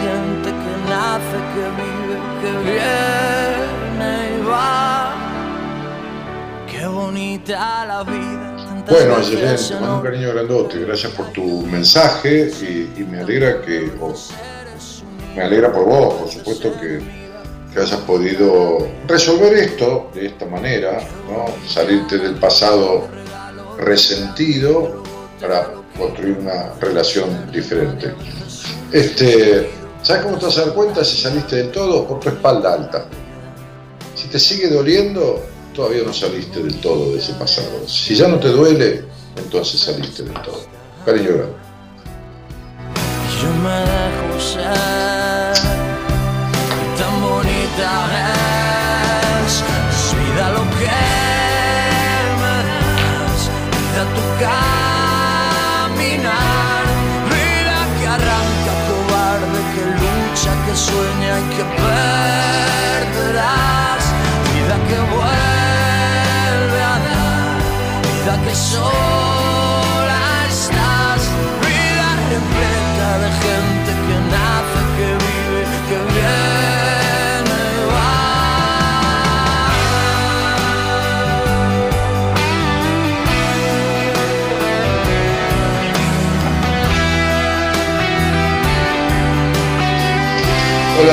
[0.00, 5.14] gente que nace, que vive, que viene y va.
[6.70, 8.50] Qué bonita la vida.
[8.88, 12.50] Bueno, Ayelen, te mando un cariño grandote, gracias por tu mensaje
[12.96, 13.90] y, me alegra que
[15.34, 17.20] me alegra por vos, por supuesto que,
[17.70, 21.00] hayas podido resolver esto de esta manera,
[21.30, 21.46] ¿no?
[21.68, 23.06] salirte del pasado
[23.78, 25.04] resentido
[25.40, 28.12] para construir una relación diferente.
[28.90, 29.70] Este,
[30.02, 32.06] ¿Sabes cómo te vas a dar cuenta si saliste del todo?
[32.08, 33.06] Por tu espalda alta.
[34.16, 35.42] Si te sigue doliendo,
[35.74, 37.86] todavía no saliste del todo de ese pasado.
[37.86, 39.04] Si ya no te duele,
[39.36, 40.64] entonces saliste del todo.
[41.04, 41.54] Cariño grande.
[47.80, 48.59] Bonita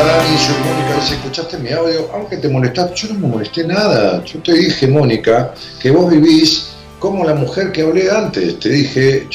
[0.08, 4.24] Dani, soy Mónica, si escuchaste mi audio, aunque te molestaste, yo no me molesté nada,
[4.24, 9.28] yo te dije Mónica que vos vivís como la mujer que hablé antes, te dije,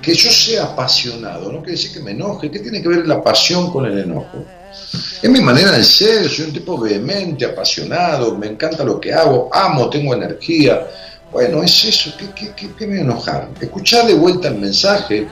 [0.00, 3.24] que yo sea apasionado, no quiere decir que me enoje, ¿qué tiene que ver la
[3.24, 4.44] pasión con el enojo?
[5.20, 9.50] Es mi manera de ser, soy un tipo vehemente, apasionado, me encanta lo que hago,
[9.52, 10.86] amo, tengo energía.
[11.32, 13.50] Bueno, es eso, ¿qué, me enojar?
[13.60, 15.26] Escuchar de vuelta el mensaje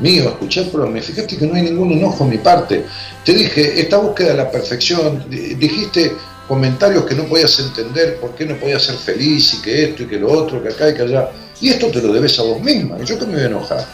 [0.00, 2.84] mío, escuchar, me fijaste que no hay ningún enojo en mi parte.
[3.24, 6.12] Te dije, esta búsqueda de la perfección, dijiste,
[6.48, 10.06] comentarios que no podías entender, por qué no podías ser feliz y que esto y
[10.06, 11.30] que lo otro, que acá y que allá.
[11.60, 12.96] Y esto te lo debes a vos misma.
[13.00, 13.86] ¿Y yo que me voy a enojar?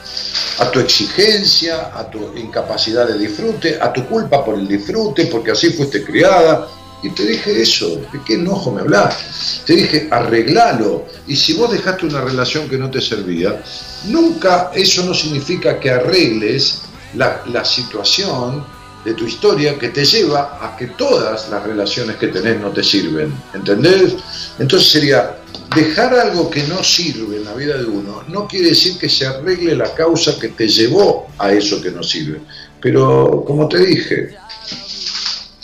[0.59, 5.53] A tu exigencia, a tu incapacidad de disfrute, a tu culpa por el disfrute, porque
[5.53, 6.67] así fuiste criada.
[7.03, 9.63] Y te dije eso, ¿de qué enojo me hablas?
[9.65, 11.07] Te dije, arreglalo.
[11.27, 13.63] Y si vos dejaste una relación que no te servía,
[14.09, 16.83] nunca eso no significa que arregles
[17.15, 18.65] la, la situación
[19.05, 22.83] de tu historia que te lleva a que todas las relaciones que tenés no te
[22.83, 23.33] sirven.
[23.55, 24.15] ¿Entendés?
[24.59, 25.41] Entonces sería,
[25.75, 29.27] dejar algo que no sirve en la vida de uno no quiere decir que se
[29.27, 32.41] arregle la causa que te llevó a eso que no sirve.
[32.81, 34.35] Pero, como te dije,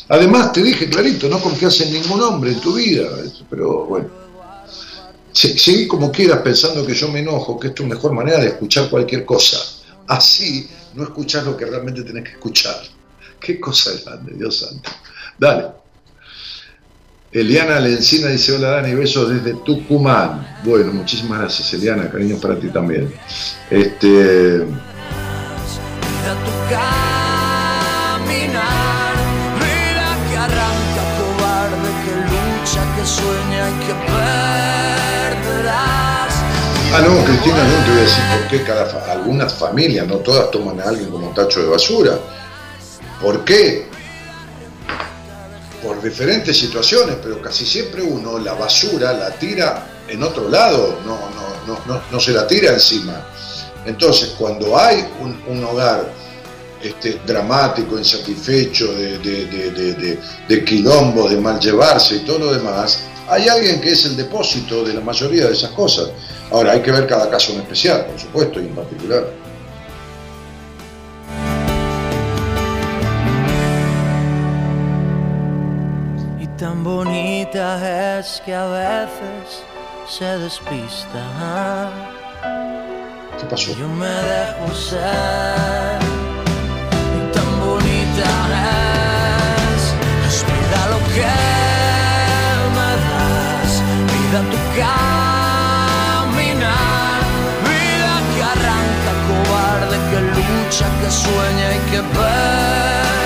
[0.09, 3.09] además te dije clarito, no confías en ningún hombre en tu vida.
[3.51, 4.09] Pero bueno,
[5.33, 8.89] seguí como quieras pensando que yo me enojo, que es tu mejor manera de escuchar
[8.89, 9.59] cualquier cosa.
[10.09, 12.77] Así no escuchas lo que realmente tenés que escuchar.
[13.41, 14.91] Qué cosa grande, Dios santo.
[15.39, 15.67] Dale.
[17.33, 20.59] Eliana Lencina dice, hola Dani, besos desde Tucumán.
[20.65, 23.13] Bueno, muchísimas gracias Eliana, cariños para ti también.
[23.71, 24.65] Este...
[36.97, 40.51] Ah, no, Cristina, no te voy a decir por qué cada algunas familias, no todas
[40.51, 42.19] toman a alguien como tacho de basura.
[43.21, 43.87] ¿Por qué?
[45.83, 51.19] Por diferentes situaciones, pero casi siempre uno la basura la tira en otro lado, no,
[51.67, 53.27] no, no, no, se la tira encima.
[53.85, 56.11] Entonces, cuando hay un, hogar
[56.83, 60.19] este, dramático, insatisfecho, de, de,
[60.49, 64.85] de, quilombo, de mal llevarse y todo lo demás, hay alguien que es el depósito
[64.85, 66.11] de la mayoría de esas cosas.
[66.51, 69.25] Ahora, hay que ver cada caso en especial, por supuesto, y en particular.
[76.41, 79.63] Y tan bonita es que a veces
[80.09, 81.91] se despista.
[83.41, 83.77] ¿Qué pasó?
[83.77, 85.99] Yo me dejo ser.
[87.17, 88.29] Y tan bonita
[89.75, 90.43] es.
[90.45, 91.56] Vida lo que.
[94.37, 95.17] Vida tu cara.
[101.01, 103.23] que sueña y que perderás,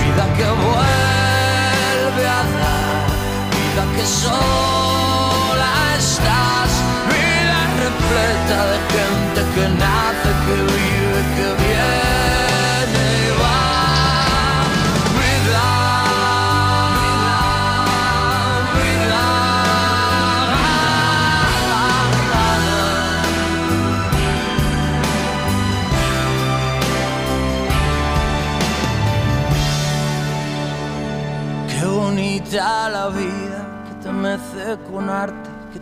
[0.00, 3.08] vida que vuelve a dar,
[3.54, 4.47] vida que sola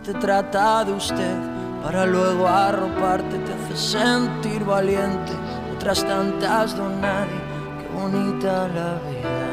[0.07, 1.35] te trata de usted
[1.83, 5.33] para luego arroparte, te hace sentir valiente.
[5.75, 7.35] Otras tantas don nadie,
[7.77, 9.47] qué bonita la vida.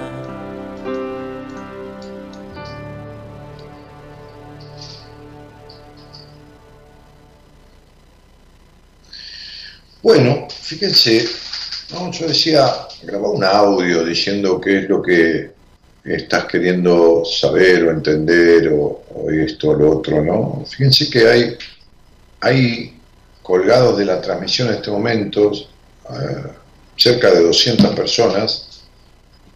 [10.04, 11.28] Bueno, fíjense,
[12.12, 12.72] yo decía,
[13.02, 15.53] grababa un audio diciendo qué es lo que
[16.04, 20.64] estás queriendo saber o entender o, esto o lo otro, ¿no?
[20.66, 21.56] Fíjense que hay,
[22.40, 23.00] hay
[23.42, 26.52] colgados de la transmisión en este momento eh,
[26.96, 28.84] cerca de 200 personas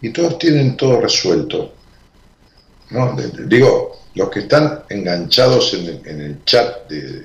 [0.00, 1.74] y todos tienen todo resuelto.
[2.90, 3.14] ¿no?
[3.46, 7.24] digo, los que están enganchados en el, chat de,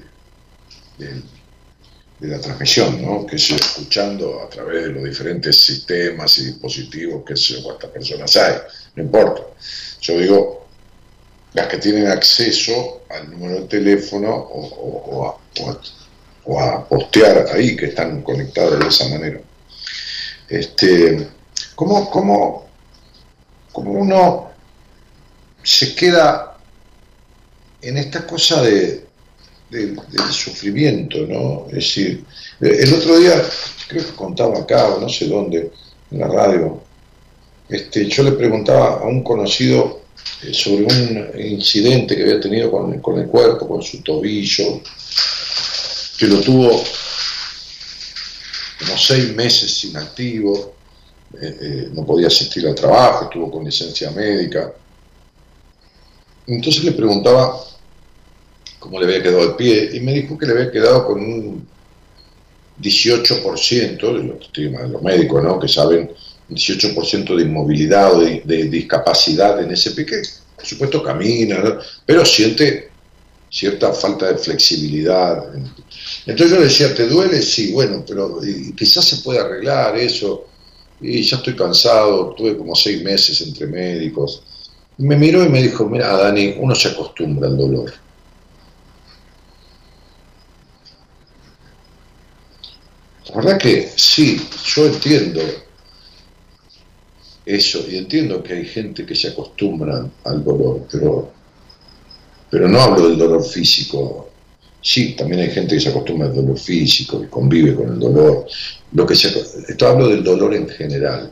[2.24, 3.26] de la transmisión, ¿no?
[3.26, 8.36] que se escuchando a través de los diferentes sistemas y dispositivos que se, cuántas personas
[8.38, 8.56] hay,
[8.96, 9.42] no importa.
[10.02, 10.66] Yo digo,
[11.54, 15.28] las que tienen acceso al número de teléfono o,
[16.60, 19.40] a, postear ahí, que están conectados de esa manera.
[20.50, 21.28] Este,
[21.76, 22.68] ¿cómo, cómo,
[23.72, 24.52] cómo uno
[25.64, 26.58] se queda
[27.82, 29.06] en esta cosa de,
[29.70, 29.98] del,
[30.32, 31.66] sufrimiento, ¿no?
[31.68, 32.26] Es decir,
[32.60, 33.42] el otro día,
[33.88, 35.72] creo que contaba acá o no sé dónde,
[36.12, 36.82] en la radio,
[37.70, 40.02] este, yo le preguntaba a un conocido
[40.44, 44.82] eh, sobre un incidente que había tenido con, el cuerpo, con su tobillo,
[46.18, 46.84] que lo tuvo
[48.80, 50.74] como seis meses inactivo,
[51.42, 54.74] eh, eh, no podía asistir al trabajo, estuvo con licencia médica.
[56.48, 57.58] Entonces le preguntaba
[58.80, 61.68] cómo le había quedado el pie, y me dijo que le había quedado con un
[62.82, 65.60] 18%, de los, médicos, ¿no?
[65.60, 66.12] que saben,
[66.50, 70.22] 18% de inmovilidad o de, discapacidad en ese pie, que
[70.56, 72.92] por supuesto camina, pero siente
[73.50, 75.44] cierta falta de flexibilidad.
[76.26, 77.42] Entonces yo le decía, ¿te duele?
[77.42, 78.40] Sí, bueno, pero
[78.76, 80.48] quizás se puede arreglar eso.
[81.00, 84.44] Y ya estoy cansado, tuve como seis meses entre médicos.
[84.98, 87.94] Y me miró y me dijo, mira, Dani, uno se acostumbra al dolor.
[93.30, 94.42] La verdad que sí,
[94.76, 95.42] yo entiendo
[97.46, 101.32] eso y entiendo que hay gente que se acostumbra al dolor, pero,
[102.50, 104.30] pero no hablo del dolor físico.
[104.82, 108.46] Sí, también hay gente que se acostumbra al dolor físico, que convive con el dolor.
[108.92, 111.32] Lo que esto hablo del dolor en general.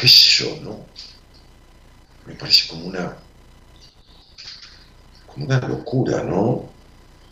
[0.00, 0.86] ¿Qué yo, no?
[2.26, 3.16] Me parece como una,
[5.26, 6.68] como una locura, ¿no?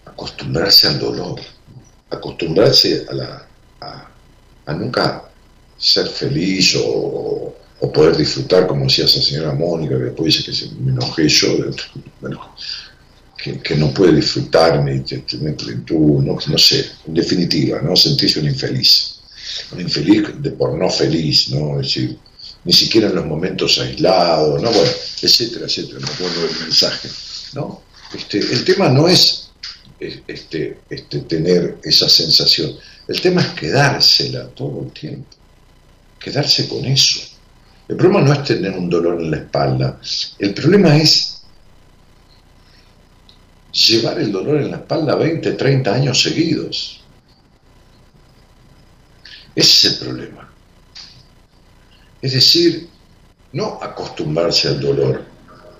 [0.06, 1.40] Acostumbrarse al dolor
[2.14, 3.46] acostumbrarse a, la,
[4.66, 5.24] a, nunca
[5.84, 7.54] ser feliz o,
[7.92, 11.48] poder disfrutar, como decía esa señora Mónica, que después dice que se me enojé yo,
[12.18, 12.54] bueno,
[13.36, 17.94] que, no puede disfrutarme y tener plenitud, no, no sé, en definitiva, ¿no?
[17.94, 19.20] Sentirse un infeliz,
[19.72, 21.78] un infeliz de por no feliz, ¿no?
[21.78, 22.16] Es decir,
[22.64, 24.70] ni siquiera en los momentos aislados, ¿no?
[24.70, 24.90] Bueno,
[25.20, 27.08] etcétera, etcétera, me acuerdo del mensaje,
[27.52, 27.82] ¿no?
[28.16, 29.50] Este, el tema no es
[30.00, 32.74] este, este, tener esa sensación,
[33.08, 35.28] el tema es quedársela todo el tiempo,
[36.24, 37.20] quedarse con eso.
[37.86, 40.00] El problema no es tener un dolor en la espalda,
[40.38, 41.42] el problema es
[43.72, 47.00] llevar el dolor en la espalda 20, 30 años seguidos.
[49.54, 50.50] Ese es el problema.
[52.22, 52.88] Es decir,
[53.52, 55.22] no acostumbrarse al dolor,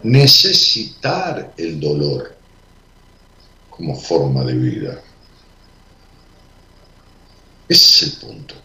[0.03, 2.37] necesitar el dolor
[3.71, 5.01] como forma de vida.
[7.67, 8.64] Ese es el punto.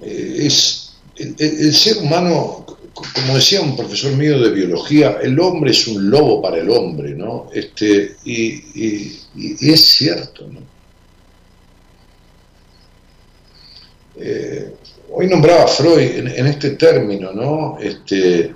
[0.00, 6.10] Es, el, ser humano, como decía un profesor mío de biología, el hombre es un
[6.10, 7.48] lobo para el hombre, ¿no?
[7.52, 9.18] Este, y,
[9.60, 10.48] es cierto.
[14.18, 14.74] Eh,
[15.10, 17.78] hoy nombraba Freud en, este término, ¿no?
[17.78, 18.54] Este,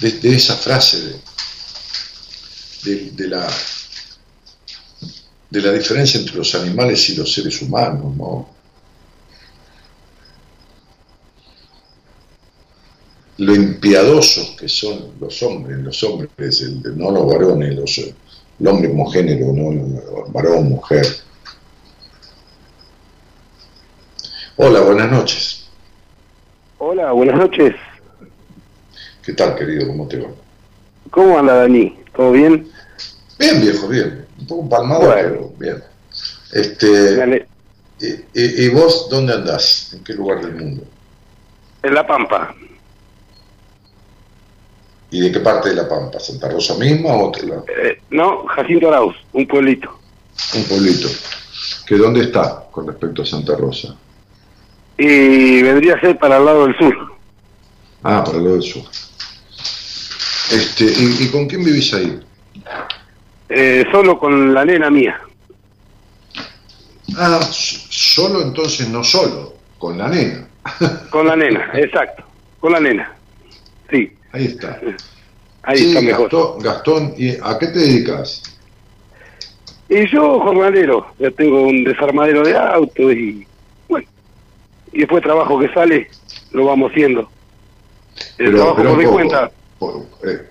[0.00, 1.20] de, esa frase
[2.84, 3.48] de, la,
[5.54, 8.48] de la diferencia entre los animales y los seres humanos, ¿no?
[13.38, 18.90] lo impiadosos que son los hombres, los hombres, el, no los varones, los, el hombre
[18.90, 21.06] homogéneo, no varón, mujer.
[24.56, 25.66] Hola, buenas noches.
[26.78, 27.74] Hola, buenas noches.
[29.24, 29.86] ¿Qué tal, querido?
[29.86, 30.30] ¿Cómo te va?
[31.10, 31.96] ¿Cómo anda, Dani?
[32.14, 32.68] ¿Todo bien?
[33.38, 34.23] Bien, viejo, bien.
[34.44, 35.82] Un poco palmado, pero bien.
[36.52, 37.46] Este,
[37.98, 39.94] y, ¿Y vos dónde andás?
[39.94, 40.84] ¿En qué lugar del mundo?
[41.82, 42.54] En La Pampa.
[45.10, 46.20] ¿Y de qué parte de La Pampa?
[46.20, 47.64] ¿Santa Rosa misma o otro lado?
[47.68, 49.98] Eh, no, Jacinto Arauz, un pueblito.
[50.54, 51.08] Un pueblito.
[51.86, 53.96] ¿Que dónde está con respecto a Santa Rosa?
[54.98, 56.94] Y vendría a ser para el lado del sur.
[58.02, 58.82] Ah, para el lado del sur.
[60.52, 62.20] Este, ¿y, con quién vivís ahí?
[63.48, 65.20] Eh, solo con la nena mía.
[67.16, 70.48] Ah, solo entonces no solo, con la nena.
[71.10, 72.24] Con la nena, exacto,
[72.58, 73.14] con la nena,
[73.90, 74.10] sí.
[74.32, 74.80] Ahí está.
[75.62, 76.62] Ahí está mejor.
[76.62, 78.42] Gastón, ¿y a qué te dedicas?
[79.90, 83.46] Y yo, jornalero, ya tengo un desarmadero de autos y
[83.88, 84.08] bueno,
[84.90, 86.08] y después trabajo que sale,
[86.52, 87.28] lo vamos haciendo.
[88.38, 89.50] El trabajo por mi cuenta.
[90.26, 90.48] Eh,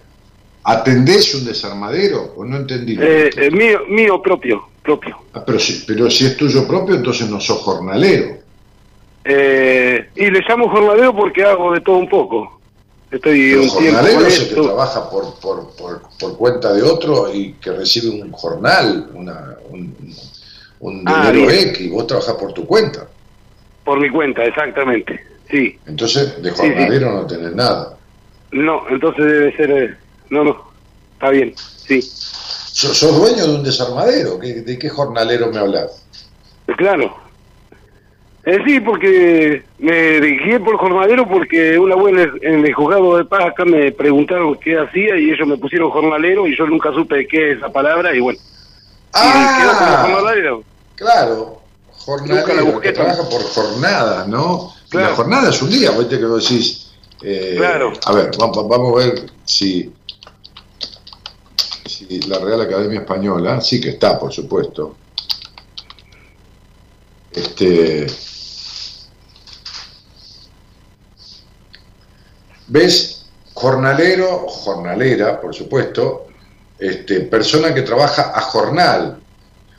[0.63, 2.97] ¿Atendés un desarmadero o no entendí?
[2.99, 5.17] Eh, eh, mío, mío propio, propio.
[5.33, 8.37] Ah, pero, si, pero si es tuyo propio, entonces no sos jornalero.
[9.25, 12.61] y le llamo jornalero porque hago de todo un poco.
[13.13, 17.71] Estoy un jornalero es el que trabaja por, por, por, cuenta de otro y que
[17.71, 19.95] recibe un jornal, una, un,
[20.79, 23.07] un ah, dinero X, vos trabajas por tu cuenta.
[23.83, 25.77] Por mi cuenta, exactamente, sí.
[25.85, 27.95] Entonces, de jornalero no tenés nada.
[28.51, 29.97] No, entonces debe ser...
[30.33, 30.71] Eh, no, no,
[31.13, 32.01] está bien, sí.
[32.01, 34.37] ¿Sos, dueño de un desarmadero?
[34.37, 36.03] ¿De qué jornalero me hablas?
[36.77, 37.15] Claro,
[38.45, 43.45] eh, sí, porque me dirigí por jornalero porque una buena en el juzgado de paz
[43.45, 47.51] acá me preguntaron qué hacía y ellos me pusieron jornalero y yo nunca supe qué
[47.51, 48.39] es esa palabra y bueno.
[49.13, 50.63] Ah, jornalero.
[50.95, 54.73] Claro, jornalero, que trabaja por jornadas, ¿no?
[54.91, 56.91] La jornada es un día, viste que lo decís.
[57.21, 57.93] Eh, claro.
[58.05, 59.89] A ver, vamos, vamos a ver si,
[62.07, 64.95] si la Real Academia Española, sí que está, por supuesto.
[67.31, 68.07] Este,
[72.67, 73.25] ¿Ves?
[73.53, 76.27] Jornalero, jornalera, por supuesto,
[76.79, 79.19] este, persona que trabaja a jornal,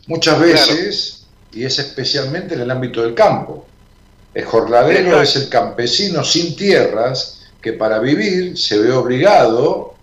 [0.06, 3.66] muchas veces, y es especialmente en el ámbito del campo.
[4.32, 9.93] El jornalero es el campesino sin tierras que para vivir se ve obligado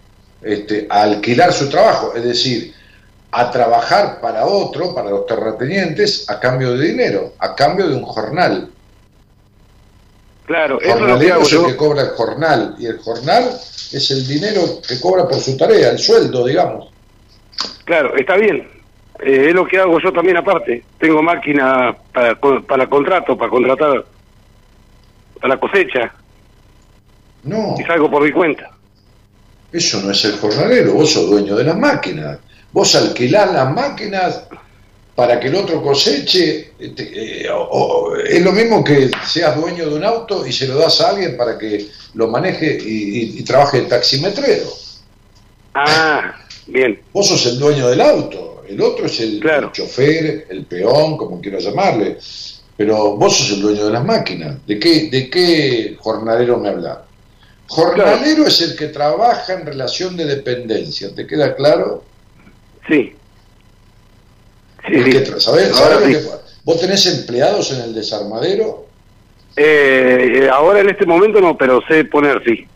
[0.41, 2.73] este, a alquilar su trabajo, es decir,
[3.31, 8.03] a trabajar para otro, para los terratenientes, a cambio de dinero, a cambio de un
[8.03, 8.69] jornal.
[10.45, 14.99] Claro, eso es el que cobra el jornal y el jornal es el dinero que
[14.99, 16.91] cobra por su tarea, el sueldo, digamos.
[17.85, 18.67] Claro, está bien.
[19.21, 20.83] Eh, es lo que hago yo también aparte.
[20.97, 24.05] Tengo máquina para, para contrato, para contratar
[25.39, 26.13] para la cosecha.
[27.43, 27.75] No.
[27.77, 28.71] Y salgo por mi cuenta.
[29.71, 32.39] Eso no es el jornalero, vos sos dueño de las máquinas.
[32.73, 34.43] Vos alquilás las máquinas
[35.15, 36.71] para que el otro coseche.
[36.79, 37.49] Este, eh,
[38.27, 41.37] es lo mismo que seas dueño de un auto y se lo das a alguien
[41.37, 44.67] para que lo maneje y, trabaje el taximetrero.
[45.73, 46.35] Ah,
[46.67, 46.99] bien.
[47.13, 49.41] Vos sos el dueño del auto, el otro es el,
[49.71, 52.17] chofer, el peón, como quiero llamarle.
[52.75, 54.57] Pero vos sos el dueño de las máquinas.
[54.65, 56.97] ¿De qué, de qué jornalero me hablas?
[57.71, 62.03] Jornalero es el que trabaja en relación de dependencia, ¿te queda claro?
[62.85, 63.15] Sí.
[64.85, 65.71] sí, ¿Sabés,
[66.65, 68.87] ¿Vos tenés empleados en el desarmadero?
[69.55, 72.67] Eh, ahora en este momento no, pero sé poner, sí.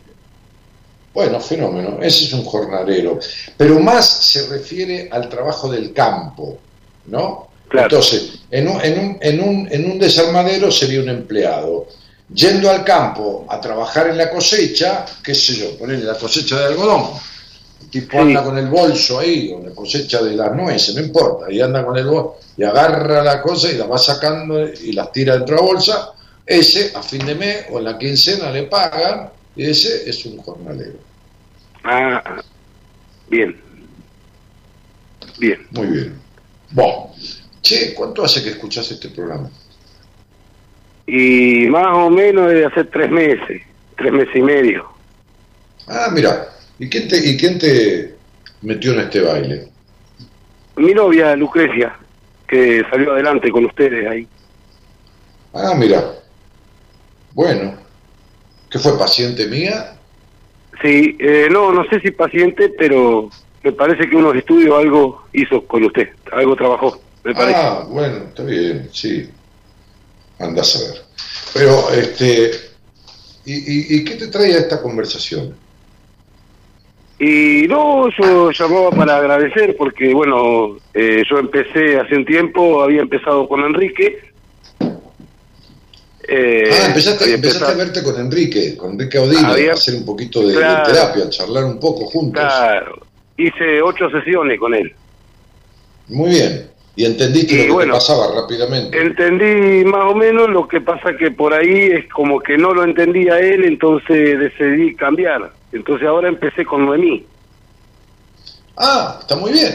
[1.12, 3.18] Bueno, fenómeno, ese es un jornalero.
[3.58, 6.58] Pero más se refiere al trabajo del campo,
[7.04, 7.48] ¿no?
[7.70, 11.86] Entonces, en un, en, un, en, un, en un desarmadero sería un empleado
[12.32, 16.66] yendo al campo a trabajar en la cosecha, qué sé yo, ponerle la cosecha de
[16.66, 17.10] algodón.
[17.82, 21.50] El tipo anda con el bolso ahí, con la cosecha de las nueces, no importa,
[21.50, 25.12] y anda con el bolso y agarra la cosa y la va sacando y las
[25.12, 26.12] tira dentro de la bolsa.
[26.44, 30.38] Ese, a fin de mes o en la quincena le pagan, y ese es un
[30.38, 30.98] jornalero.
[31.84, 32.42] Ah,
[33.28, 33.60] bien.
[35.38, 35.66] Bien.
[35.70, 36.20] Muy bien.
[36.70, 37.12] Bueno,
[37.60, 39.50] che, ¿cuánto hace que escuchas este programa?
[41.06, 43.62] Y más o menos de hace tres meses,
[43.96, 44.86] tres meses y medio.
[45.86, 48.14] Ah, mira, ¿y quién te, y quién te
[48.62, 49.68] metió en este baile?
[50.76, 51.96] Mi novia, Lucrecia,
[52.48, 54.26] que salió adelante con ustedes ahí.
[55.54, 56.12] Ah, mira.
[57.32, 57.74] Bueno,
[58.70, 59.96] ¿qué fue paciente mía?
[60.82, 63.30] Sí, eh, no, no sé si paciente, pero
[63.62, 67.58] me parece que unos estudios algo hizo con usted, algo trabajó, me parece.
[67.58, 69.30] Ah, bueno, está bien, sí
[70.38, 71.02] anda a saber.
[71.54, 72.50] Pero, este,
[73.44, 75.54] ¿y, qué te trae a esta conversación?
[77.18, 83.00] Y no, yo llamaba para agradecer porque, bueno, eh, yo empecé hace un tiempo, había
[83.00, 84.18] empezado con Enrique.
[86.28, 90.46] Eh, ah, empezaste, empezaste a verte con Enrique, con Enrique Audino, a hacer un poquito
[90.46, 92.42] de, terapia, charlar un poco juntos.
[92.42, 93.00] Claro,
[93.36, 94.92] hice ocho sesiones con él.
[96.08, 96.75] Muy bien.
[96.96, 98.98] Y entendiste lo que pasaba rápidamente.
[98.98, 102.84] Entendí más o menos, lo que pasa que por ahí es como que no lo
[102.84, 105.52] entendía él, entonces decidí cambiar.
[105.72, 107.26] Entonces ahora empecé con Noemí.
[108.78, 109.74] Ah, está muy bien.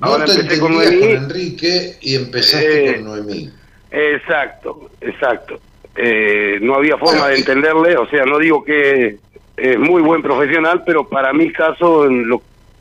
[0.00, 3.50] ahora empecé con, Noemí, con Enrique y empezaste eh, con Noemí.
[3.90, 5.58] Exacto, exacto.
[5.94, 9.18] Eh, no había forma de entenderle, o sea, no digo que
[9.56, 12.06] es muy buen profesional, pero para mi caso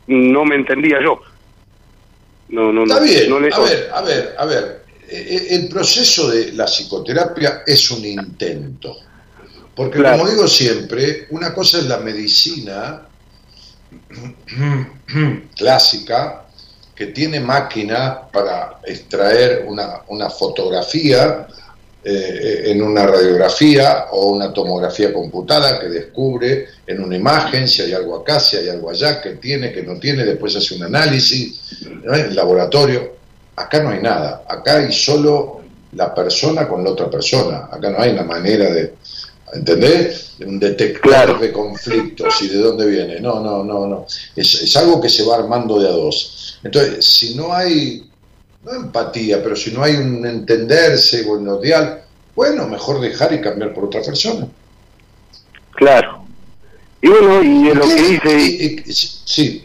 [0.08, 1.22] no me entendía yo.
[2.50, 3.32] No, no, Está bien.
[3.32, 4.86] A ver, a ver, a ver.
[5.08, 8.98] E, e, el proceso de la psicoterapia es un intento.
[9.76, 13.08] Porque como digo siempre, una cosa es la medicina
[15.56, 16.46] clásica,
[16.96, 21.46] que tiene máquina para extraer una, una fotografía
[22.08, 27.94] eh, en una radiografía o una tomografía computada que descubre en una imagen si hay
[27.94, 31.82] algo acá, si hay algo allá, que tiene, que no tiene, después hace un análisis,
[31.82, 33.16] en el laboratorio.
[33.56, 35.62] Acá no hay nada, acá hay solo
[35.94, 38.94] la persona con la otra persona, acá no hay una manera de,
[39.54, 40.36] ¿entendés?
[40.38, 43.20] De un detector de conflictos y de dónde viene.
[43.20, 44.06] No, no, no, no.
[44.36, 46.60] Es, es algo que se va armando de a dos.
[46.64, 48.08] Entonces, si no hay
[48.66, 51.24] no empatía, pero si no hay un entenderse
[51.62, 52.02] dial,
[52.36, 54.48] bueno, mejor dejar y cambiar por otra persona.
[55.72, 56.26] Claro.
[57.02, 58.92] Y bueno, y es lo que hice.
[58.92, 59.62] sí.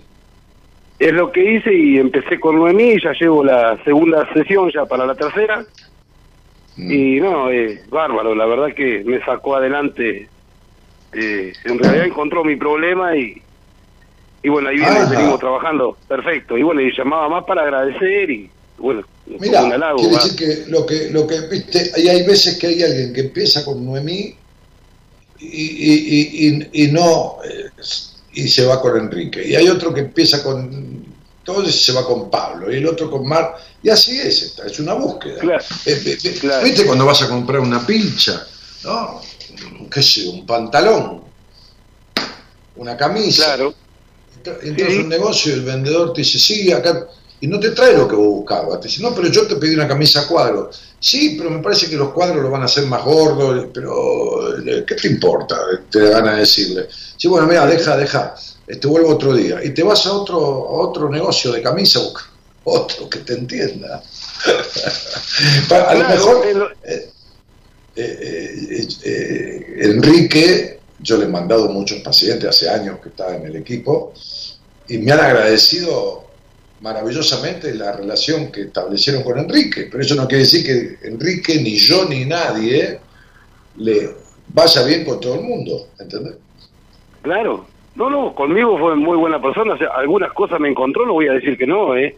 [0.98, 5.06] Es lo que hice y empecé con Noemí, ya llevo la segunda sesión ya para
[5.06, 5.64] la tercera.
[6.76, 6.90] Mm.
[6.90, 10.28] Y no, es bárbaro, la verdad que me sacó adelante.
[11.14, 13.40] Eh, en realidad encontró mi problema y,
[14.42, 16.58] y bueno, ahí viene, venimos trabajando, perfecto.
[16.58, 18.50] Y bueno, y llamaba más para agradecer y,
[18.80, 19.04] bueno,
[19.38, 23.12] Mira, quiere decir que lo que, lo que viste, y hay veces que hay alguien
[23.12, 24.34] que empieza con Noemí
[25.38, 27.70] y, y, y, no eh,
[28.32, 31.04] y se va con Enrique, y hay otro que empieza con
[31.44, 34.66] todos y se va con Pablo, y el otro con Mar, y así es esta,
[34.66, 35.40] es una búsqueda.
[35.86, 38.46] Eh, eh, ¿Viste cuando vas a comprar una pincha?
[38.84, 39.20] ¿No?
[39.90, 41.22] ¿Qué sé, un pantalón,
[42.76, 43.44] una camisa?
[43.44, 43.74] Claro.
[44.62, 47.06] Entras en un negocio y el vendedor te dice, sí, acá
[47.40, 48.80] y no te trae lo que vos buscabas.
[48.80, 50.70] Te dice, no, pero yo te pedí una camisa a cuadro.
[50.98, 54.84] Sí, pero me parece que los cuadros lo van a hacer más gordos, pero eh,
[54.86, 55.56] ¿qué te importa?
[55.90, 56.88] Te van a decirle.
[57.16, 58.34] Sí, bueno, mira, deja, deja,
[58.66, 59.64] te este, vuelvo otro día.
[59.64, 62.00] Y te vas a otro, otro negocio de camisa,
[62.64, 64.02] otro que te entienda.
[65.70, 67.10] a lo mejor eh,
[67.96, 74.12] eh, Enrique yo le he mandado muchos pacientes hace años que estaba en el equipo
[74.88, 76.29] y me han agradecido
[76.80, 81.76] maravillosamente la relación que establecieron con Enrique, pero eso no quiere decir que Enrique, ni
[81.76, 82.98] yo, ni nadie
[83.76, 84.10] le
[84.48, 86.34] vaya bien con todo el mundo, ¿entendés?
[87.22, 91.32] Claro, no, no, conmigo fue muy buena persona, algunas cosas me encontró, no voy a
[91.32, 92.16] decir que no, ¿eh?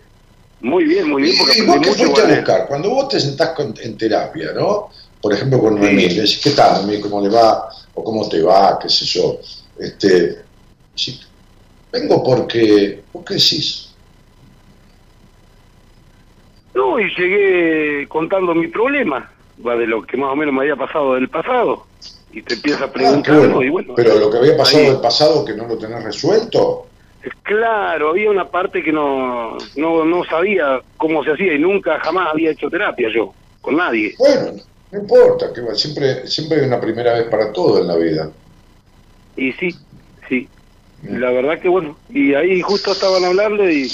[0.60, 1.34] Muy bien, muy bien.
[1.38, 2.68] Porque ¿Y, vos qué fuiste a buscar?
[2.68, 3.52] Cuando vos te sentás
[3.82, 4.90] en terapia, ¿no?
[5.20, 7.00] Por ejemplo, con Noemí, le decís, ¿qué tal, Noemí?
[7.00, 7.68] ¿Cómo le va?
[7.94, 8.78] ¿O cómo te va?
[8.80, 9.38] ¿Qué sé yo?
[9.78, 10.38] Este,
[10.94, 11.20] sí,
[11.90, 13.91] vengo porque, ¿por qué decís?
[16.74, 19.30] No, y llegué contando mi problema,
[19.66, 21.86] va de lo que más o menos me había pasado del pasado.
[22.32, 25.44] Y te empieza a ah, preguntar, y bueno, Pero lo que había pasado del pasado
[25.44, 26.86] que no lo tenés resuelto.
[27.42, 32.28] Claro, había una parte que no, no, no sabía cómo se hacía y nunca jamás
[32.32, 34.14] había hecho terapia yo, con nadie.
[34.18, 34.52] Bueno,
[34.90, 38.30] no importa, que siempre, siempre hay una primera vez para todo en la vida.
[39.36, 39.74] Y sí,
[40.28, 40.48] sí.
[41.02, 41.16] Mm.
[41.16, 43.88] La verdad que bueno, y ahí justo estaban hablando y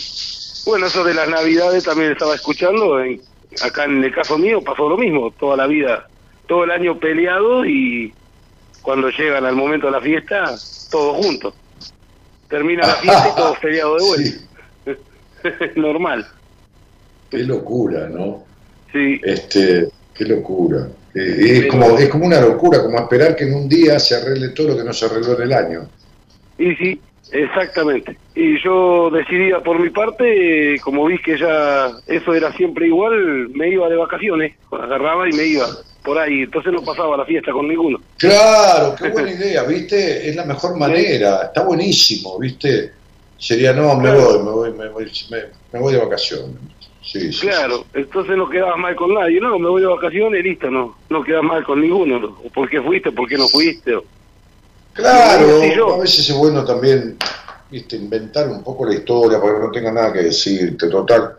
[0.65, 3.01] bueno, eso de las navidades también estaba escuchando.
[3.01, 3.21] En,
[3.63, 6.09] acá en el caso mío pasó lo mismo, toda la vida,
[6.47, 8.13] todo el año peleado y
[8.83, 10.55] cuando llegan al momento de la fiesta,
[10.91, 11.55] todos juntos.
[12.49, 15.71] Termina la fiesta y todos peleados de vuelta.
[15.77, 16.27] Normal.
[17.31, 18.45] Qué locura, ¿no?
[18.93, 19.21] Sí.
[19.23, 20.89] Este, qué locura.
[21.15, 24.69] es, como, es como una locura, como esperar que en un día se arregle todo
[24.69, 25.89] lo que no se arregló en el año.
[26.59, 27.01] Y sí,
[27.33, 28.17] exactamente.
[28.35, 33.69] Y yo decidía por mi parte, como vi que ya eso era siempre igual, me
[33.71, 35.67] iba de vacaciones, agarraba y me iba
[36.05, 38.01] por ahí, entonces no pasaba la fiesta con ninguno.
[38.17, 40.29] Claro, qué buena idea, ¿viste?
[40.29, 42.93] Es la mejor manera, está buenísimo, ¿viste?
[43.37, 46.57] Sería, no, me voy, me voy, me voy, me, voy de vacaciones.
[47.03, 50.71] Sí, claro, entonces no quedabas mal con nadie, no, me voy de vacaciones y listo,
[50.71, 53.95] no, no quedas mal con ninguno, ¿por qué fuiste, por qué no fuiste?
[54.99, 57.16] Claro, a veces es bueno también,
[57.70, 61.37] viste, inventar un poco la historia para que no tenga nada que decirte, total,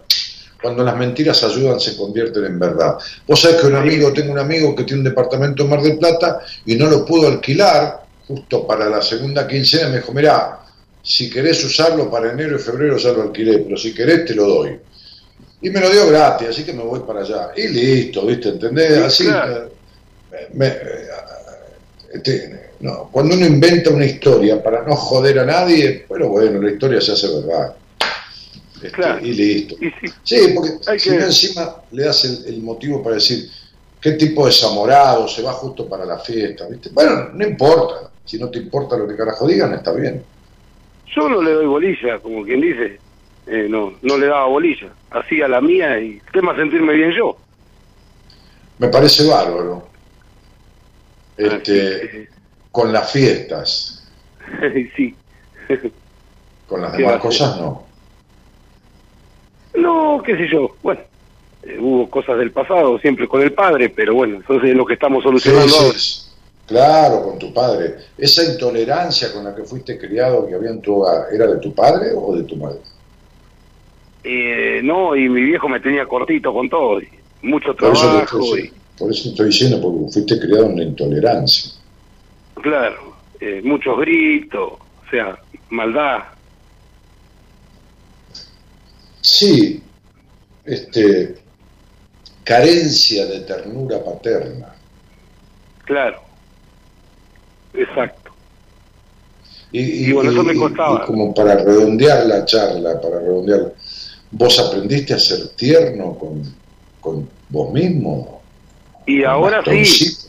[0.62, 2.98] cuando las mentiras ayudan se convierten en verdad.
[3.28, 5.98] Vos sabés que un amigo, tengo un amigo que tiene un departamento en Mar del
[5.98, 10.62] Plata y no lo pudo alquilar justo para la segunda quincena, me dijo, mirá,
[11.04, 14.48] si querés usarlo para enero y febrero ya lo alquilé, pero si querés te lo
[14.48, 14.80] doy.
[15.62, 17.52] Y me lo dio gratis, así que me voy para allá.
[17.58, 18.50] Y listo, ¿viste?
[18.50, 19.00] ¿Entendés?
[19.00, 19.28] Así.
[22.14, 26.72] Este, no, cuando uno inventa una historia para no joder a nadie, bueno, bueno, la
[26.72, 27.76] historia se hace verdad.
[28.82, 29.76] Este, y listo.
[30.24, 30.56] sí.
[30.56, 33.50] porque si no encima le das el, motivo para decir
[34.00, 36.90] qué tipo de zamorado se va justo para la fiesta, ¿viste?
[36.94, 38.10] Bueno, no importa.
[38.24, 40.24] Si no te importa lo que carajo digan, está bien.
[41.14, 43.00] Yo no le doy bolilla, como quien dice.
[43.48, 44.90] Eh, no, no le daba bolilla.
[45.10, 47.36] Hacía la mía y tema sentirme bien yo.
[48.78, 49.90] Me parece bárbaro.
[51.40, 52.30] Ah, este,
[52.80, 54.08] Con las fiestas.
[54.96, 55.14] sí.
[56.66, 57.84] Con las demás cosas no.
[59.76, 61.02] No, qué sé yo, bueno,
[61.64, 64.94] eh, hubo cosas del pasado siempre con el padre, pero bueno, entonces es lo que
[64.94, 65.98] estamos solucionando ahora.
[66.68, 67.96] Claro, con tu padre.
[68.18, 71.74] ¿Esa intolerancia con la que fuiste criado que había en tu hogar, era de tu
[71.74, 72.80] padre o de tu madre?
[74.24, 77.02] Eh, no, y mi viejo me tenía cortito con todo,
[77.42, 78.40] mucho trabajo.
[78.40, 81.79] Por eso, por eso estoy diciendo, porque fuiste criado en la intolerancia.
[82.62, 85.38] Claro, eh, muchos gritos, o sea,
[85.70, 86.24] maldad.
[89.22, 89.82] Sí,
[90.66, 91.38] este,
[92.44, 94.74] carencia de ternura paterna.
[95.86, 96.22] Claro,
[97.74, 98.32] exacto.
[99.72, 101.06] Y, bueno, eso me costaba.
[101.06, 103.74] como para redondear la charla, para redondear,
[104.32, 106.42] ¿vos aprendiste a ser tierno con,
[107.00, 108.42] con vos mismo?
[109.06, 110.29] Y ahora sí.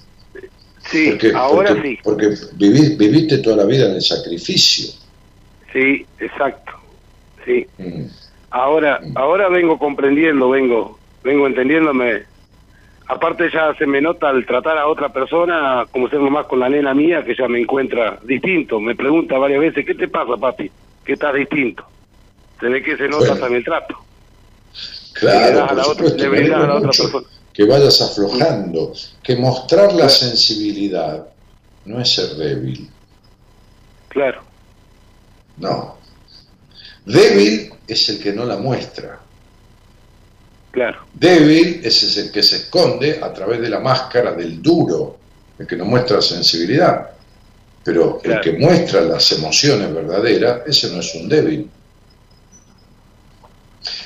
[0.91, 1.99] Sí, ahora sí.
[2.03, 4.93] Porque viviste toda la vida en el sacrificio.
[5.73, 6.73] Sí, exacto.
[7.45, 7.67] Sí.
[7.79, 8.07] Mm.
[8.51, 12.23] Ahora, ahora vengo comprendiendo, vengo, vengo entendiéndome.
[13.07, 16.69] Aparte ya se me nota al tratar a otra persona, como ser más con la
[16.69, 18.81] nena mía, que ya me encuentra distinto.
[18.81, 20.71] Me pregunta varias veces, ¿qué te pasa, papi?
[21.05, 21.85] Que estás distinto.
[22.59, 23.97] Se ve que se nota también el trato.
[25.15, 27.27] Claro, a la otra, a la otra persona.
[27.53, 31.27] Que vayas aflojando, que mostrar la sensibilidad
[31.85, 32.89] no es ser débil.
[34.09, 34.43] Claro.
[35.57, 35.97] No.
[37.05, 39.21] Débil es el que no la muestra.
[40.71, 41.01] Claro.
[41.13, 45.19] Débil es el que se esconde a través de la máscara del duro,
[45.59, 47.11] el que no muestra sensibilidad.
[47.83, 51.69] Pero el que muestra las emociones verdaderas, ese no es un débil.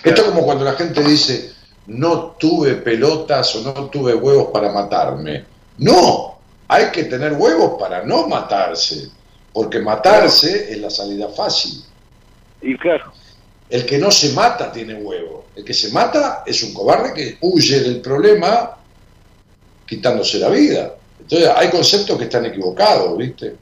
[0.05, 1.54] Esto es como cuando la gente dice,
[1.87, 5.45] no tuve pelotas o no tuve huevos para matarme.
[5.79, 6.39] No,
[6.69, 9.09] hay que tener huevos para no matarse,
[9.53, 11.83] porque matarse es la salida fácil.
[12.63, 13.13] Y claro.
[13.69, 15.47] El que no se mata tiene huevo.
[15.57, 18.77] El que se mata es un cobarde que huye del problema
[19.87, 20.95] quitándose la vida.
[21.21, 23.57] Entonces hay conceptos que están equivocados, ¿viste?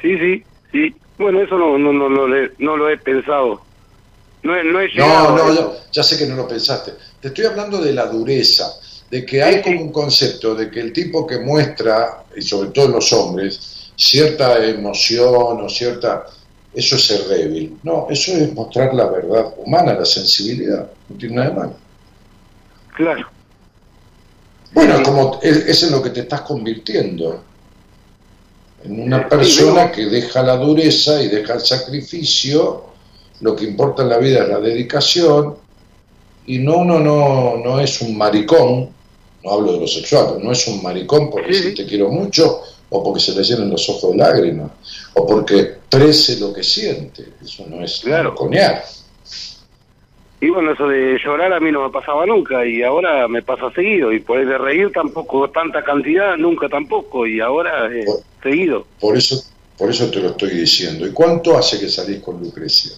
[0.00, 0.94] Sí, sí, sí.
[1.18, 3.62] Bueno, eso no, no, no, no, lo he pensado.
[4.44, 6.92] No, no, he no, no ya sé que no lo pensaste.
[7.20, 8.74] Te estoy hablando de la dureza,
[9.10, 12.88] de que hay como un concepto de que el tipo que muestra, y sobre todo
[12.88, 16.26] los hombres, cierta emoción o cierta...
[16.74, 17.78] Eso es ser débil.
[17.84, 20.90] No, eso es mostrar la verdad humana, la sensibilidad.
[21.08, 21.76] No tiene nada de malo.
[22.96, 23.28] Claro.
[24.72, 27.44] Bueno, como es, en lo que te estás convirtiendo.
[28.82, 32.93] En una persona que deja la dureza y deja el sacrificio.
[33.44, 35.54] Lo que importa en la vida es la dedicación.
[36.46, 38.88] Y no, uno no, no es un maricón,
[39.44, 43.04] no hablo de lo sexual, no es un maricón porque si te quiero mucho o
[43.04, 44.70] porque se le llenen los ojos de lágrimas
[45.12, 47.34] o porque prese lo que siente.
[47.44, 48.34] Eso no es claro.
[50.40, 53.70] Y bueno, eso de llorar a mí no me pasaba nunca y ahora me pasa
[53.72, 54.10] seguido.
[54.10, 57.26] Y por de reír tampoco, tanta cantidad, nunca tampoco.
[57.26, 58.06] Y ahora eh,
[58.42, 58.86] seguido.
[59.00, 59.42] Por eso,
[59.76, 61.06] por eso te lo estoy diciendo.
[61.06, 62.92] ¿Y cuánto hace que salís con Lucrecia?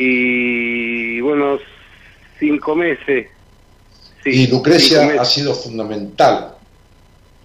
[0.00, 1.58] Y bueno,
[2.38, 3.26] cinco meses.
[4.24, 6.54] y Lucrecia ha sido fundamental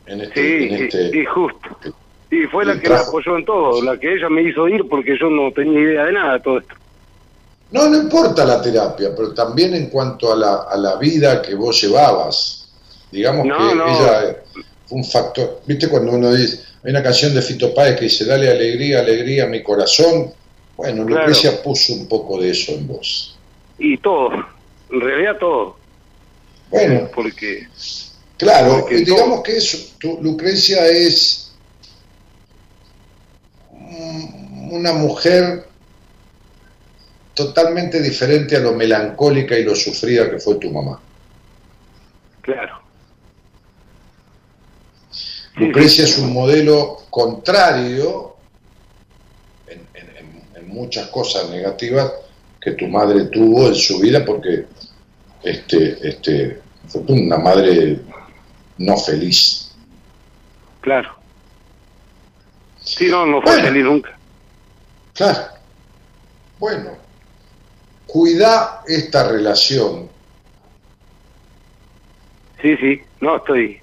[0.06, 0.42] en este...
[0.42, 1.70] Sí, en este, y, justo.
[2.30, 5.18] Y fue la que me apoyó en todo, la que ella me hizo ir porque
[5.20, 6.76] yo no tenía idea de nada de todo esto.
[7.72, 11.56] No, no importa la terapia, pero también en cuanto a la, a la vida que
[11.56, 12.72] vos llevabas.
[13.12, 14.44] Digamos que ella
[14.86, 15.62] fue un factor.
[15.66, 19.46] ¿Viste cuando uno dice, hay una canción de Fito Páez que dice, dale alegría, alegría
[19.46, 20.32] a mi corazón?
[20.76, 21.22] Bueno, claro.
[21.22, 23.38] Lucrecia puso un poco de eso en vos.
[23.78, 24.32] Y todo,
[24.90, 25.78] en realidad todo.
[26.70, 27.68] Bueno, porque...
[28.38, 31.54] Claro, digamos que eso, tu, Lucrecia es
[34.72, 35.68] una mujer
[37.34, 41.00] totalmente diferente a lo melancólica y lo sufrida que fue tu mamá.
[42.42, 42.82] Claro.
[45.56, 48.33] Lucrecia es un modelo contrario
[50.74, 52.12] muchas cosas negativas
[52.60, 54.66] que tu madre tuvo en su vida porque
[55.44, 58.00] este, este, fue una madre
[58.78, 59.76] no feliz.
[60.82, 61.16] Claro.
[62.80, 64.18] Sí, no, no fue feliz nunca.
[65.14, 65.42] Claro.
[66.60, 66.92] Bueno,
[68.08, 70.10] cuida esta relación.
[72.62, 73.80] Sí, sí, no, estoy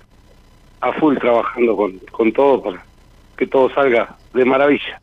[0.80, 2.84] a full trabajando con, con todo para
[3.36, 4.99] que todo salga de maravilla.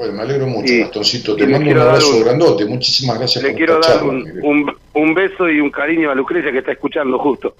[0.00, 1.36] Bueno, me alegro mucho, Gastoncito.
[1.36, 2.64] Te mando un abrazo grandote.
[2.64, 6.72] Muchísimas gracias le quiero dar un, un, beso y un cariño a Lucrecia que está
[6.72, 7.54] escuchando justo.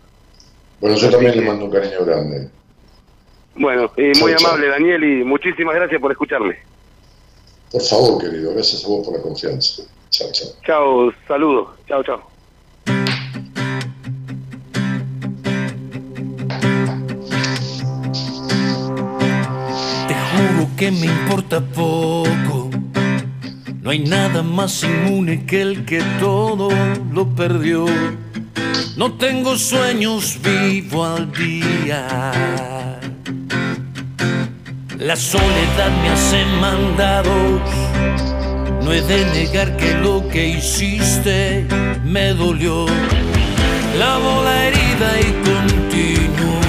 [0.80, 2.48] Bueno, yo también le mando un cariño grande.
[3.56, 6.56] Bueno, y muy amable, Daniel, y muchísimas gracias por escucharme.
[7.70, 8.54] Por favor, querido.
[8.54, 9.82] Gracias a vos por la confianza.
[10.08, 10.48] Chao, chao.
[10.64, 11.68] Chao, saludos.
[11.86, 12.29] Chao, chao.
[20.80, 22.70] Que me importa poco.
[23.82, 26.70] No hay nada más inmune que el que todo
[27.12, 27.84] lo perdió.
[28.96, 32.30] No tengo sueños, vivo al día.
[34.96, 37.60] La soledad me hace mandados
[38.82, 41.66] no he de negar que lo que hiciste
[42.06, 42.86] me dolió.
[43.98, 46.60] Lavo la herida y continúo.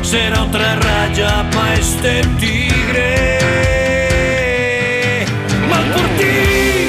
[0.00, 2.22] Será otra raya para este
[5.70, 6.88] Mal por ti,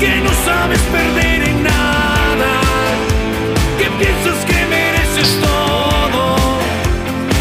[0.00, 2.52] que no sabes perder en nada.
[3.78, 6.36] Que piensas que mereces todo.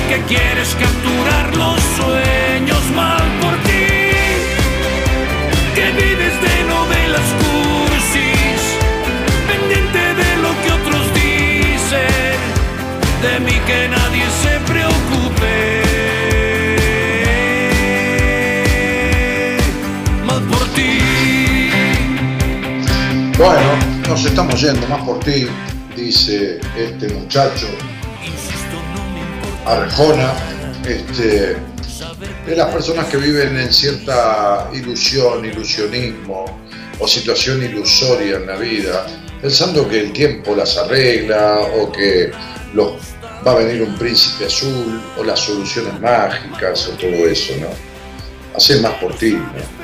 [0.09, 3.97] Que quieres capturar los sueños mal por ti.
[13.21, 13.96] de mí que nadie
[23.37, 23.77] Bueno,
[24.09, 25.47] nos estamos yendo más por ti,
[25.95, 27.67] dice este muchacho.
[29.63, 30.33] Arjona,
[30.83, 31.55] este,
[32.47, 36.45] de las personas que viven en cierta ilusión, ilusionismo
[36.97, 39.05] o situación ilusoria en la vida,
[39.39, 42.31] pensando que el tiempo las arregla o que
[42.73, 42.93] los,
[43.45, 47.67] va a venir un príncipe azul o las soluciones mágicas o todo eso, ¿no?
[48.55, 49.76] Hacer más por ti, ¿no?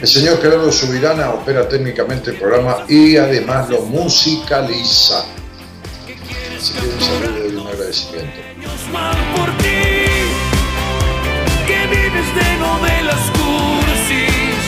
[0.00, 5.24] El señor Gerardo Subirana opera técnicamente el programa y además lo musicaliza.
[6.54, 8.40] Así que un saludo y un agradecimiento.
[9.34, 9.96] por ti,
[11.66, 14.60] que vives de novelas cursis,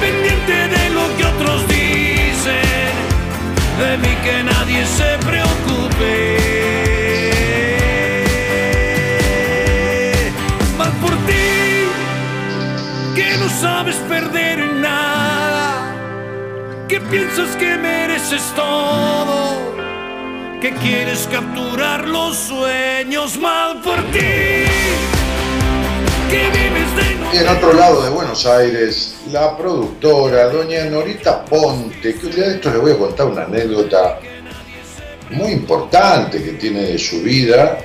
[0.00, 2.94] pendiente de lo que otros dicen,
[3.78, 6.55] de mí que nadie se preocupe.
[13.60, 15.94] Sabes perder en nada,
[16.88, 19.56] que piensas que mereces todo
[20.60, 24.64] que quieres capturar los sueños mal por ti.
[26.30, 32.14] Que vives de Y en otro lado de Buenos Aires, la productora, doña Norita Ponte,
[32.14, 34.18] que un de esto le voy a contar una anécdota
[35.30, 37.78] muy importante que tiene de su vida,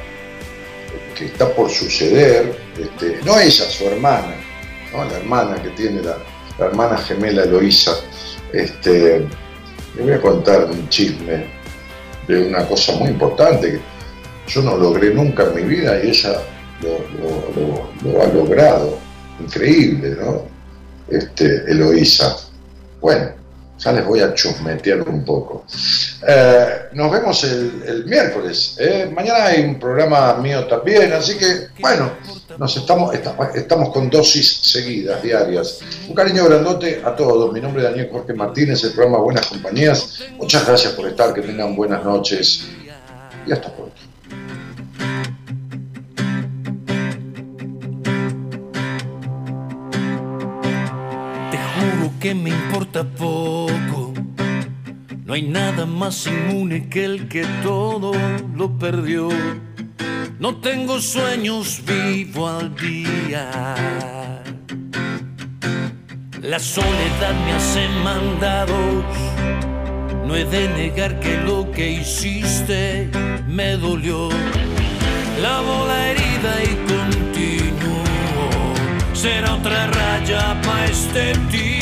[1.16, 4.36] que está por suceder, este, no ella, su hermana,
[4.92, 5.04] ¿no?
[5.06, 6.18] la hermana que tiene la,
[6.60, 7.92] la hermana gemela Eloísa,
[8.54, 9.28] este,
[9.96, 11.46] le voy a contar un chisme
[12.28, 13.82] de una cosa muy importante que
[14.48, 16.42] yo no logré nunca en mi vida y ella
[16.82, 18.98] lo, ha logrado.
[19.40, 20.44] Increíble, ¿no?
[21.10, 22.38] Este, Eloísa.
[23.00, 23.32] Bueno,
[23.80, 25.66] ya les voy a chusmetear un poco.
[26.28, 28.76] Eh, nos vemos el, miércoles.
[28.80, 29.10] ¿eh?
[29.14, 32.12] Mañana hay un programa mío también, así que, bueno,
[32.58, 33.14] nos estamos,
[33.56, 35.80] estamos con dosis seguidas, diarias.
[36.08, 37.52] Un cariño grandote a todos.
[37.54, 40.24] Mi nombre es Daniel Jorge Martínez, el programa Buenas Compañías.
[40.38, 42.68] Muchas gracias por estar, que tengan buenas noches
[43.48, 43.96] y hasta pronto.
[51.52, 54.14] Te juro que me importa poco.
[55.26, 58.12] No hay nada más inmune que el que todo
[58.56, 59.30] lo perdió.
[60.42, 63.76] No tengo sueños, vivo al día.
[66.42, 69.06] La soledad me hace mandados.
[70.26, 73.08] No he de negar que lo que hiciste
[73.48, 74.30] me dolió.
[75.44, 78.04] Lavo la herida y continúo.
[79.14, 81.82] Será otra raya para este tío.